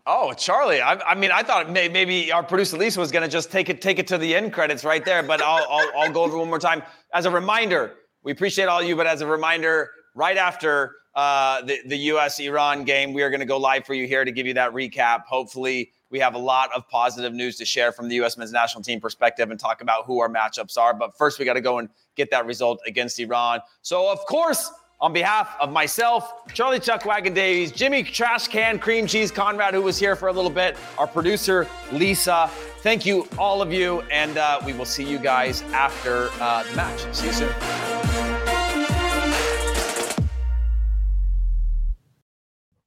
Oh, 0.09 0.33
Charlie! 0.35 0.81
I, 0.81 0.95
I, 0.95 1.17
mean, 1.17 1.33
I 1.33 1.43
thought 1.43 1.69
may, 1.69 1.89
maybe 1.89 2.31
our 2.31 2.45
producer 2.45 2.77
Lisa 2.77 3.01
was 3.01 3.11
going 3.11 3.25
to 3.25 3.29
just 3.29 3.51
take 3.51 3.69
it 3.69 3.83
take 3.83 3.99
it 3.99 4.07
to 4.07 4.19
the 4.19 4.37
end 4.37 4.53
credits 4.53 4.85
right 4.85 5.05
there, 5.05 5.21
but 5.25 5.43
I'll, 5.43 5.67
I'll, 5.69 5.91
I'll 5.99 6.13
go 6.13 6.23
over 6.23 6.39
one 6.39 6.49
more 6.49 6.61
time. 6.61 6.83
As 7.13 7.27
a 7.27 7.31
reminder. 7.31 7.95
We 8.23 8.33
appreciate 8.33 8.67
all 8.67 8.83
you, 8.83 8.97
but 8.97 9.07
as 9.07 9.21
a 9.21 9.27
reminder, 9.27 9.91
right 10.17 10.37
after 10.37 10.97
uh, 11.17 11.63
the 11.63 11.81
the 11.87 11.97
U.S. 11.97 12.39
Iran 12.39 12.85
game, 12.85 13.15
we 13.15 13.23
are 13.23 13.31
going 13.31 13.41
to 13.41 13.47
go 13.47 13.57
live 13.57 13.87
for 13.87 13.95
you 13.95 14.07
here 14.07 14.25
to 14.25 14.31
give 14.31 14.47
you 14.47 14.55
that 14.55 14.73
recap. 14.73 15.23
Hopefully, 15.25 15.91
we 16.11 16.19
have 16.19 16.35
a 16.35 16.39
lot 16.39 16.71
of 16.75 16.87
positive 16.89 17.33
news 17.33 17.57
to 17.57 17.65
share 17.65 17.91
from 17.91 18.09
the 18.09 18.17
U.S. 18.17 18.37
men's 18.37 18.53
national 18.53 18.85
team 18.85 19.01
perspective 19.01 19.51
and 19.51 19.59
talk 19.59 19.81
about 19.81 20.05
who 20.05 20.21
our 20.21 20.29
matchups 20.29 20.77
are. 20.77 20.93
But 20.93 21.17
first, 21.17 21.39
we 21.39 21.47
got 21.47 21.55
to 21.55 21.63
go 21.63 21.79
and 21.79 21.89
get 22.17 22.31
that 22.31 22.45
result 22.45 22.81
against 22.87 23.19
Iran. 23.19 23.61
So, 23.81 24.13
of 24.13 24.19
course, 24.27 24.71
on 25.01 25.15
behalf 25.15 25.57
of 25.59 25.73
myself, 25.73 26.33
Charlie 26.53 26.81
Chuck 26.81 27.07
Wagon 27.07 27.33
Davies, 27.33 27.73
Jimmy 27.73 28.03
Trash 28.03 28.49
Can 28.49 28.79
Cream 28.79 29.07
Cheese 29.07 29.31
Conrad, 29.31 29.73
who 29.73 29.83
was 29.83 29.99
here 29.99 30.17
for 30.17 30.29
a 30.29 30.33
little 30.33 30.51
bit, 30.51 30.77
our 30.99 31.07
producer 31.07 31.67
Lisa. 31.93 32.51
Thank 32.81 33.05
you, 33.05 33.27
all 33.39 33.63
of 33.63 33.73
you, 33.73 34.03
and 34.13 34.37
uh, 34.37 34.61
we 34.65 34.75
will 34.75 34.85
see 34.85 35.05
you 35.05 35.19
guys 35.19 35.63
after 35.73 36.29
uh, 36.41 36.63
the 36.63 36.77
match. 36.77 37.01
See 37.15 37.27
you 37.27 37.33
soon. 37.33 38.16